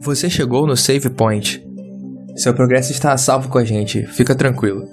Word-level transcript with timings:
Você 0.00 0.28
chegou 0.28 0.66
no 0.66 0.76
Save 0.76 1.10
Point. 1.10 1.64
Seu 2.36 2.54
progresso 2.54 2.92
está 2.92 3.12
a 3.12 3.16
salvo 3.18 3.48
com 3.48 3.58
a 3.58 3.64
gente, 3.64 4.06
fica 4.06 4.36
tranquilo. 4.36 4.86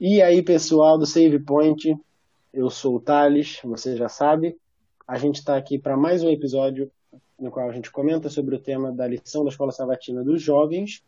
E 0.00 0.20
aí, 0.20 0.42
pessoal 0.42 0.98
do 0.98 1.06
Save 1.06 1.38
Point, 1.38 1.96
eu 2.52 2.68
sou 2.68 2.96
o 2.96 3.00
Thales, 3.00 3.60
você 3.62 3.96
já 3.96 4.08
sabe. 4.08 4.56
A 5.06 5.16
gente 5.16 5.36
está 5.36 5.56
aqui 5.56 5.78
para 5.78 5.96
mais 5.96 6.22
um 6.22 6.28
episódio 6.28 6.90
no 7.38 7.50
qual 7.50 7.68
a 7.68 7.72
gente 7.72 7.90
comenta 7.90 8.28
sobre 8.28 8.56
o 8.56 8.58
tema 8.58 8.90
da 8.90 9.06
lição 9.06 9.44
da 9.44 9.50
Escola 9.50 9.72
Sabatina 9.72 10.24
dos 10.24 10.42
Jovens. 10.42 11.02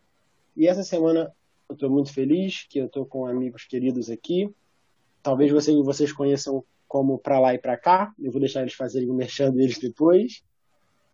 E 0.57 0.67
essa 0.67 0.83
semana 0.83 1.33
eu 1.69 1.75
estou 1.75 1.91
muito 1.91 2.13
feliz 2.13 2.67
que 2.69 2.79
eu 2.79 2.87
estou 2.87 3.05
com 3.05 3.27
amigos 3.27 3.65
queridos 3.65 4.11
aqui. 4.11 4.49
Talvez 5.23 5.51
vocês, 5.51 5.77
vocês 5.85 6.13
conheçam 6.13 6.65
como 6.89 7.19
Pra 7.19 7.39
Lá 7.39 7.55
e 7.55 7.59
Pra 7.59 7.77
Cá. 7.77 8.13
Eu 8.19 8.33
vou 8.33 8.41
deixar 8.41 8.63
eles 8.63 8.75
fazerem 8.75 9.11
o 9.11 9.15
merchan 9.15 9.53
deles 9.53 9.79
depois. 9.79 10.43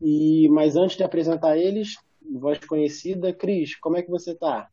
E, 0.01 0.49
mas 0.51 0.77
antes 0.77 0.97
de 0.97 1.03
apresentar 1.03 1.59
eles, 1.59 1.99
voz 2.33 2.59
conhecida, 2.59 3.33
Cris, 3.33 3.77
como 3.77 3.97
é 3.97 4.03
que 4.03 4.11
você 4.11 4.33
está? 4.33 4.69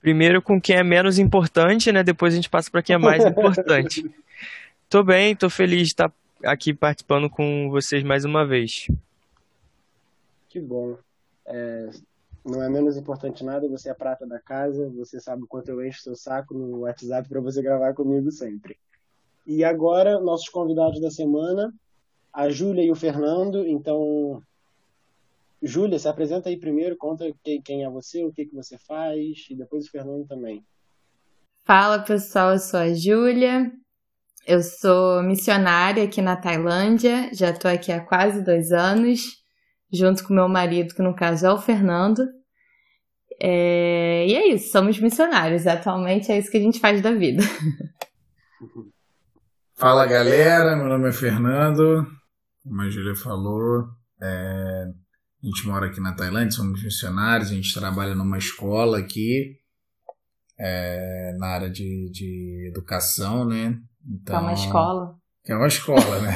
Primeiro 0.00 0.42
com 0.42 0.60
quem 0.60 0.76
é 0.76 0.82
menos 0.82 1.18
importante, 1.18 1.92
né? 1.92 2.02
Depois 2.02 2.32
a 2.32 2.36
gente 2.36 2.50
passa 2.50 2.70
para 2.70 2.82
quem 2.82 2.94
é 2.94 2.98
mais 2.98 3.24
importante. 3.24 4.04
tô 4.88 5.04
bem, 5.04 5.36
tô 5.36 5.48
feliz 5.48 5.88
de 5.88 5.94
estar 5.94 6.12
aqui 6.44 6.74
participando 6.74 7.30
com 7.30 7.70
vocês 7.70 8.02
mais 8.02 8.24
uma 8.24 8.44
vez. 8.44 8.88
Que 10.48 10.60
bom. 10.60 10.96
É, 11.46 11.90
não 12.44 12.62
é 12.62 12.68
menos 12.68 12.96
importante 12.96 13.44
nada, 13.44 13.68
você 13.68 13.90
é 13.90 13.94
prata 13.94 14.26
da 14.26 14.40
casa, 14.40 14.90
você 14.90 15.20
sabe 15.20 15.44
o 15.44 15.46
quanto 15.46 15.68
eu 15.68 15.84
encho 15.84 16.02
seu 16.02 16.16
saco 16.16 16.52
no 16.52 16.80
WhatsApp 16.80 17.28
para 17.28 17.40
você 17.40 17.62
gravar 17.62 17.94
comigo 17.94 18.30
sempre. 18.30 18.76
E 19.46 19.64
agora, 19.64 20.20
nossos 20.20 20.48
convidados 20.48 21.00
da 21.00 21.10
semana, 21.10 21.72
a 22.32 22.48
Júlia 22.48 22.84
e 22.84 22.90
o 22.90 22.94
Fernando. 22.94 23.66
Então, 23.66 24.40
Júlia, 25.62 25.98
se 25.98 26.08
apresenta 26.08 26.48
aí 26.48 26.56
primeiro, 26.56 26.96
conta 26.96 27.24
quem 27.64 27.84
é 27.84 27.90
você, 27.90 28.24
o 28.24 28.32
que, 28.32 28.46
que 28.46 28.54
você 28.54 28.78
faz, 28.78 29.46
e 29.50 29.54
depois 29.54 29.86
o 29.86 29.90
Fernando 29.90 30.26
também. 30.26 30.64
Fala 31.64 32.00
pessoal, 32.00 32.52
eu 32.52 32.58
sou 32.58 32.80
a 32.80 32.92
Júlia, 32.92 33.70
eu 34.46 34.62
sou 34.62 35.22
missionária 35.22 36.02
aqui 36.02 36.20
na 36.20 36.36
Tailândia, 36.36 37.30
já 37.32 37.50
estou 37.50 37.70
aqui 37.70 37.92
há 37.92 38.00
quase 38.00 38.44
dois 38.44 38.72
anos, 38.72 39.20
junto 39.92 40.26
com 40.26 40.34
meu 40.34 40.48
marido, 40.48 40.94
que 40.94 41.02
no 41.02 41.14
caso 41.14 41.46
é 41.46 41.52
o 41.52 41.58
Fernando. 41.58 42.26
É... 43.40 44.26
E 44.26 44.34
é 44.34 44.48
isso, 44.48 44.72
somos 44.72 44.98
missionários, 44.98 45.66
atualmente 45.66 46.32
é 46.32 46.38
isso 46.38 46.50
que 46.50 46.56
a 46.56 46.60
gente 46.60 46.80
faz 46.80 47.00
da 47.00 47.12
vida. 47.12 47.42
Fala 49.82 50.06
galera, 50.06 50.76
meu 50.76 50.86
nome 50.86 51.08
é 51.08 51.12
Fernando, 51.12 52.06
como 52.62 52.82
a 52.82 52.88
Júlia 52.88 53.16
falou, 53.16 53.84
é... 54.22 54.84
a 54.84 55.44
gente 55.44 55.66
mora 55.66 55.86
aqui 55.86 56.00
na 56.00 56.14
Tailândia, 56.14 56.52
somos 56.52 56.84
missionários, 56.84 57.50
a 57.50 57.54
gente 57.54 57.74
trabalha 57.74 58.14
numa 58.14 58.38
escola 58.38 59.00
aqui, 59.00 59.56
é... 60.56 61.34
na 61.36 61.48
área 61.48 61.68
de, 61.68 62.08
de 62.12 62.68
educação, 62.68 63.44
né? 63.44 63.76
Então, 64.08 64.36
é 64.36 64.38
uma 64.38 64.52
escola. 64.52 65.16
É 65.48 65.56
uma 65.56 65.66
escola, 65.66 66.20
né? 66.20 66.32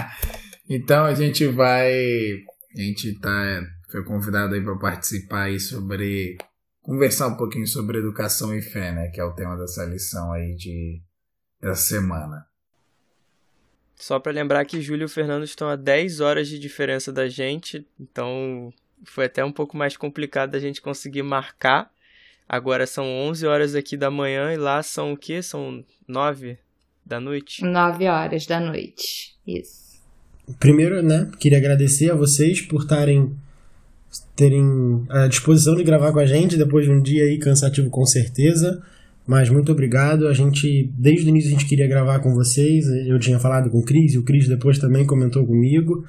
então 0.66 1.04
a 1.04 1.12
gente 1.12 1.46
vai. 1.48 1.92
A 1.92 2.80
gente 2.80 3.12
tá, 3.20 3.62
foi 3.90 4.02
convidado 4.04 4.54
aí 4.54 4.64
para 4.64 4.78
participar 4.78 5.42
aí 5.42 5.60
sobre. 5.60 6.38
Conversar 6.80 7.28
um 7.28 7.36
pouquinho 7.36 7.66
sobre 7.66 7.98
educação 7.98 8.56
e 8.56 8.62
fé, 8.62 8.90
né? 8.90 9.10
Que 9.10 9.20
é 9.20 9.24
o 9.24 9.34
tema 9.34 9.54
dessa 9.58 9.84
lição 9.84 10.32
aí 10.32 10.54
de, 10.56 11.02
dessa 11.60 11.82
semana. 11.82 12.48
Só 14.00 14.18
para 14.18 14.32
lembrar 14.32 14.64
que 14.64 14.80
Júlio 14.80 15.04
e 15.04 15.04
o 15.04 15.08
Fernando 15.10 15.44
estão 15.44 15.68
a 15.68 15.76
10 15.76 16.20
horas 16.20 16.48
de 16.48 16.58
diferença 16.58 17.12
da 17.12 17.28
gente, 17.28 17.86
então 18.00 18.72
foi 19.04 19.26
até 19.26 19.44
um 19.44 19.52
pouco 19.52 19.76
mais 19.76 19.94
complicado 19.94 20.52
da 20.52 20.58
gente 20.58 20.80
conseguir 20.80 21.22
marcar. 21.22 21.92
Agora 22.48 22.86
são 22.86 23.04
11 23.04 23.46
horas 23.46 23.74
aqui 23.74 23.98
da 23.98 24.10
manhã 24.10 24.54
e 24.54 24.56
lá 24.56 24.82
são 24.82 25.12
o 25.12 25.16
quê? 25.18 25.42
São 25.42 25.84
9 26.08 26.56
da 27.04 27.20
noite? 27.20 27.62
Nove 27.62 28.08
horas 28.08 28.46
da 28.46 28.58
noite, 28.58 29.34
isso. 29.46 30.00
Primeiro, 30.58 31.02
né, 31.02 31.30
queria 31.38 31.58
agradecer 31.58 32.10
a 32.10 32.14
vocês 32.14 32.62
por 32.62 32.80
estarem 32.80 33.36
terem 34.34 35.04
a 35.10 35.26
disposição 35.26 35.76
de 35.76 35.84
gravar 35.84 36.10
com 36.10 36.20
a 36.20 36.26
gente 36.26 36.56
depois 36.56 36.86
de 36.86 36.90
um 36.90 37.02
dia 37.02 37.24
aí 37.24 37.38
cansativo 37.38 37.90
com 37.90 38.06
certeza. 38.06 38.82
Mas 39.26 39.48
muito 39.48 39.70
obrigado. 39.70 40.26
A 40.26 40.34
gente, 40.34 40.90
desde 40.98 41.26
o 41.26 41.28
início, 41.28 41.48
a 41.48 41.52
gente 41.52 41.66
queria 41.66 41.86
gravar 41.86 42.18
com 42.20 42.34
vocês. 42.34 42.86
Eu 43.06 43.18
tinha 43.18 43.38
falado 43.38 43.70
com 43.70 43.78
o 43.78 43.82
Cris, 43.82 44.14
e 44.14 44.18
o 44.18 44.22
Cris 44.22 44.48
depois 44.48 44.78
também 44.78 45.06
comentou 45.06 45.46
comigo. 45.46 46.04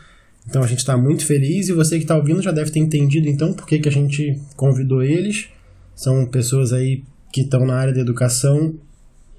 Então 0.48 0.64
a 0.64 0.68
gente 0.68 0.80
está 0.80 0.98
muito 0.98 1.26
feliz. 1.26 1.70
E 1.70 1.74
você 1.74 1.98
que 1.98 2.04
está 2.04 2.16
ouvindo 2.16 2.42
já 2.42 2.52
deve 2.52 2.72
ter 2.72 2.80
entendido 2.80 3.28
então 3.28 3.54
por 3.54 3.68
que, 3.68 3.80
que 3.80 3.90
a 3.90 3.92
gente 3.92 4.40
convidou 4.56 5.04
eles. 5.04 5.50
São 5.96 6.26
pessoas 6.26 6.74
aí 6.74 7.04
que 7.32 7.42
estão 7.42 7.66
na 7.66 7.76
área 7.76 7.94
da 7.94 8.02
educação 8.02 8.76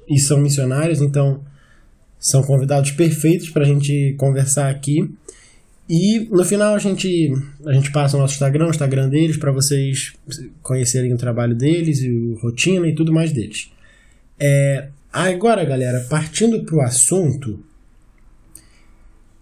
e 0.08 0.18
são 0.18 0.40
missionários, 0.40 1.00
então 1.00 1.40
são 2.18 2.42
convidados 2.42 2.92
perfeitos 2.92 3.50
para 3.50 3.62
a 3.62 3.66
gente 3.66 4.14
conversar 4.18 4.70
aqui. 4.70 5.10
E 5.94 6.26
no 6.30 6.42
final 6.42 6.74
a 6.74 6.78
gente, 6.78 7.30
a 7.66 7.72
gente 7.74 7.92
passa 7.92 8.16
o 8.16 8.20
nosso 8.20 8.32
Instagram, 8.32 8.68
o 8.68 8.70
Instagram 8.70 9.10
deles, 9.10 9.36
para 9.36 9.52
vocês 9.52 10.14
conhecerem 10.62 11.12
o 11.12 11.18
trabalho 11.18 11.54
deles 11.54 12.00
e 12.00 12.10
o 12.10 12.38
rotina 12.40 12.88
e 12.88 12.94
tudo 12.94 13.12
mais 13.12 13.30
deles. 13.30 13.70
É, 14.40 14.88
agora, 15.12 15.62
galera, 15.66 16.00
partindo 16.08 16.64
para 16.64 16.76
o 16.76 16.80
assunto, 16.80 17.62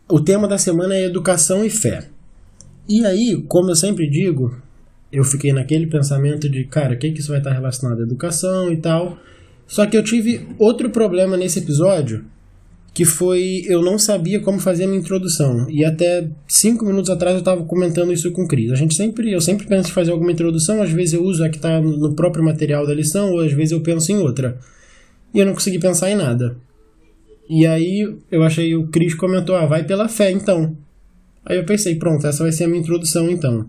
o 0.09 0.19
tema 0.19 0.49
da 0.49 0.59
semana 0.59 0.97
é 0.97 1.05
educação 1.05 1.65
e 1.65 1.71
fé. 1.71 2.09
E 2.89 3.07
aí, 3.07 3.41
como 3.47 3.71
eu 3.71 3.77
sempre 3.77 4.11
digo, 4.11 4.61
eu 5.13 5.23
fiquei 5.23 5.53
naquele 5.53 5.87
pensamento 5.87 6.49
de, 6.49 6.65
cara, 6.65 6.95
o 6.95 6.99
que, 6.99 7.13
que 7.13 7.21
isso 7.21 7.31
vai 7.31 7.39
estar 7.39 7.53
relacionado 7.53 8.01
à 8.01 8.03
educação 8.03 8.73
e 8.73 8.77
tal. 8.77 9.21
Só 9.69 9.87
que 9.87 9.97
eu 9.97 10.03
tive 10.03 10.49
outro 10.59 10.91
problema 10.91 11.37
nesse 11.37 11.61
episódio, 11.61 12.25
que 12.93 13.05
foi 13.05 13.63
eu 13.67 13.83
não 13.83 13.99
sabia 13.99 14.41
como 14.41 14.59
fazer 14.59 14.85
a 14.85 14.87
minha 14.87 15.01
introdução. 15.01 15.69
E 15.71 15.85
até 15.85 16.29
cinco 16.49 16.85
minutos 16.85 17.11
atrás 17.11 17.35
eu 17.35 17.41
estava 17.41 17.65
comentando 17.65 18.13
isso 18.13 18.31
com 18.33 18.43
o 18.43 18.49
Cris. 18.49 18.73
A 18.73 18.75
gente 18.75 18.95
sempre, 18.95 19.33
eu 19.33 19.41
sempre 19.41 19.67
penso 19.67 19.89
em 19.89 19.93
fazer 19.93 20.11
alguma 20.11 20.33
introdução, 20.33 20.83
às 20.83 20.91
vezes 20.91 21.15
eu 21.15 21.23
uso 21.25 21.45
a 21.45 21.49
que 21.49 21.57
está 21.57 21.81
no 21.81 22.15
próprio 22.15 22.45
material 22.45 22.87
da 22.87 22.95
lição, 22.95 23.33
ou 23.33 23.41
às 23.41 23.53
vezes 23.53 23.73
eu 23.73 23.81
penso 23.81 24.11
em 24.13 24.19
outra. 24.19 24.59
E 25.33 25.39
eu 25.39 25.47
não 25.47 25.55
consegui 25.55 25.79
pensar 25.79 26.11
em 26.11 26.17
nada. 26.17 26.57
E 27.49 27.67
aí 27.67 28.17
eu 28.31 28.43
achei 28.43 28.75
o 28.75 28.89
Cris 28.89 29.15
comentou: 29.15 29.55
"Ah, 29.57 29.67
vai 29.67 29.85
pela 29.85 30.09
fé 30.09 30.31
então". 30.31 30.77
Aí 31.45 31.57
eu 31.57 31.65
pensei, 31.65 31.95
pronto, 31.95 32.27
essa 32.27 32.43
vai 32.43 32.53
ser 32.53 32.65
a 32.65 32.69
minha 32.69 32.81
introdução 32.81 33.31
então. 33.31 33.67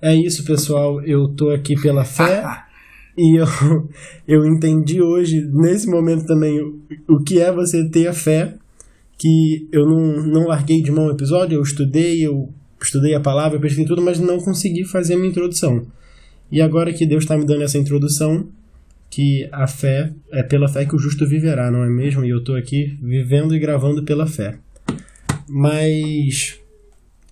É 0.00 0.14
isso, 0.14 0.44
pessoal, 0.44 1.00
eu 1.02 1.28
tô 1.28 1.50
aqui 1.50 1.80
pela 1.80 2.04
fé. 2.04 2.44
E 3.14 3.36
eu, 3.38 3.46
eu 4.26 4.46
entendi 4.46 5.02
hoje, 5.02 5.46
nesse 5.52 5.86
momento 5.86 6.24
também, 6.24 6.58
o, 6.62 6.80
o 7.06 7.22
que 7.22 7.38
é 7.38 7.52
você 7.52 7.86
ter 7.90 8.06
a 8.06 8.12
fé 8.14 8.54
que 9.22 9.68
eu 9.70 9.86
não, 9.86 10.26
não 10.26 10.48
larguei 10.48 10.82
de 10.82 10.90
mão 10.90 11.06
o 11.06 11.12
episódio, 11.12 11.54
eu 11.54 11.62
estudei, 11.62 12.26
eu 12.26 12.52
estudei 12.82 13.14
a 13.14 13.20
palavra, 13.20 13.56
eu 13.56 13.60
pesquisei 13.60 13.84
tudo, 13.84 14.02
mas 14.02 14.18
não 14.18 14.40
consegui 14.40 14.84
fazer 14.84 15.14
a 15.14 15.16
minha 15.16 15.28
introdução. 15.30 15.86
E 16.50 16.60
agora 16.60 16.92
que 16.92 17.06
Deus 17.06 17.22
está 17.22 17.38
me 17.38 17.46
dando 17.46 17.62
essa 17.62 17.78
introdução, 17.78 18.48
que 19.08 19.48
a 19.52 19.68
fé 19.68 20.12
é 20.32 20.42
pela 20.42 20.66
fé 20.66 20.84
que 20.84 20.96
o 20.96 20.98
justo 20.98 21.24
viverá, 21.24 21.70
não 21.70 21.84
é 21.84 21.88
mesmo? 21.88 22.24
E 22.24 22.30
eu 22.30 22.38
estou 22.38 22.56
aqui 22.56 22.98
vivendo 23.00 23.54
e 23.54 23.60
gravando 23.60 24.02
pela 24.02 24.26
fé. 24.26 24.58
Mas 25.48 26.58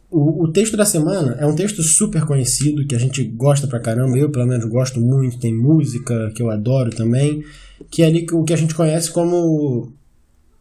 o, 0.08 0.44
o, 0.44 0.52
texto 0.52 0.76
da 0.76 0.84
semana 0.84 1.38
é 1.40 1.46
um 1.46 1.56
texto 1.56 1.82
super 1.82 2.24
conhecido, 2.24 2.86
que 2.86 2.94
a 2.94 3.00
gente 3.00 3.24
gosta 3.24 3.66
pra 3.66 3.80
caramba, 3.80 4.16
eu 4.16 4.30
pelo 4.30 4.46
menos 4.46 4.64
gosto 4.66 5.00
muito, 5.00 5.40
tem 5.40 5.52
música 5.52 6.30
que 6.36 6.40
eu 6.40 6.52
adoro 6.52 6.90
também, 6.90 7.42
que 7.90 8.04
é 8.04 8.06
ali 8.06 8.28
o 8.30 8.44
que 8.44 8.52
a 8.52 8.56
gente 8.56 8.76
conhece 8.76 9.10
como 9.10 9.92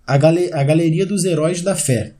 a, 0.10 0.18
gale 0.18 0.52
a 0.52 0.64
Galeria 0.64 1.06
dos 1.06 1.24
Heróis 1.24 1.62
da 1.62 1.76
Fé. 1.76 2.14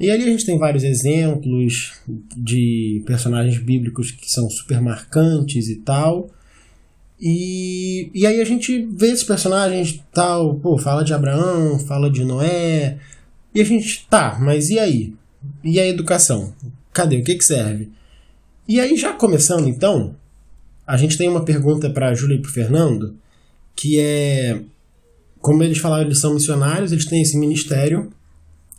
E 0.00 0.10
ali 0.10 0.24
a 0.24 0.26
gente 0.26 0.46
tem 0.46 0.58
vários 0.58 0.82
exemplos 0.82 1.92
de 2.36 3.02
personagens 3.06 3.58
bíblicos 3.58 4.10
que 4.10 4.30
são 4.30 4.48
super 4.48 4.80
marcantes 4.80 5.68
e 5.68 5.76
tal. 5.76 6.30
E, 7.20 8.10
e 8.14 8.26
aí 8.26 8.40
a 8.40 8.44
gente 8.44 8.86
vê 8.94 9.08
esses 9.08 9.24
personagens 9.24 10.02
tal, 10.12 10.54
pô, 10.54 10.78
fala 10.78 11.02
de 11.02 11.12
Abraão, 11.12 11.78
fala 11.78 12.10
de 12.10 12.24
Noé. 12.24 12.98
E 13.54 13.60
a 13.60 13.64
gente, 13.64 14.06
tá, 14.08 14.38
mas 14.40 14.70
e 14.70 14.78
aí? 14.78 15.14
E 15.62 15.78
a 15.78 15.86
educação? 15.86 16.54
Cadê? 16.92 17.18
O 17.18 17.24
que, 17.24 17.34
que 17.34 17.44
serve? 17.44 17.90
E 18.68 18.80
aí, 18.80 18.96
já 18.96 19.12
começando 19.12 19.68
então, 19.68 20.16
a 20.86 20.96
gente 20.96 21.16
tem 21.16 21.28
uma 21.28 21.44
pergunta 21.44 21.88
para 21.88 22.08
a 22.08 22.14
Júlia 22.14 22.36
e 22.36 22.42
para 22.42 22.50
Fernando, 22.50 23.16
que 23.74 24.00
é 24.00 24.60
como 25.46 25.62
eles 25.62 25.78
falaram, 25.78 26.06
eles 26.06 26.18
são 26.18 26.34
missionários, 26.34 26.90
eles 26.90 27.04
têm 27.04 27.22
esse 27.22 27.38
ministério. 27.38 28.10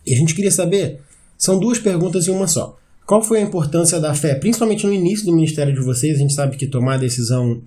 E 0.06 0.14
a 0.14 0.18
gente 0.18 0.36
queria 0.36 0.52
saber, 0.52 1.00
são 1.38 1.58
duas 1.58 1.80
perguntas 1.80 2.28
em 2.28 2.32
uma 2.32 2.46
só. 2.46 2.78
Qual 3.06 3.22
foi 3.22 3.40
a 3.40 3.42
importância 3.42 4.02
da 4.02 4.14
fé, 4.14 4.36
principalmente 4.36 4.86
no 4.86 4.92
início 4.92 5.26
do 5.26 5.34
ministério 5.34 5.74
de 5.74 5.80
vocês? 5.80 6.18
A 6.18 6.20
gente 6.20 6.34
sabe 6.34 6.58
que 6.58 6.68
tomar 6.68 6.96
a 6.96 6.98
decisão 6.98 7.62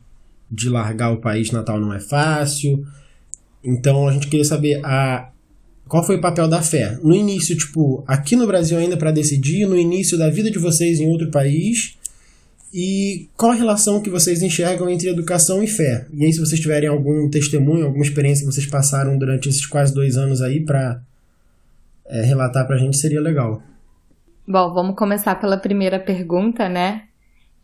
de 0.50 0.68
largar 0.68 1.14
o 1.14 1.16
país 1.18 1.50
natal 1.50 1.80
não 1.80 1.94
é 1.94 1.98
fácil. 1.98 2.84
Então 3.64 4.06
a 4.06 4.12
gente 4.12 4.26
queria 4.26 4.44
saber 4.44 4.84
a 4.84 5.30
qual 5.88 6.04
foi 6.04 6.16
o 6.16 6.20
papel 6.20 6.46
da 6.46 6.60
fé? 6.60 6.98
No 7.02 7.14
início, 7.14 7.56
tipo, 7.56 8.04
aqui 8.06 8.36
no 8.36 8.46
Brasil 8.46 8.76
ainda 8.76 8.98
para 8.98 9.10
decidir, 9.10 9.66
no 9.66 9.78
início 9.78 10.18
da 10.18 10.28
vida 10.28 10.50
de 10.50 10.58
vocês 10.58 11.00
em 11.00 11.08
outro 11.08 11.30
país, 11.30 11.96
e 12.72 13.28
qual 13.36 13.52
a 13.52 13.54
relação 13.54 14.00
que 14.00 14.08
vocês 14.08 14.42
enxergam 14.42 14.88
entre 14.88 15.08
educação 15.08 15.62
e 15.62 15.66
fé? 15.66 16.06
E 16.12 16.24
aí, 16.24 16.32
se 16.32 16.38
vocês 16.38 16.60
tiverem 16.60 16.88
algum 16.88 17.28
testemunho, 17.28 17.86
alguma 17.86 18.04
experiência 18.04 18.46
que 18.46 18.52
vocês 18.52 18.66
passaram 18.66 19.18
durante 19.18 19.48
esses 19.48 19.66
quase 19.66 19.92
dois 19.92 20.16
anos 20.16 20.40
aí 20.40 20.64
para 20.64 21.00
é, 22.06 22.22
relatar 22.22 22.66
para 22.66 22.76
a 22.76 22.78
gente, 22.78 22.96
seria 22.96 23.20
legal. 23.20 23.60
Bom, 24.46 24.72
vamos 24.72 24.96
começar 24.96 25.34
pela 25.36 25.56
primeira 25.56 25.98
pergunta, 25.98 26.68
né? 26.68 27.04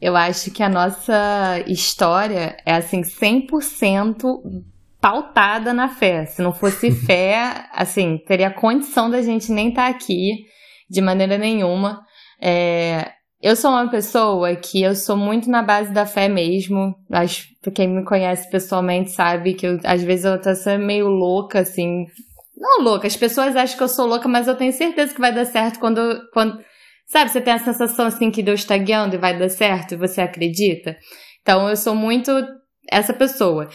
Eu 0.01 0.17
acho 0.17 0.51
que 0.51 0.63
a 0.63 0.69
nossa 0.69 1.61
história 1.67 2.57
é 2.67 2.75
assim 2.75 3.03
100% 3.03 4.25
pautada 5.01 5.73
na 5.73 5.89
fé. 5.89 6.27
Se 6.27 6.43
não 6.43 6.53
fosse 6.53 6.91
fé, 7.07 7.65
assim, 7.73 8.19
teria 8.27 8.51
condição 8.51 9.09
da 9.09 9.23
gente 9.23 9.53
nem 9.53 9.69
estar 9.69 9.85
tá 9.85 9.89
aqui 9.89 10.47
de 10.91 11.01
maneira 11.01 11.39
nenhuma. 11.39 12.05
É, 12.41 13.16
eu 13.41 13.55
sou 13.55 13.71
uma 13.71 13.91
pessoa 13.91 14.57
que 14.57 14.83
eu 14.83 14.95
sou 14.95 15.17
muito 15.17 15.51
na 15.51 15.63
base 15.63 15.93
da 15.93 16.07
fé 16.07 16.29
mesmo. 16.29 16.95
Acho 17.11 17.47
que 17.63 17.71
quem 17.71 17.89
me 17.89 18.05
conhece 18.05 18.51
pessoalmente 18.51 19.11
sabe 19.11 19.55
que 19.55 19.67
eu, 19.67 19.79
às 19.85 20.03
vezes 20.03 20.25
eu 20.25 20.41
tô 20.41 20.55
sendo 20.55 20.85
meio 20.85 21.07
louca, 21.09 21.61
assim. 21.61 22.07
Não 22.57 22.83
louca, 22.83 23.07
as 23.07 23.17
pessoas 23.17 23.55
acham 23.55 23.77
que 23.77 23.83
eu 23.83 23.89
sou 23.89 24.07
louca, 24.07 24.29
mas 24.29 24.49
eu 24.49 24.57
tenho 24.57 24.73
certeza 24.73 25.15
que 25.15 25.21
vai 25.21 25.35
dar 25.35 25.45
certo 25.45 25.79
quando. 25.79 26.01
quando 26.33 26.59
sabe, 27.07 27.31
você 27.31 27.41
tem 27.41 27.53
a 27.53 27.59
sensação 27.59 28.07
assim 28.07 28.31
que 28.31 28.43
Deus 28.43 28.61
está 28.61 28.77
guiando 28.79 29.15
e 29.15 29.19
vai 29.19 29.39
dar 29.39 29.51
certo 29.51 29.93
e 29.93 29.97
você 29.97 30.21
acredita. 30.23 30.97
Então 31.43 31.69
eu 31.69 31.77
sou 31.77 31.95
muito 31.95 32.33
essa 32.91 33.13
pessoa. 33.13 33.69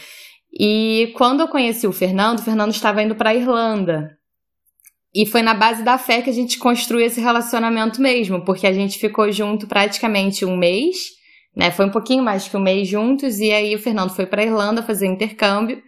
E 0.52 1.12
quando 1.16 1.40
eu 1.40 1.48
conheci 1.48 1.86
o 1.86 1.92
Fernando, 1.92 2.40
o 2.40 2.42
Fernando 2.42 2.72
estava 2.72 3.02
indo 3.02 3.14
para 3.14 3.30
a 3.30 3.34
Irlanda. 3.34 4.10
E 5.14 5.26
foi 5.26 5.42
na 5.42 5.52
base 5.52 5.82
da 5.82 5.98
fé 5.98 6.22
que 6.22 6.30
a 6.30 6.32
gente 6.32 6.58
construiu 6.58 7.06
esse 7.06 7.20
relacionamento 7.20 8.00
mesmo, 8.00 8.44
porque 8.44 8.66
a 8.66 8.72
gente 8.72 8.98
ficou 8.98 9.30
junto 9.30 9.66
praticamente 9.66 10.44
um 10.44 10.56
mês, 10.56 10.96
né? 11.54 11.70
Foi 11.70 11.84
um 11.84 11.90
pouquinho 11.90 12.22
mais 12.22 12.48
que 12.48 12.56
um 12.56 12.60
mês 12.60 12.88
juntos, 12.88 13.38
e 13.38 13.52
aí 13.52 13.74
o 13.74 13.78
Fernando 13.78 14.10
foi 14.10 14.24
para 14.24 14.42
Irlanda 14.42 14.82
fazer 14.82 15.06
intercâmbio, 15.06 15.82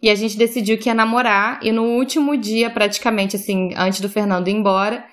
e 0.00 0.08
a 0.08 0.14
gente 0.14 0.36
decidiu 0.36 0.78
que 0.78 0.88
ia 0.88 0.94
namorar, 0.94 1.58
e 1.62 1.72
no 1.72 1.82
último 1.82 2.36
dia, 2.36 2.70
praticamente 2.70 3.34
assim, 3.34 3.70
antes 3.76 4.00
do 4.00 4.08
Fernando 4.08 4.46
ir 4.46 4.52
embora, 4.52 5.04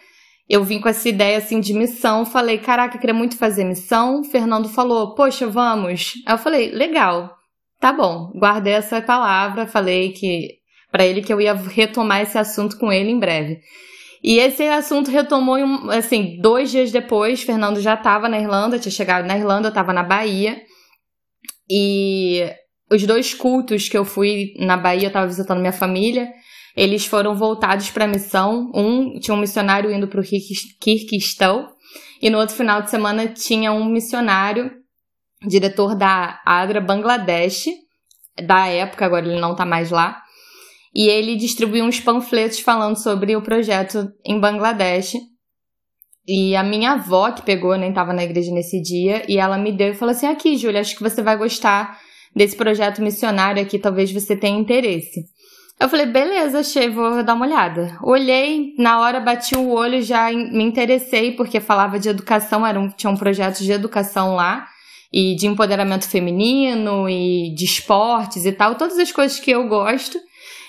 eu 0.48 0.64
vim 0.64 0.80
com 0.80 0.88
essa 0.88 1.10
ideia 1.10 1.38
assim 1.38 1.60
de 1.60 1.74
missão, 1.74 2.26
falei, 2.26 2.60
caraca, 2.60 2.96
eu 2.96 3.00
queria 3.00 3.16
muito 3.16 3.36
fazer 3.36 3.64
missão. 3.64 4.22
O 4.22 4.24
Fernando 4.24 4.70
falou, 4.70 5.16
poxa, 5.16 5.48
vamos. 5.48 6.14
Aí 6.26 6.34
eu 6.34 6.38
falei, 6.38 6.70
legal, 6.70 7.36
tá 7.80 7.92
bom. 7.92 8.32
Guardei 8.36 8.74
essa 8.74 9.02
palavra, 9.02 9.66
falei 9.66 10.12
que 10.12 10.60
para 10.96 11.06
ele 11.06 11.22
que 11.22 11.34
eu 11.34 11.42
ia 11.42 11.54
retomar 11.54 12.22
esse 12.22 12.38
assunto 12.38 12.78
com 12.78 12.90
ele 12.90 13.12
em 13.12 13.20
breve. 13.20 13.60
E 14.24 14.40
esse 14.40 14.64
assunto 14.64 15.12
retomou, 15.12 15.58
assim, 15.92 16.40
dois 16.40 16.72
dias 16.72 16.90
depois, 16.90 17.44
Fernando 17.44 17.82
já 17.82 17.96
estava 17.96 18.30
na 18.30 18.40
Irlanda, 18.40 18.80
tinha 18.80 18.94
chegado 18.94 19.26
na 19.26 19.38
Irlanda, 19.38 19.68
estava 19.68 19.92
na 19.92 20.04
Bahia. 20.04 20.56
E 21.70 22.50
os 22.90 23.06
dois 23.06 23.34
cultos 23.34 23.90
que 23.90 23.98
eu 23.98 24.06
fui 24.06 24.54
na 24.58 24.78
Bahia, 24.78 25.04
eu 25.04 25.08
estava 25.08 25.28
visitando 25.28 25.60
minha 25.60 25.74
família, 25.74 26.30
eles 26.78 27.06
foram 27.06 27.36
voltados 27.36 27.90
para 27.90 28.06
a 28.06 28.08
missão. 28.08 28.72
Um 28.74 29.20
tinha 29.20 29.36
um 29.36 29.40
missionário 29.42 29.92
indo 29.92 30.08
para 30.08 30.22
o 30.22 30.24
Kirguistão, 30.80 31.68
e 32.22 32.30
no 32.30 32.38
outro 32.38 32.56
final 32.56 32.82
de 32.82 32.90
semana 32.90 33.28
tinha 33.28 33.74
um 33.74 33.84
missionário, 33.84 34.72
diretor 35.46 35.94
da 35.94 36.40
ADRA 36.46 36.80
Bangladesh, 36.80 37.66
da 38.48 38.68
época, 38.68 39.06
agora 39.06 39.26
ele 39.26 39.42
não 39.42 39.52
está 39.52 39.66
mais 39.66 39.92
lá, 39.92 40.24
e 40.96 41.10
ele 41.10 41.36
distribuiu 41.36 41.84
uns 41.84 42.00
panfletos 42.00 42.60
falando 42.60 42.96
sobre 42.96 43.36
o 43.36 43.42
projeto 43.42 44.08
em 44.26 44.40
Bangladesh. 44.40 45.16
E 46.28 46.56
a 46.56 46.64
minha 46.64 46.94
avó, 46.94 47.32
que 47.32 47.42
pegou, 47.42 47.78
nem 47.78 47.90
estava 47.90 48.14
na 48.14 48.24
igreja 48.24 48.52
nesse 48.52 48.82
dia, 48.82 49.24
e 49.28 49.38
ela 49.38 49.58
me 49.58 49.72
deu 49.72 49.90
e 49.90 49.94
falou 49.94 50.12
assim: 50.14 50.26
Aqui, 50.26 50.58
Júlia, 50.58 50.80
acho 50.80 50.96
que 50.96 51.04
você 51.04 51.22
vai 51.22 51.38
gostar 51.38 52.00
desse 52.36 52.56
projeto 52.56 53.02
missionário 53.02 53.62
aqui, 53.62 53.78
talvez 53.78 54.12
você 54.12 54.36
tenha 54.36 54.60
interesse. 54.60 55.26
Eu 55.80 55.90
falei, 55.90 56.06
beleza, 56.06 56.60
achei, 56.60 56.90
vou 56.90 57.22
dar 57.22 57.34
uma 57.34 57.46
olhada. 57.46 57.98
Olhei, 58.02 58.74
na 58.78 59.00
hora 59.00 59.20
bati 59.20 59.56
o 59.58 59.72
olho, 59.72 60.02
já 60.02 60.32
me 60.32 60.64
interessei, 60.64 61.34
porque 61.34 61.60
falava 61.60 62.00
de 62.00 62.08
educação, 62.08 62.66
era 62.66 62.80
um, 62.80 62.90
tinha 62.90 63.10
um 63.10 63.18
projeto 63.18 63.60
de 63.60 63.72
educação 63.72 64.36
lá, 64.36 64.66
e 65.12 65.36
de 65.36 65.48
empoderamento 65.48 66.08
feminino, 66.08 67.10
e 67.10 67.54
de 67.54 67.66
esportes 67.66 68.46
e 68.46 68.54
tal, 68.54 68.76
todas 68.76 68.98
as 68.98 69.12
coisas 69.12 69.38
que 69.38 69.52
eu 69.52 69.68
gosto. 69.68 70.18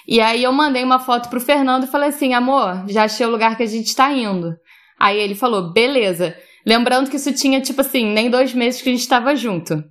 E 0.07 0.21
aí 0.21 0.45
eu 0.45 0.53
mandei 0.53 0.85
uma 0.85 0.99
foto 0.99 1.29
pro 1.29 1.41
Fernando 1.41 1.85
e 1.85 1.89
falei 1.89 2.11
assim, 2.11 2.33
amor, 2.33 2.85
já 2.89 3.05
achei 3.05 3.27
o 3.27 3.31
lugar 3.31 3.57
que 3.57 3.63
a 3.63 3.67
gente 3.67 3.95
tá 3.95 4.13
indo. 4.13 4.55
Aí 4.99 5.19
ele 5.19 5.35
falou, 5.35 5.73
beleza. 5.73 6.37
Lembrando 6.65 7.11
que 7.11 7.17
isso 7.17 7.33
tinha, 7.33 7.61
tipo 7.61 7.81
assim, 7.81 8.07
nem 8.07 8.31
dois 8.31 8.55
meses 8.55 8.81
que 8.81 8.89
a 8.89 8.93
gente 8.93 9.09
tava 9.09 9.35
junto. 9.35 9.83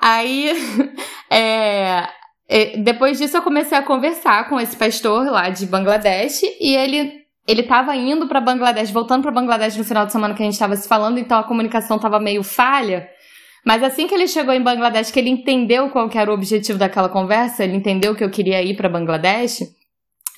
Aí, 0.00 0.52
é, 1.30 2.08
é, 2.48 2.76
depois 2.78 3.18
disso 3.18 3.36
eu 3.36 3.42
comecei 3.42 3.76
a 3.76 3.82
conversar 3.82 4.48
com 4.48 4.60
esse 4.60 4.76
pastor 4.76 5.26
lá 5.30 5.48
de 5.48 5.66
Bangladesh 5.66 6.42
e 6.60 6.74
ele 6.74 7.26
ele 7.46 7.62
tava 7.62 7.94
indo 7.94 8.26
para 8.26 8.40
Bangladesh, 8.40 8.90
voltando 8.90 9.22
para 9.22 9.30
Bangladesh 9.30 9.76
no 9.76 9.84
final 9.84 10.04
de 10.04 10.10
semana 10.10 10.34
que 10.34 10.42
a 10.42 10.46
gente 10.46 10.58
tava 10.58 10.74
se 10.74 10.88
falando, 10.88 11.18
então 11.18 11.38
a 11.38 11.44
comunicação 11.44 11.96
tava 11.96 12.18
meio 12.18 12.42
falha. 12.42 13.08
Mas 13.66 13.82
assim 13.82 14.06
que 14.06 14.14
ele 14.14 14.28
chegou 14.28 14.54
em 14.54 14.62
Bangladesh, 14.62 15.10
que 15.10 15.18
ele 15.18 15.28
entendeu 15.28 15.90
qual 15.90 16.08
que 16.08 16.16
era 16.16 16.30
o 16.30 16.34
objetivo 16.34 16.78
daquela 16.78 17.08
conversa, 17.08 17.64
ele 17.64 17.76
entendeu 17.76 18.14
que 18.14 18.22
eu 18.22 18.30
queria 18.30 18.62
ir 18.62 18.76
para 18.76 18.88
Bangladesh, 18.88 19.64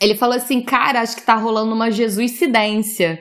ele 0.00 0.14
falou 0.16 0.34
assim, 0.34 0.62
cara, 0.62 1.02
acho 1.02 1.14
que 1.14 1.22
tá 1.22 1.34
rolando 1.34 1.74
uma 1.74 1.90
jesuicidência. 1.90 3.20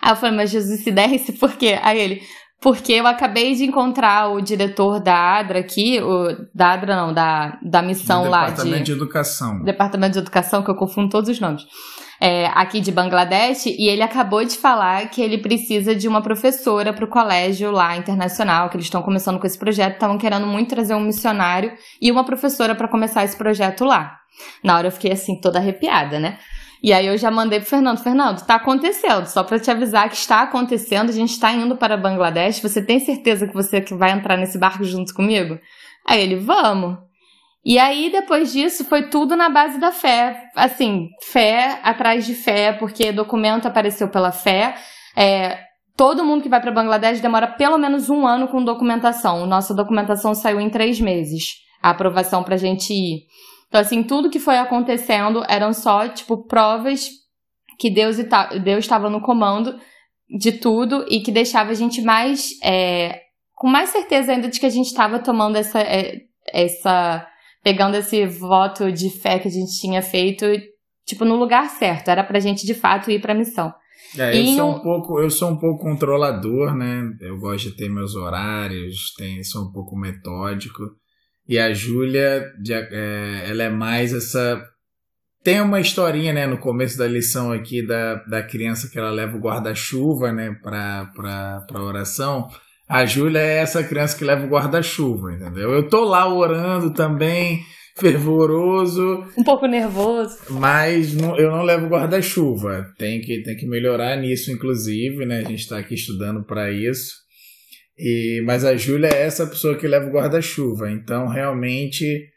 Aí 0.00 0.12
eu 0.12 0.16
falei, 0.16 0.34
mas 0.34 0.50
jesuicidência 0.50 1.34
por 1.38 1.52
quê? 1.58 1.78
Aí 1.82 2.00
ele, 2.00 2.22
porque 2.58 2.94
eu 2.94 3.06
acabei 3.06 3.54
de 3.54 3.64
encontrar 3.64 4.32
o 4.32 4.40
diretor 4.40 4.98
da 4.98 5.38
ADRA 5.38 5.58
aqui, 5.58 6.00
o, 6.00 6.48
da 6.54 6.72
ADRA 6.72 6.96
não, 6.96 7.12
da, 7.12 7.58
da 7.62 7.82
missão 7.82 8.30
lá 8.30 8.44
de... 8.44 8.50
Departamento 8.52 8.84
de 8.84 8.92
Educação. 8.92 9.62
Departamento 9.62 10.12
de 10.14 10.18
Educação, 10.20 10.62
que 10.62 10.70
eu 10.70 10.74
confundo 10.74 11.10
todos 11.10 11.28
os 11.28 11.38
nomes 11.38 11.64
é, 12.20 12.46
aqui 12.46 12.80
de 12.80 12.92
Bangladesh 12.92 13.66
e 13.66 13.88
ele 13.88 14.02
acabou 14.02 14.44
de 14.44 14.56
falar 14.56 15.08
que 15.08 15.20
ele 15.20 15.38
precisa 15.38 15.94
de 15.94 16.08
uma 16.08 16.22
professora 16.22 16.92
para 16.92 17.04
o 17.04 17.08
colégio 17.08 17.70
lá 17.70 17.96
internacional, 17.96 18.68
que 18.68 18.76
eles 18.76 18.86
estão 18.86 19.02
começando 19.02 19.38
com 19.38 19.46
esse 19.46 19.58
projeto, 19.58 19.94
estavam 19.94 20.18
querendo 20.18 20.46
muito 20.46 20.70
trazer 20.70 20.94
um 20.94 21.00
missionário 21.00 21.72
e 22.00 22.10
uma 22.10 22.24
professora 22.24 22.74
para 22.74 22.88
começar 22.88 23.24
esse 23.24 23.36
projeto 23.36 23.84
lá. 23.84 24.18
Na 24.62 24.76
hora 24.76 24.88
eu 24.88 24.92
fiquei 24.92 25.12
assim, 25.12 25.40
toda 25.40 25.58
arrepiada, 25.58 26.18
né? 26.18 26.38
E 26.82 26.92
aí 26.92 27.06
eu 27.06 27.16
já 27.16 27.30
mandei 27.30 27.60
pro 27.60 27.68
Fernando, 27.68 28.02
Fernando, 28.02 28.44
tá 28.44 28.56
acontecendo, 28.56 29.26
só 29.26 29.42
para 29.42 29.58
te 29.58 29.70
avisar 29.70 30.06
que 30.10 30.16
está 30.16 30.42
acontecendo, 30.42 31.08
a 31.08 31.12
gente 31.12 31.30
está 31.30 31.50
indo 31.50 31.76
para 31.76 31.96
Bangladesh, 31.96 32.60
você 32.60 32.84
tem 32.84 33.00
certeza 33.00 33.46
que 33.46 33.54
você 33.54 33.80
vai 33.92 34.10
entrar 34.10 34.36
nesse 34.36 34.58
barco 34.58 34.84
junto 34.84 35.14
comigo? 35.14 35.58
Aí 36.06 36.22
ele, 36.22 36.36
vamos. 36.36 36.98
E 37.64 37.78
aí, 37.78 38.10
depois 38.10 38.52
disso, 38.52 38.84
foi 38.84 39.08
tudo 39.08 39.34
na 39.34 39.48
base 39.48 39.78
da 39.78 39.90
fé. 39.90 40.50
Assim, 40.54 41.08
fé 41.22 41.80
atrás 41.82 42.26
de 42.26 42.34
fé, 42.34 42.72
porque 42.72 43.10
documento 43.10 43.66
apareceu 43.66 44.10
pela 44.10 44.30
fé. 44.30 44.74
É, 45.16 45.60
todo 45.96 46.24
mundo 46.24 46.42
que 46.42 46.48
vai 46.48 46.60
para 46.60 46.70
Bangladesh 46.70 47.20
demora 47.20 47.46
pelo 47.46 47.78
menos 47.78 48.10
um 48.10 48.26
ano 48.26 48.48
com 48.48 48.62
documentação. 48.62 49.46
Nossa 49.46 49.74
documentação 49.74 50.34
saiu 50.34 50.60
em 50.60 50.68
três 50.68 51.00
meses. 51.00 51.54
A 51.82 51.90
aprovação 51.90 52.42
pra 52.42 52.58
gente 52.58 52.92
ir. 52.92 53.22
Então, 53.68 53.80
assim, 53.80 54.02
tudo 54.02 54.30
que 54.30 54.38
foi 54.38 54.58
acontecendo 54.58 55.42
eram 55.48 55.72
só, 55.72 56.06
tipo, 56.08 56.46
provas 56.46 57.08
que 57.78 57.90
Deus 57.90 58.18
estava 58.18 59.08
no 59.08 59.22
comando 59.22 59.80
de 60.38 60.52
tudo 60.52 61.06
e 61.08 61.20
que 61.20 61.32
deixava 61.32 61.70
a 61.70 61.74
gente 61.74 62.02
mais. 62.02 62.50
É, 62.62 63.22
com 63.54 63.68
mais 63.68 63.88
certeza 63.88 64.32
ainda 64.32 64.48
de 64.48 64.60
que 64.60 64.66
a 64.66 64.70
gente 64.70 64.86
estava 64.86 65.18
tomando 65.18 65.56
essa. 65.56 65.80
É, 65.80 66.20
essa 66.52 67.26
pegando 67.64 67.96
esse 67.96 68.26
voto 68.26 68.92
de 68.92 69.08
fé 69.08 69.38
que 69.38 69.48
a 69.48 69.50
gente 69.50 69.80
tinha 69.80 70.02
feito, 70.02 70.44
tipo, 71.06 71.24
no 71.24 71.36
lugar 71.36 71.70
certo. 71.70 72.08
Era 72.08 72.22
pra 72.22 72.38
gente, 72.38 72.66
de 72.66 72.74
fato, 72.74 73.10
ir 73.10 73.20
pra 73.20 73.34
missão. 73.34 73.74
É, 74.16 74.38
eu, 74.38 74.46
sou 74.54 74.70
um 74.70 74.80
pouco, 74.80 75.20
eu 75.20 75.30
sou 75.30 75.50
um 75.50 75.56
pouco 75.56 75.82
controlador, 75.82 76.76
né? 76.76 77.02
Eu 77.20 77.38
gosto 77.38 77.70
de 77.70 77.76
ter 77.76 77.88
meus 77.88 78.14
horários, 78.14 79.14
tem, 79.16 79.42
sou 79.42 79.64
um 79.64 79.72
pouco 79.72 79.96
metódico. 79.96 80.82
E 81.48 81.58
a 81.58 81.72
Júlia, 81.72 82.44
é, 82.70 83.46
ela 83.48 83.64
é 83.64 83.70
mais 83.70 84.12
essa. 84.12 84.62
Tem 85.42 85.60
uma 85.60 85.80
historinha, 85.80 86.32
né, 86.32 86.46
no 86.46 86.56
começo 86.58 86.96
da 86.96 87.06
lição 87.06 87.52
aqui 87.52 87.86
da, 87.86 88.14
da 88.24 88.42
criança 88.42 88.88
que 88.88 88.98
ela 88.98 89.10
leva 89.10 89.36
o 89.36 89.40
guarda-chuva, 89.40 90.32
né, 90.32 90.56
pra, 90.62 91.10
pra, 91.14 91.60
pra 91.66 91.82
oração. 91.82 92.48
A 92.88 93.06
Júlia 93.06 93.40
é 93.40 93.58
essa 93.58 93.82
criança 93.82 94.16
que 94.16 94.24
leva 94.24 94.44
o 94.44 94.48
guarda-chuva, 94.48 95.32
entendeu? 95.32 95.72
Eu 95.72 95.88
tô 95.88 96.04
lá 96.04 96.32
orando 96.32 96.92
também, 96.92 97.60
fervoroso. 97.96 99.24
Um 99.38 99.44
pouco 99.44 99.66
nervoso. 99.66 100.38
Mas 100.50 101.14
não, 101.14 101.36
eu 101.38 101.50
não 101.50 101.62
levo 101.62 101.88
guarda-chuva. 101.88 102.92
Tem 102.98 103.20
que, 103.20 103.42
tem 103.42 103.56
que 103.56 103.66
melhorar 103.66 104.16
nisso, 104.16 104.52
inclusive, 104.52 105.24
né? 105.24 105.38
A 105.38 105.48
gente 105.48 105.60
está 105.60 105.78
aqui 105.78 105.94
estudando 105.94 106.44
para 106.44 106.70
isso. 106.70 107.14
E, 107.96 108.42
mas 108.44 108.64
a 108.64 108.76
Júlia 108.76 109.08
é 109.08 109.22
essa 109.22 109.46
pessoa 109.46 109.76
que 109.76 109.88
leva 109.88 110.06
o 110.06 110.12
guarda-chuva. 110.12 110.90
Então, 110.90 111.26
realmente, 111.28 112.28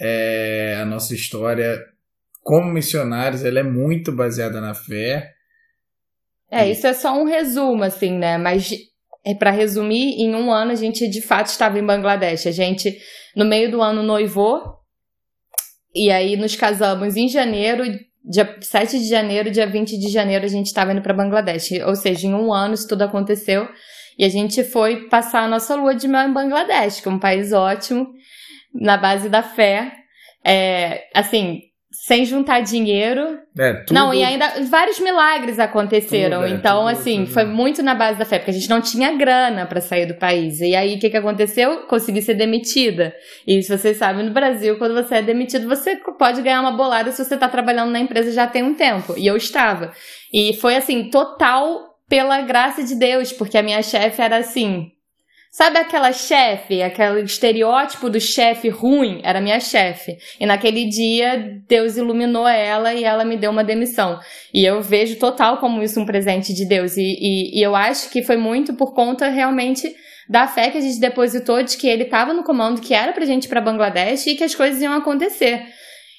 é, 0.00 0.78
a 0.80 0.84
nossa 0.84 1.14
história 1.14 1.82
como 2.48 2.72
missionários, 2.72 3.44
ela 3.44 3.60
é 3.60 3.62
muito 3.62 4.10
baseada 4.10 4.58
na 4.58 4.72
fé. 4.72 5.34
É, 6.50 6.70
isso 6.70 6.86
é 6.86 6.94
só 6.94 7.20
um 7.20 7.26
resumo, 7.26 7.84
assim, 7.84 8.16
né? 8.16 8.38
Mas 8.38 8.70
para 9.34 9.50
resumir, 9.50 10.20
em 10.20 10.34
um 10.34 10.50
ano 10.50 10.72
a 10.72 10.74
gente 10.74 11.08
de 11.08 11.20
fato 11.20 11.48
estava 11.48 11.78
em 11.78 11.84
Bangladesh. 11.84 12.46
A 12.46 12.50
gente, 12.50 12.96
no 13.34 13.44
meio 13.44 13.70
do 13.70 13.82
ano, 13.82 14.02
noivou. 14.02 14.78
E 15.94 16.10
aí 16.10 16.36
nos 16.36 16.54
casamos 16.54 17.16
em 17.16 17.28
janeiro, 17.28 17.84
dia 18.24 18.56
7 18.60 18.98
de 18.98 19.08
janeiro, 19.08 19.50
dia 19.50 19.66
20 19.66 19.98
de 19.98 20.08
janeiro 20.08 20.44
a 20.44 20.48
gente 20.48 20.66
estava 20.66 20.92
indo 20.92 21.02
para 21.02 21.14
Bangladesh. 21.14 21.70
Ou 21.86 21.96
seja, 21.96 22.26
em 22.26 22.34
um 22.34 22.52
ano 22.52 22.74
isso 22.74 22.88
tudo 22.88 23.02
aconteceu. 23.02 23.68
E 24.18 24.24
a 24.24 24.28
gente 24.28 24.64
foi 24.64 25.08
passar 25.08 25.44
a 25.44 25.48
nossa 25.48 25.74
lua 25.74 25.94
de 25.94 26.08
mel 26.08 26.28
em 26.28 26.32
Bangladesh, 26.32 27.00
que 27.00 27.08
é 27.08 27.10
um 27.10 27.18
país 27.18 27.52
ótimo, 27.52 28.08
na 28.74 28.96
base 28.96 29.28
da 29.28 29.42
fé. 29.42 29.92
É, 30.44 31.04
assim, 31.14 31.60
sem 31.90 32.24
juntar 32.24 32.60
dinheiro. 32.60 33.38
É, 33.58 33.72
tudo... 33.72 33.94
Não, 33.94 34.12
e 34.12 34.22
ainda 34.22 34.62
vários 34.68 35.00
milagres 35.00 35.58
aconteceram. 35.58 36.42
Tudo, 36.42 36.52
é, 36.52 36.54
então, 36.54 36.78
tudo, 36.80 36.88
assim, 36.88 37.24
tudo. 37.24 37.32
foi 37.32 37.44
muito 37.44 37.82
na 37.82 37.94
base 37.94 38.18
da 38.18 38.24
fé, 38.24 38.38
porque 38.38 38.50
a 38.50 38.54
gente 38.54 38.68
não 38.68 38.80
tinha 38.80 39.16
grana 39.16 39.64
para 39.64 39.80
sair 39.80 40.06
do 40.06 40.14
país. 40.14 40.60
E 40.60 40.76
aí, 40.76 40.96
o 40.96 40.98
que, 40.98 41.08
que 41.08 41.16
aconteceu? 41.16 41.86
Consegui 41.86 42.20
ser 42.20 42.34
demitida. 42.34 43.14
E 43.46 43.62
se 43.62 43.76
vocês 43.76 43.96
sabem, 43.96 44.24
no 44.24 44.32
Brasil, 44.32 44.76
quando 44.76 44.94
você 44.94 45.16
é 45.16 45.22
demitido, 45.22 45.66
você 45.66 45.96
pode 46.18 46.42
ganhar 46.42 46.60
uma 46.60 46.72
bolada 46.72 47.10
se 47.10 47.24
você 47.24 47.36
tá 47.36 47.48
trabalhando 47.48 47.90
na 47.90 48.00
empresa 48.00 48.32
já 48.32 48.46
tem 48.46 48.62
um 48.62 48.74
tempo. 48.74 49.14
E 49.16 49.26
eu 49.26 49.36
estava. 49.36 49.92
E 50.32 50.54
foi, 50.54 50.76
assim, 50.76 51.08
total 51.10 51.88
pela 52.08 52.40
graça 52.42 52.82
de 52.82 52.94
Deus, 52.94 53.32
porque 53.32 53.56
a 53.56 53.62
minha 53.62 53.82
chefe 53.82 54.20
era 54.20 54.38
assim. 54.38 54.90
Sabe 55.50 55.78
aquela 55.78 56.12
chefe, 56.12 56.82
aquele 56.82 57.22
estereótipo 57.22 58.10
do 58.10 58.20
chefe 58.20 58.68
ruim? 58.68 59.20
Era 59.24 59.40
minha 59.40 59.58
chefe. 59.58 60.18
E 60.38 60.44
naquele 60.44 60.86
dia, 60.86 61.60
Deus 61.66 61.96
iluminou 61.96 62.46
ela 62.46 62.92
e 62.92 63.02
ela 63.02 63.24
me 63.24 63.36
deu 63.36 63.50
uma 63.50 63.64
demissão. 63.64 64.20
E 64.52 64.64
eu 64.64 64.82
vejo 64.82 65.18
total 65.18 65.56
como 65.56 65.82
isso 65.82 65.98
um 65.98 66.06
presente 66.06 66.52
de 66.52 66.66
Deus. 66.66 66.96
E, 66.96 67.02
e, 67.02 67.58
e 67.58 67.62
eu 67.62 67.74
acho 67.74 68.10
que 68.10 68.22
foi 68.22 68.36
muito 68.36 68.74
por 68.74 68.94
conta 68.94 69.28
realmente 69.28 69.94
da 70.28 70.46
fé 70.46 70.70
que 70.70 70.76
a 70.76 70.82
gente 70.82 71.00
depositou 71.00 71.62
de 71.62 71.78
que 71.78 71.88
ele 71.88 72.02
estava 72.02 72.34
no 72.34 72.44
comando, 72.44 72.82
que 72.82 72.92
era 72.92 73.12
pra 73.12 73.24
gente 73.24 73.46
ir 73.46 73.48
pra 73.48 73.62
Bangladesh 73.62 74.26
e 74.26 74.34
que 74.34 74.44
as 74.44 74.54
coisas 74.54 74.82
iam 74.82 74.92
acontecer. 74.92 75.64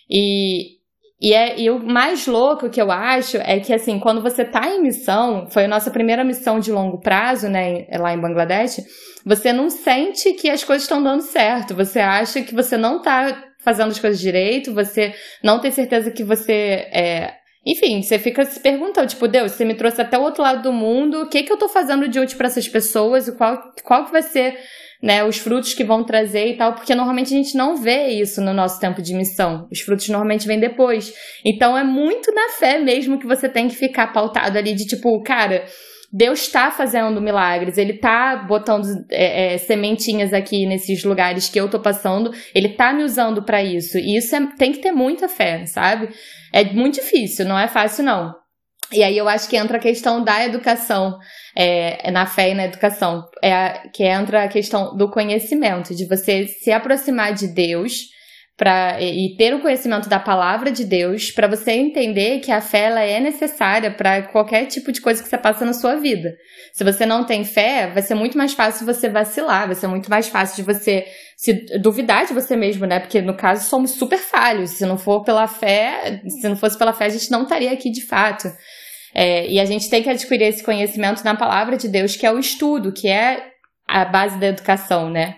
E, 0.10 0.79
e, 1.22 1.34
é, 1.34 1.60
e 1.60 1.70
o 1.70 1.80
mais 1.80 2.26
louco 2.28 2.70
que 2.70 2.82
eu 2.82 2.90
acho 2.90 3.38
é 3.38 3.60
que, 3.60 3.74
assim, 3.74 4.00
quando 4.00 4.22
você 4.22 4.46
tá 4.46 4.70
em 4.70 4.82
missão, 4.82 5.48
foi 5.50 5.66
a 5.66 5.68
nossa 5.68 5.92
primeira 5.92 6.24
missão 6.24 6.60
de 6.60 6.72
longo 6.72 7.00
prazo, 7.00 7.50
né, 7.50 7.86
lá 7.98 8.14
em 8.14 8.20
Bangladesh, 8.20 8.82
você 9.26 9.52
não 9.52 9.70
sente 9.70 10.32
que 10.34 10.50
as 10.50 10.64
coisas 10.64 10.84
estão 10.84 11.04
dando 11.04 11.22
certo. 11.22 11.76
Você 11.76 12.00
acha 12.00 12.42
que 12.42 12.56
você 12.56 12.78
não 12.78 13.02
tá 13.02 13.44
fazendo 13.60 13.90
as 13.90 14.00
coisas 14.00 14.20
direito, 14.20 14.74
você 14.74 15.14
não 15.44 15.60
tem 15.60 15.72
certeza 15.72 16.10
que 16.10 16.24
você 16.24 16.88
é. 16.94 17.34
Enfim, 17.66 18.02
você 18.02 18.18
fica 18.18 18.46
se 18.46 18.62
perguntando, 18.62 19.10
tipo, 19.10 19.28
Deus, 19.28 19.52
você 19.52 19.66
me 19.66 19.76
trouxe 19.76 20.02
até 20.02 20.18
o 20.18 20.22
outro 20.22 20.42
lado 20.42 20.64
do 20.64 20.72
mundo, 20.72 21.24
o 21.24 21.30
que 21.30 21.44
que 21.44 21.52
eu 21.52 21.58
tô 21.58 21.68
fazendo 21.68 22.08
de 22.08 22.18
útil 22.18 22.38
para 22.38 22.48
essas 22.48 22.70
pessoas 22.70 23.28
e 23.28 23.36
qual, 23.36 23.62
qual 23.84 24.06
que 24.06 24.12
vai 24.14 24.22
ser 24.22 24.58
né, 25.02 25.24
os 25.24 25.38
frutos 25.38 25.74
que 25.74 25.84
vão 25.84 26.04
trazer 26.04 26.48
e 26.48 26.58
tal, 26.58 26.74
porque 26.74 26.94
normalmente 26.94 27.34
a 27.34 27.38
gente 27.38 27.56
não 27.56 27.78
vê 27.78 28.08
isso 28.08 28.42
no 28.42 28.54
nosso 28.54 28.80
tempo 28.80 29.02
de 29.02 29.14
missão. 29.14 29.68
Os 29.72 29.80
frutos 29.80 30.10
normalmente 30.10 30.48
vêm 30.48 30.60
depois. 30.60 31.14
Então 31.44 31.78
é 31.78 31.84
muito 31.84 32.34
na 32.34 32.50
fé 32.50 32.80
mesmo 32.80 33.18
que 33.18 33.26
você 33.26 33.48
tem 33.48 33.68
que 33.68 33.76
ficar 33.76 34.12
pautado 34.12 34.58
ali 34.58 34.74
de 34.74 34.86
tipo, 34.86 35.22
cara, 35.24 35.66
Deus 36.12 36.42
está 36.42 36.72
fazendo 36.72 37.22
milagres, 37.22 37.78
Ele 37.78 37.94
está 37.94 38.36
botando 38.36 38.86
é, 39.12 39.54
é, 39.54 39.58
sementinhas 39.58 40.34
aqui 40.34 40.66
nesses 40.66 41.04
lugares 41.04 41.48
que 41.48 41.60
eu 41.60 41.70
tô 41.70 41.80
passando, 41.80 42.32
Ele 42.54 42.68
está 42.68 42.92
me 42.92 43.04
usando 43.04 43.44
para 43.44 43.64
isso. 43.64 43.98
E 43.98 44.18
isso 44.18 44.36
é, 44.36 44.48
tem 44.58 44.72
que 44.72 44.80
ter 44.80 44.92
muita 44.92 45.30
fé, 45.30 45.66
sabe? 45.66 46.10
É 46.52 46.64
muito 46.74 46.96
difícil, 46.96 47.46
não 47.46 47.58
é 47.58 47.68
fácil 47.68 48.04
não. 48.04 48.34
E 48.92 49.04
aí 49.04 49.18
eu 49.18 49.30
acho 49.30 49.48
que 49.48 49.56
entra 49.56 49.78
a 49.78 49.82
questão 49.82 50.24
da 50.24 50.44
educação, 50.44 51.18
é, 51.56 52.10
na 52.12 52.26
fé 52.26 52.52
e 52.52 52.56
na 52.56 52.66
educação, 52.66 53.24
é 53.42 53.54
a, 53.54 53.88
que 53.94 54.04
entra 54.04 54.44
a 54.44 54.48
questão 54.48 54.96
do 54.96 55.10
conhecimento, 55.10 55.96
de 55.96 56.06
você 56.06 56.48
se 56.48 56.72
aproximar 56.72 57.34
de 57.34 57.48
Deus 57.48 58.08
pra, 58.60 59.02
e 59.02 59.38
ter 59.38 59.54
o 59.56 59.62
conhecimento 59.62 60.10
da 60.10 60.20
palavra 60.20 60.70
de 60.70 60.84
Deus 60.84 61.32
para 61.32 61.48
você 61.48 61.72
entender 61.72 62.40
que 62.40 62.52
a 62.52 62.60
fé 62.60 62.86
ela 62.86 63.02
é 63.02 63.20
necessária 63.20 63.90
para 63.90 64.24
qualquer 64.24 64.66
tipo 64.66 64.92
de 64.92 65.00
coisa 65.00 65.24
que 65.24 65.30
você 65.30 65.38
passa 65.38 65.64
na 65.64 65.72
sua 65.72 65.96
vida. 65.96 66.36
Se 66.74 66.84
você 66.84 67.06
não 67.06 67.24
tem 67.24 67.46
fé, 67.46 67.88
vai 67.88 68.02
ser 68.02 68.16
muito 68.16 68.38
mais 68.38 68.54
fácil 68.54 68.86
você 68.86 69.08
vacilar, 69.08 69.68
vai 69.68 69.76
ser 69.76 69.88
muito 69.88 70.10
mais 70.10 70.28
fácil 70.28 70.58
de 70.58 70.64
você 70.64 71.06
se 71.38 71.54
duvidar 71.80 72.26
de 72.26 72.34
você 72.34 72.58
mesmo, 72.58 72.86
né? 72.86 73.00
Porque 73.00 73.22
no 73.22 73.34
caso 73.34 73.70
somos 73.70 73.92
super 73.92 74.20
falhos. 74.20 74.72
Se 74.72 74.86
não 74.86 74.98
for 74.98 75.24
pela 75.24 75.48
fé, 75.48 76.22
se 76.28 76.50
não 76.50 76.58
fosse 76.58 76.78
pela 76.78 76.92
fé, 76.92 77.06
a 77.06 77.10
gente 77.10 77.32
não 77.32 77.44
estaria 77.44 77.72
aqui 77.72 77.90
de 77.90 78.06
fato. 78.06 78.52
É, 79.14 79.50
e 79.50 79.60
a 79.60 79.66
gente 79.66 79.90
tem 79.90 80.04
que 80.04 80.10
adquirir 80.10 80.46
esse 80.46 80.64
conhecimento 80.64 81.24
na 81.24 81.36
palavra 81.36 81.78
de 81.78 81.88
Deus, 81.88 82.16
que 82.16 82.26
é 82.26 82.32
o 82.32 82.40
estudo, 82.40 82.92
que 82.92 83.08
é 83.08 83.52
a 83.88 84.06
base 84.06 84.40
da 84.40 84.48
educação, 84.48 85.10
né? 85.10 85.38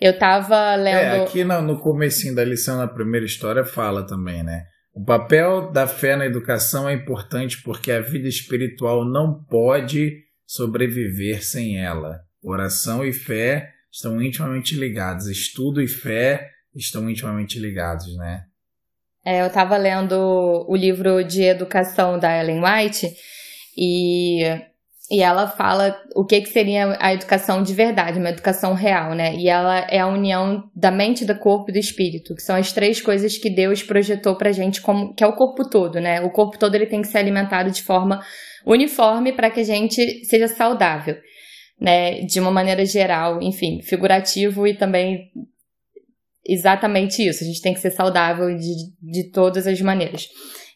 Eu 0.00 0.18
tava 0.18 0.74
lendo. 0.76 0.96
É, 0.96 1.22
aqui 1.22 1.44
no, 1.44 1.60
no 1.60 1.78
comecinho 1.78 2.34
da 2.34 2.44
lição, 2.44 2.78
na 2.78 2.88
primeira 2.88 3.26
história, 3.26 3.64
fala 3.64 4.06
também, 4.06 4.42
né? 4.42 4.64
O 4.94 5.04
papel 5.04 5.70
da 5.70 5.86
fé 5.86 6.16
na 6.16 6.26
educação 6.26 6.88
é 6.88 6.94
importante 6.94 7.62
porque 7.62 7.92
a 7.92 8.00
vida 8.00 8.28
espiritual 8.28 9.04
não 9.04 9.44
pode 9.44 10.24
sobreviver 10.46 11.44
sem 11.44 11.78
ela. 11.78 12.20
Oração 12.42 13.04
e 13.04 13.12
fé 13.12 13.70
estão 13.92 14.20
intimamente 14.20 14.74
ligados. 14.74 15.26
Estudo 15.26 15.80
e 15.80 15.86
fé 15.86 16.48
estão 16.74 17.08
intimamente 17.08 17.58
ligados, 17.58 18.16
né? 18.16 18.42
É, 19.30 19.42
eu 19.42 19.46
estava 19.46 19.76
lendo 19.76 20.66
o 20.66 20.74
livro 20.74 21.22
de 21.22 21.44
educação 21.44 22.18
da 22.18 22.36
Ellen 22.36 22.60
White 22.60 23.14
e, 23.78 24.42
e 25.08 25.22
ela 25.22 25.46
fala 25.46 25.96
o 26.16 26.24
que, 26.24 26.40
que 26.40 26.48
seria 26.48 26.96
a 26.98 27.14
educação 27.14 27.62
de 27.62 27.72
verdade, 27.72 28.18
uma 28.18 28.30
educação 28.30 28.74
real, 28.74 29.14
né? 29.14 29.36
E 29.36 29.48
ela 29.48 29.86
é 29.88 30.00
a 30.00 30.08
união 30.08 30.64
da 30.74 30.90
mente, 30.90 31.24
do 31.24 31.38
corpo 31.38 31.70
e 31.70 31.72
do 31.72 31.78
espírito, 31.78 32.34
que 32.34 32.42
são 32.42 32.56
as 32.56 32.72
três 32.72 33.00
coisas 33.00 33.38
que 33.38 33.48
Deus 33.48 33.84
projetou 33.84 34.34
pra 34.34 34.50
gente, 34.50 34.80
como, 34.80 35.14
que 35.14 35.22
é 35.22 35.26
o 35.28 35.36
corpo 35.36 35.70
todo, 35.70 36.00
né? 36.00 36.20
O 36.22 36.30
corpo 36.30 36.58
todo 36.58 36.74
ele 36.74 36.86
tem 36.86 37.00
que 37.00 37.06
ser 37.06 37.18
alimentado 37.18 37.70
de 37.70 37.84
forma 37.84 38.20
uniforme 38.66 39.32
para 39.32 39.48
que 39.48 39.60
a 39.60 39.64
gente 39.64 40.24
seja 40.24 40.48
saudável. 40.48 41.16
Né, 41.80 42.20
de 42.26 42.38
uma 42.38 42.50
maneira 42.50 42.84
geral, 42.84 43.40
enfim, 43.40 43.80
figurativo 43.80 44.66
e 44.66 44.74
também 44.74 45.30
exatamente 46.52 47.26
isso. 47.26 47.44
A 47.44 47.46
gente 47.46 47.62
tem 47.62 47.74
que 47.74 47.80
ser 47.80 47.90
saudável 47.90 48.54
de, 48.56 48.74
de 49.00 49.30
todas 49.30 49.66
as 49.66 49.80
maneiras. 49.80 50.28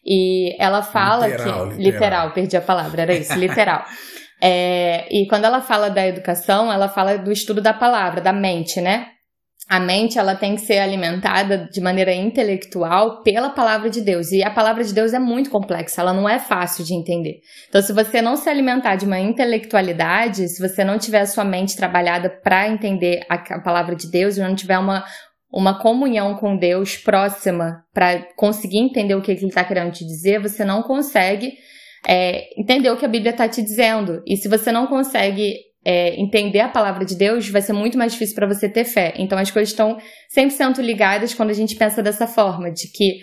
E 0.05 0.55
ela 0.61 0.83
fala 0.83 1.27
Literal, 1.27 1.69
que. 1.69 1.75
literal. 1.75 1.77
Literal, 1.79 2.31
perdi 2.31 2.57
a 2.57 2.61
palavra, 2.61 3.01
era 3.01 3.13
isso, 3.13 3.33
literal. 3.37 3.83
É, 4.41 5.07
e 5.09 5.27
quando 5.27 5.45
ela 5.45 5.61
fala 5.61 5.89
da 5.89 6.05
educação, 6.05 6.71
ela 6.71 6.87
fala 6.87 7.17
do 7.17 7.31
estudo 7.31 7.61
da 7.61 7.73
palavra, 7.73 8.21
da 8.21 8.33
mente, 8.33 8.79
né? 8.79 9.07
A 9.67 9.79
mente 9.79 10.19
ela 10.19 10.35
tem 10.35 10.53
que 10.53 10.61
ser 10.61 10.77
alimentada 10.77 11.67
de 11.71 11.81
maneira 11.81 12.13
intelectual 12.13 13.23
pela 13.23 13.49
palavra 13.49 13.89
de 13.89 13.99
Deus. 13.99 14.31
E 14.31 14.43
a 14.43 14.51
palavra 14.51 14.83
de 14.83 14.93
Deus 14.93 15.11
é 15.11 15.17
muito 15.17 15.49
complexa, 15.49 16.01
ela 16.01 16.13
não 16.13 16.29
é 16.29 16.37
fácil 16.37 16.85
de 16.85 16.93
entender. 16.93 17.39
Então, 17.67 17.81
se 17.81 17.91
você 17.91 18.21
não 18.21 18.35
se 18.35 18.47
alimentar 18.47 18.95
de 18.95 19.05
uma 19.05 19.19
intelectualidade, 19.19 20.47
se 20.49 20.61
você 20.61 20.83
não 20.83 20.99
tiver 20.99 21.21
a 21.21 21.25
sua 21.25 21.43
mente 21.43 21.75
trabalhada 21.75 22.29
para 22.29 22.67
entender 22.67 23.25
a, 23.27 23.35
a 23.35 23.59
palavra 23.59 23.95
de 23.95 24.11
Deus, 24.11 24.37
e 24.37 24.41
não 24.41 24.53
tiver 24.53 24.77
uma, 24.77 25.03
uma 25.51 25.79
comunhão 25.79 26.35
com 26.35 26.57
Deus 26.57 26.97
próxima 26.97 27.83
para 27.93 28.19
conseguir 28.35 28.79
entender 28.79 29.15
o 29.15 29.21
que 29.21 29.31
ele 29.31 29.45
está 29.45 29.63
querendo 29.63 29.91
te 29.91 30.05
dizer, 30.05 30.41
você 30.41 30.65
não 30.65 30.83
consegue 30.83 31.53
é, 32.07 32.49
entender 32.59 32.89
o 32.89 32.97
que 32.97 33.05
a 33.05 33.09
Bíblia 33.09 33.31
está 33.31 33.47
te 33.47 33.61
dizendo. 33.61 34.21
E 34.27 34.37
se 34.37 34.47
você 34.47 34.71
não 34.71 34.87
consegue 34.87 35.55
é, 35.83 36.19
entender 36.19 36.59
a 36.59 36.69
palavra 36.69 37.05
de 37.05 37.15
Deus, 37.15 37.47
vai 37.49 37.61
ser 37.61 37.73
muito 37.73 37.97
mais 37.97 38.13
difícil 38.13 38.35
para 38.35 38.47
você 38.47 38.67
ter 38.67 38.85
fé. 38.85 39.13
Então 39.17 39.37
as 39.37 39.51
coisas 39.51 39.69
estão 39.69 39.97
100% 40.35 40.79
ligadas 40.79 41.33
quando 41.33 41.51
a 41.51 41.53
gente 41.53 41.75
pensa 41.75 42.01
dessa 42.01 42.27
forma, 42.27 42.71
de 42.71 42.91
que 42.91 43.19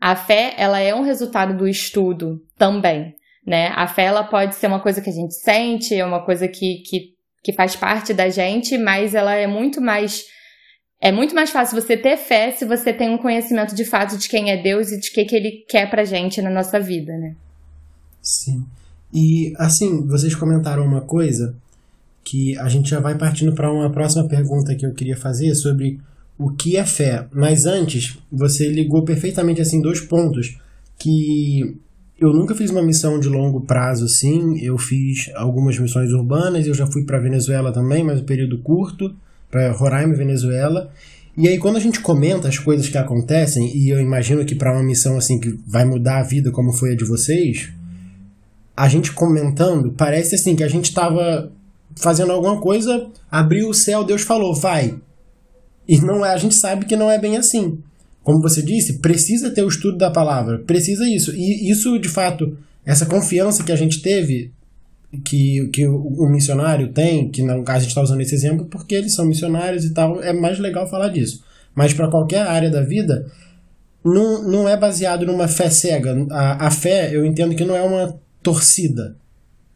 a 0.00 0.14
fé 0.14 0.54
ela 0.56 0.80
é 0.80 0.94
um 0.94 1.02
resultado 1.02 1.56
do 1.56 1.66
estudo 1.66 2.38
também. 2.56 3.14
Né? 3.46 3.68
A 3.74 3.86
fé 3.86 4.04
ela 4.04 4.24
pode 4.24 4.54
ser 4.54 4.68
uma 4.68 4.80
coisa 4.80 5.00
que 5.00 5.10
a 5.10 5.12
gente 5.12 5.34
sente, 5.34 5.94
é 5.94 6.04
uma 6.04 6.24
coisa 6.24 6.48
que, 6.48 6.82
que, 6.88 7.14
que 7.42 7.52
faz 7.52 7.76
parte 7.76 8.14
da 8.14 8.28
gente, 8.28 8.78
mas 8.78 9.14
ela 9.14 9.34
é 9.34 9.46
muito 9.46 9.80
mais 9.80 10.22
é 11.04 11.12
muito 11.12 11.34
mais 11.34 11.50
fácil 11.50 11.78
você 11.78 11.98
ter 11.98 12.16
fé 12.16 12.50
se 12.50 12.64
você 12.64 12.90
tem 12.90 13.10
um 13.10 13.18
conhecimento 13.18 13.74
de 13.74 13.84
fato 13.84 14.16
de 14.16 14.26
quem 14.26 14.50
é 14.50 14.62
Deus 14.62 14.90
e 14.90 14.98
de 14.98 15.12
que, 15.12 15.22
que 15.26 15.36
ele 15.36 15.62
quer 15.68 15.90
pra 15.90 16.02
gente 16.02 16.40
na 16.40 16.48
nossa 16.48 16.80
vida, 16.80 17.12
né? 17.18 17.36
Sim. 18.22 18.64
E 19.12 19.52
assim, 19.58 20.06
vocês 20.06 20.34
comentaram 20.34 20.82
uma 20.82 21.02
coisa 21.02 21.54
que 22.24 22.56
a 22.56 22.70
gente 22.70 22.88
já 22.88 23.00
vai 23.00 23.18
partindo 23.18 23.54
para 23.54 23.70
uma 23.70 23.92
próxima 23.92 24.26
pergunta 24.26 24.74
que 24.74 24.86
eu 24.86 24.94
queria 24.94 25.14
fazer 25.14 25.54
sobre 25.54 26.00
o 26.38 26.50
que 26.50 26.78
é 26.78 26.86
fé. 26.86 27.28
Mas 27.30 27.66
antes, 27.66 28.18
você 28.32 28.66
ligou 28.66 29.04
perfeitamente 29.04 29.60
assim 29.60 29.82
dois 29.82 30.00
pontos 30.00 30.58
que 30.98 31.76
eu 32.18 32.32
nunca 32.32 32.54
fiz 32.54 32.70
uma 32.70 32.82
missão 32.82 33.20
de 33.20 33.28
longo 33.28 33.60
prazo 33.60 34.06
assim. 34.06 34.58
Eu 34.58 34.78
fiz 34.78 35.30
algumas 35.34 35.78
missões 35.78 36.10
urbanas, 36.14 36.66
eu 36.66 36.72
já 36.72 36.86
fui 36.86 37.04
para 37.04 37.20
Venezuela 37.20 37.70
também, 37.70 38.02
mas 38.02 38.22
um 38.22 38.24
período 38.24 38.56
curto, 38.62 39.14
para 39.54 39.70
Roraima, 39.70 40.16
Venezuela. 40.16 40.90
E 41.36 41.46
aí, 41.46 41.58
quando 41.58 41.76
a 41.76 41.80
gente 41.80 42.00
comenta 42.00 42.48
as 42.48 42.58
coisas 42.58 42.88
que 42.88 42.98
acontecem, 42.98 43.70
e 43.76 43.88
eu 43.88 44.00
imagino 44.00 44.44
que 44.44 44.56
para 44.56 44.72
uma 44.72 44.82
missão 44.82 45.16
assim 45.16 45.38
que 45.38 45.56
vai 45.64 45.84
mudar 45.84 46.18
a 46.18 46.22
vida 46.24 46.50
como 46.50 46.72
foi 46.72 46.92
a 46.92 46.96
de 46.96 47.04
vocês, 47.04 47.70
a 48.76 48.88
gente 48.88 49.12
comentando, 49.12 49.92
parece 49.92 50.34
assim 50.34 50.56
que 50.56 50.64
a 50.64 50.68
gente 50.68 50.86
estava 50.86 51.52
fazendo 51.94 52.32
alguma 52.32 52.60
coisa, 52.60 53.06
abriu 53.30 53.68
o 53.68 53.74
céu, 53.74 54.02
Deus 54.02 54.22
falou, 54.22 54.56
vai. 54.56 54.96
E 55.86 56.00
não 56.00 56.26
é, 56.26 56.30
a 56.30 56.36
gente 56.36 56.56
sabe 56.56 56.84
que 56.84 56.96
não 56.96 57.08
é 57.08 57.16
bem 57.16 57.36
assim. 57.36 57.78
Como 58.24 58.42
você 58.42 58.60
disse, 58.60 58.98
precisa 58.98 59.50
ter 59.50 59.62
o 59.62 59.68
estudo 59.68 59.98
da 59.98 60.10
palavra, 60.10 60.58
precisa 60.58 61.08
isso. 61.08 61.32
E 61.32 61.70
isso, 61.70 61.96
de 62.00 62.08
fato, 62.08 62.58
essa 62.84 63.06
confiança 63.06 63.62
que 63.62 63.70
a 63.70 63.76
gente 63.76 64.02
teve, 64.02 64.50
que, 65.20 65.68
que 65.68 65.86
o, 65.86 65.96
o 65.96 66.28
missionário 66.28 66.88
tem, 66.92 67.28
que 67.30 67.42
no 67.42 67.62
caso 67.62 67.78
a 67.78 67.80
gente 67.80 67.88
está 67.90 68.02
usando 68.02 68.20
esse 68.20 68.34
exemplo 68.34 68.66
porque 68.66 68.94
eles 68.94 69.14
são 69.14 69.24
missionários 69.24 69.84
e 69.84 69.92
tal, 69.92 70.22
é 70.22 70.32
mais 70.32 70.58
legal 70.58 70.88
falar 70.88 71.08
disso. 71.08 71.42
Mas 71.74 71.92
para 71.92 72.08
qualquer 72.08 72.46
área 72.46 72.70
da 72.70 72.82
vida, 72.82 73.26
não, 74.04 74.42
não 74.42 74.68
é 74.68 74.76
baseado 74.76 75.26
numa 75.26 75.48
fé 75.48 75.70
cega. 75.70 76.14
A, 76.30 76.66
a 76.66 76.70
fé, 76.70 77.14
eu 77.14 77.24
entendo 77.24 77.54
que 77.54 77.64
não 77.64 77.74
é 77.74 77.82
uma 77.82 78.14
torcida. 78.42 79.16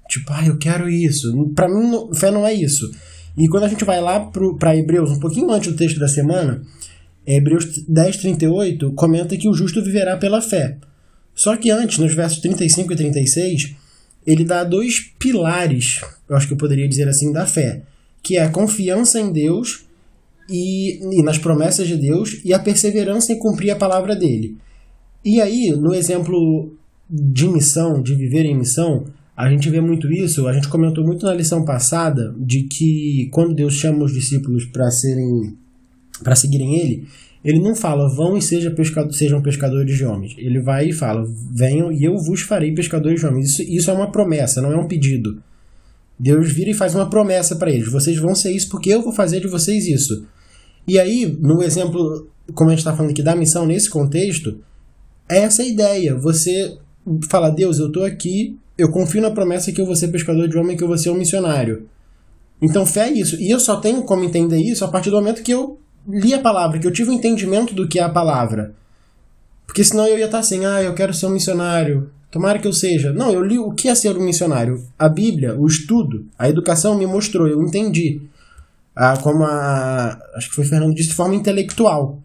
Tipo, 0.08 0.32
ah, 0.32 0.46
eu 0.46 0.58
quero 0.58 0.88
isso. 0.88 1.52
Para 1.54 1.68
mim, 1.68 1.90
fé 2.14 2.30
não 2.30 2.46
é 2.46 2.52
isso. 2.52 2.90
E 3.36 3.48
quando 3.48 3.64
a 3.64 3.68
gente 3.68 3.84
vai 3.84 4.00
lá 4.00 4.20
para 4.58 4.76
Hebreus, 4.76 5.10
um 5.10 5.20
pouquinho 5.20 5.50
antes 5.50 5.70
do 5.70 5.76
texto 5.76 5.98
da 5.98 6.08
semana, 6.08 6.62
Hebreus 7.26 7.84
10, 7.86 8.16
38, 8.16 8.92
comenta 8.92 9.36
que 9.36 9.48
o 9.48 9.54
justo 9.54 9.82
viverá 9.82 10.16
pela 10.16 10.40
fé. 10.40 10.76
Só 11.34 11.56
que 11.56 11.70
antes, 11.70 11.98
nos 11.98 12.14
versos 12.14 12.40
35 12.40 12.92
e 12.92 12.96
36, 12.96 13.76
ele 14.28 14.44
dá 14.44 14.62
dois 14.62 15.00
pilares, 15.18 16.02
eu 16.28 16.36
acho 16.36 16.46
que 16.46 16.52
eu 16.52 16.58
poderia 16.58 16.86
dizer 16.86 17.08
assim, 17.08 17.32
da 17.32 17.46
fé, 17.46 17.80
que 18.22 18.36
é 18.36 18.42
a 18.42 18.50
confiança 18.50 19.18
em 19.18 19.32
Deus 19.32 19.86
e, 20.50 21.00
e 21.18 21.22
nas 21.22 21.38
promessas 21.38 21.88
de 21.88 21.96
Deus 21.96 22.38
e 22.44 22.52
a 22.52 22.58
perseverança 22.58 23.32
em 23.32 23.38
cumprir 23.38 23.70
a 23.70 23.76
palavra 23.76 24.14
dele. 24.14 24.58
E 25.24 25.40
aí, 25.40 25.70
no 25.70 25.94
exemplo 25.94 26.76
de 27.08 27.48
missão, 27.48 28.02
de 28.02 28.14
viver 28.14 28.44
em 28.44 28.54
missão, 28.54 29.06
a 29.34 29.48
gente 29.48 29.70
vê 29.70 29.80
muito 29.80 30.12
isso, 30.12 30.46
a 30.46 30.52
gente 30.52 30.68
comentou 30.68 31.02
muito 31.02 31.24
na 31.24 31.32
lição 31.32 31.64
passada 31.64 32.34
de 32.38 32.64
que 32.64 33.30
quando 33.32 33.54
Deus 33.54 33.72
chama 33.72 34.04
os 34.04 34.12
discípulos 34.12 34.66
para 34.66 34.90
serem 34.90 35.56
para 36.22 36.34
seguirem 36.34 36.74
ele, 36.74 37.06
ele 37.44 37.60
não 37.60 37.74
fala 37.74 38.08
vão 38.08 38.36
e 38.36 38.42
seja 38.42 38.70
pescado, 38.70 39.12
sejam 39.12 39.40
pescadores 39.40 39.96
de 39.96 40.04
homens. 40.04 40.34
Ele 40.38 40.60
vai 40.60 40.88
e 40.88 40.92
fala 40.92 41.24
venham 41.52 41.92
e 41.92 42.04
eu 42.04 42.16
vos 42.18 42.40
farei 42.40 42.72
pescadores 42.74 43.20
de 43.20 43.26
homens. 43.26 43.50
Isso, 43.50 43.62
isso 43.62 43.90
é 43.90 43.94
uma 43.94 44.10
promessa, 44.10 44.60
não 44.60 44.72
é 44.72 44.76
um 44.76 44.88
pedido. 44.88 45.42
Deus 46.18 46.50
vira 46.52 46.70
e 46.70 46.74
faz 46.74 46.94
uma 46.94 47.08
promessa 47.08 47.54
para 47.54 47.70
eles. 47.70 47.90
Vocês 47.90 48.18
vão 48.18 48.34
ser 48.34 48.50
isso 48.50 48.68
porque 48.68 48.90
eu 48.90 49.02
vou 49.02 49.12
fazer 49.12 49.40
de 49.40 49.46
vocês 49.46 49.86
isso. 49.86 50.26
E 50.86 50.98
aí, 50.98 51.26
no 51.40 51.62
exemplo, 51.62 52.28
como 52.54 52.70
a 52.70 52.72
gente 52.72 52.80
está 52.80 52.96
falando 52.96 53.12
aqui 53.12 53.22
da 53.22 53.36
missão 53.36 53.66
nesse 53.66 53.88
contexto, 53.88 54.58
é 55.28 55.38
essa 55.38 55.62
a 55.62 55.66
ideia. 55.66 56.16
Você 56.16 56.76
fala, 57.30 57.50
Deus, 57.50 57.78
eu 57.78 57.86
estou 57.86 58.04
aqui, 58.04 58.58
eu 58.76 58.90
confio 58.90 59.20
na 59.20 59.30
promessa 59.30 59.70
que 59.70 59.80
eu 59.80 59.86
vou 59.86 59.94
ser 59.94 60.08
pescador 60.08 60.48
de 60.48 60.58
homem, 60.58 60.76
que 60.76 60.82
eu 60.82 60.88
vou 60.88 60.98
ser 60.98 61.10
um 61.10 61.14
missionário. 61.14 61.88
Então 62.60 62.84
fé 62.84 63.08
é 63.08 63.12
isso. 63.12 63.36
E 63.36 63.48
eu 63.48 63.60
só 63.60 63.76
tenho 63.76 64.02
como 64.02 64.24
entender 64.24 64.58
isso 64.58 64.84
a 64.84 64.88
partir 64.88 65.10
do 65.10 65.16
momento 65.16 65.42
que 65.42 65.52
eu 65.52 65.78
li 66.06 66.34
a 66.34 66.40
palavra, 66.40 66.78
que 66.78 66.86
eu 66.86 66.92
tive 66.92 67.10
o 67.10 67.12
um 67.12 67.16
entendimento 67.16 67.74
do 67.74 67.88
que 67.88 67.98
é 67.98 68.02
a 68.02 68.08
palavra. 68.08 68.74
Porque 69.66 69.84
senão 69.84 70.06
eu 70.06 70.18
ia 70.18 70.24
estar 70.26 70.38
assim, 70.38 70.64
ah, 70.64 70.82
eu 70.82 70.94
quero 70.94 71.12
ser 71.12 71.26
um 71.26 71.30
missionário. 71.30 72.10
Tomara 72.30 72.58
que 72.58 72.66
eu 72.68 72.72
seja. 72.72 73.12
Não, 73.12 73.30
eu 73.30 73.42
li 73.42 73.58
o 73.58 73.72
que 73.72 73.88
é 73.88 73.94
ser 73.94 74.16
um 74.16 74.24
missionário. 74.24 74.82
A 74.98 75.08
Bíblia, 75.08 75.54
o 75.58 75.66
estudo, 75.66 76.26
a 76.38 76.48
educação 76.48 76.96
me 76.96 77.06
mostrou, 77.06 77.46
eu 77.46 77.62
entendi. 77.62 78.20
Ah, 78.94 79.16
como 79.16 79.44
a. 79.44 80.18
Acho 80.34 80.48
que 80.48 80.56
foi 80.56 80.64
Fernando 80.64 80.94
disse, 80.94 81.10
de 81.10 81.14
forma 81.14 81.34
intelectual. 81.34 82.18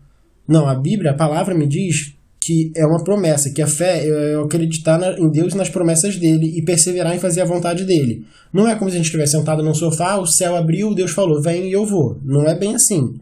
Não, 0.48 0.68
a 0.68 0.76
Bíblia, 0.76 1.12
a 1.12 1.16
palavra 1.16 1.54
me 1.54 1.68
diz 1.68 2.16
que 2.44 2.74
é 2.76 2.86
uma 2.86 3.02
promessa, 3.02 3.50
que 3.52 3.62
a 3.62 3.68
fé 3.68 4.06
é 4.06 4.36
acreditar 4.36 4.98
na, 4.98 5.18
em 5.18 5.30
Deus 5.30 5.54
e 5.54 5.58
nas 5.58 5.70
promessas 5.70 6.18
dele 6.18 6.52
e 6.58 6.62
perseverar 6.62 7.16
em 7.16 7.20
fazer 7.20 7.42
a 7.42 7.46
vontade 7.46 7.86
dele. 7.86 8.26
Não 8.52 8.68
é 8.68 8.76
como 8.76 8.90
se 8.90 8.96
a 8.96 8.98
gente 8.98 9.06
estivesse 9.06 9.32
sentado 9.32 9.64
num 9.64 9.74
sofá, 9.74 10.18
o 10.18 10.26
céu 10.26 10.56
abriu, 10.58 10.94
Deus 10.94 11.12
falou, 11.12 11.42
vem 11.42 11.70
e 11.70 11.72
eu 11.72 11.86
vou. 11.86 12.20
Não 12.22 12.44
é 12.46 12.54
bem 12.54 12.76
assim. 12.76 13.16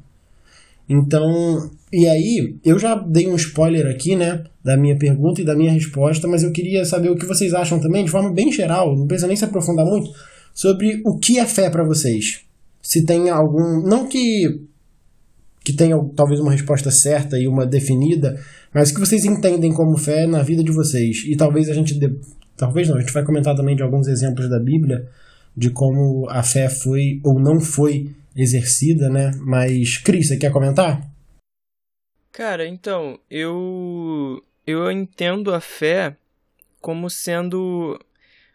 Então, 0.91 1.69
e 1.91 2.07
aí, 2.07 2.57
eu 2.63 2.77
já 2.77 2.95
dei 2.95 3.27
um 3.27 3.35
spoiler 3.35 3.87
aqui, 3.87 4.15
né, 4.15 4.43
da 4.63 4.75
minha 4.75 4.97
pergunta 4.97 5.41
e 5.41 5.45
da 5.45 5.55
minha 5.55 5.71
resposta, 5.71 6.27
mas 6.27 6.43
eu 6.43 6.51
queria 6.51 6.83
saber 6.83 7.09
o 7.09 7.15
que 7.15 7.25
vocês 7.25 7.53
acham 7.53 7.79
também, 7.79 8.03
de 8.03 8.11
forma 8.11 8.31
bem 8.31 8.51
geral, 8.51 8.95
não 8.95 9.07
precisa 9.07 9.27
nem 9.27 9.35
se 9.35 9.45
aprofundar 9.45 9.85
muito, 9.85 10.11
sobre 10.53 11.01
o 11.05 11.17
que 11.17 11.39
é 11.39 11.45
fé 11.45 11.69
para 11.69 11.83
vocês. 11.83 12.41
Se 12.81 13.05
tem 13.05 13.29
algum. 13.29 13.81
Não 13.87 14.07
que 14.07 14.61
que 15.63 15.73
tenha 15.73 15.95
talvez 16.15 16.39
uma 16.39 16.51
resposta 16.51 16.89
certa 16.89 17.37
e 17.37 17.47
uma 17.47 17.67
definida, 17.67 18.39
mas 18.73 18.89
o 18.89 18.95
que 18.95 18.99
vocês 18.99 19.25
entendem 19.25 19.71
como 19.71 19.95
fé 19.95 20.25
na 20.25 20.41
vida 20.41 20.63
de 20.63 20.71
vocês. 20.71 21.23
E 21.27 21.35
talvez 21.35 21.69
a 21.69 21.73
gente. 21.73 21.97
De... 21.97 22.11
Talvez 22.57 22.89
não, 22.89 22.97
a 22.97 22.99
gente 22.99 23.13
vai 23.13 23.23
comentar 23.23 23.55
também 23.55 23.75
de 23.75 23.83
alguns 23.83 24.07
exemplos 24.07 24.49
da 24.49 24.59
Bíblia 24.59 25.07
de 25.55 25.69
como 25.69 26.27
a 26.29 26.41
fé 26.41 26.69
foi 26.69 27.19
ou 27.23 27.39
não 27.39 27.59
foi 27.59 28.09
exercida, 28.35 29.09
né? 29.09 29.31
Mas, 29.39 29.97
Cris, 29.97 30.27
você 30.27 30.37
quer 30.37 30.51
comentar? 30.51 31.01
Cara, 32.31 32.65
então, 32.67 33.19
eu. 33.29 34.43
Eu 34.65 34.91
entendo 34.91 35.53
a 35.53 35.59
fé 35.59 36.15
como 36.79 37.09
sendo. 37.09 37.99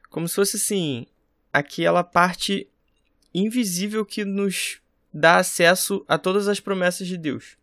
Como 0.08 0.28
se 0.28 0.34
fosse 0.34 0.56
assim. 0.56 1.06
Aquela 1.52 2.04
parte 2.04 2.68
invisível 3.34 4.04
que 4.04 4.24
nos 4.24 4.80
dá 5.12 5.36
acesso 5.36 6.04
a 6.06 6.18
todas 6.18 6.48
as 6.48 6.60
promessas 6.60 7.06
de 7.06 7.16
Deus, 7.16 7.56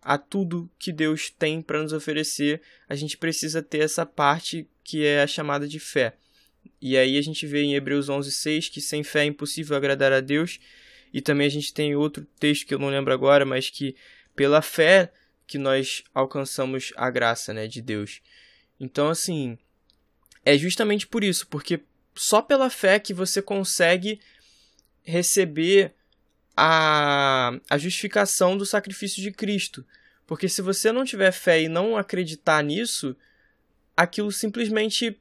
a 0.00 0.16
tudo 0.16 0.70
que 0.78 0.92
Deus 0.92 1.30
tem 1.30 1.60
para 1.60 1.82
nos 1.82 1.92
oferecer. 1.92 2.62
A 2.88 2.94
gente 2.94 3.16
precisa 3.16 3.62
ter 3.62 3.80
essa 3.80 4.06
parte 4.06 4.68
que 4.84 5.04
é 5.04 5.22
a 5.22 5.26
chamada 5.26 5.66
de 5.66 5.78
fé. 5.78 6.14
E 6.80 6.96
aí 6.96 7.16
a 7.16 7.22
gente 7.22 7.46
vê 7.46 7.62
em 7.62 7.74
Hebreus 7.74 8.08
11:6 8.08 8.68
que 8.68 8.80
sem 8.80 9.02
fé 9.02 9.22
é 9.22 9.26
impossível 9.26 9.76
agradar 9.76 10.12
a 10.12 10.20
Deus. 10.20 10.58
E 11.12 11.20
também 11.20 11.46
a 11.46 11.50
gente 11.50 11.72
tem 11.72 11.94
outro 11.94 12.26
texto 12.38 12.66
que 12.66 12.74
eu 12.74 12.78
não 12.78 12.88
lembro 12.88 13.12
agora, 13.12 13.44
mas 13.44 13.68
que 13.68 13.94
pela 14.34 14.62
fé 14.62 15.12
que 15.46 15.58
nós 15.58 16.02
alcançamos 16.14 16.92
a 16.96 17.10
graça, 17.10 17.52
né, 17.52 17.66
de 17.66 17.82
Deus. 17.82 18.20
Então 18.80 19.08
assim, 19.08 19.58
é 20.44 20.56
justamente 20.56 21.06
por 21.06 21.22
isso, 21.22 21.46
porque 21.48 21.80
só 22.14 22.40
pela 22.40 22.70
fé 22.70 22.98
que 22.98 23.14
você 23.14 23.42
consegue 23.42 24.20
receber 25.02 25.94
a, 26.56 27.52
a 27.68 27.78
justificação 27.78 28.56
do 28.56 28.66
sacrifício 28.66 29.22
de 29.22 29.30
Cristo. 29.30 29.84
Porque 30.26 30.48
se 30.48 30.62
você 30.62 30.92
não 30.92 31.04
tiver 31.04 31.32
fé 31.32 31.62
e 31.62 31.68
não 31.68 31.96
acreditar 31.96 32.62
nisso, 32.62 33.16
aquilo 33.96 34.30
simplesmente 34.30 35.18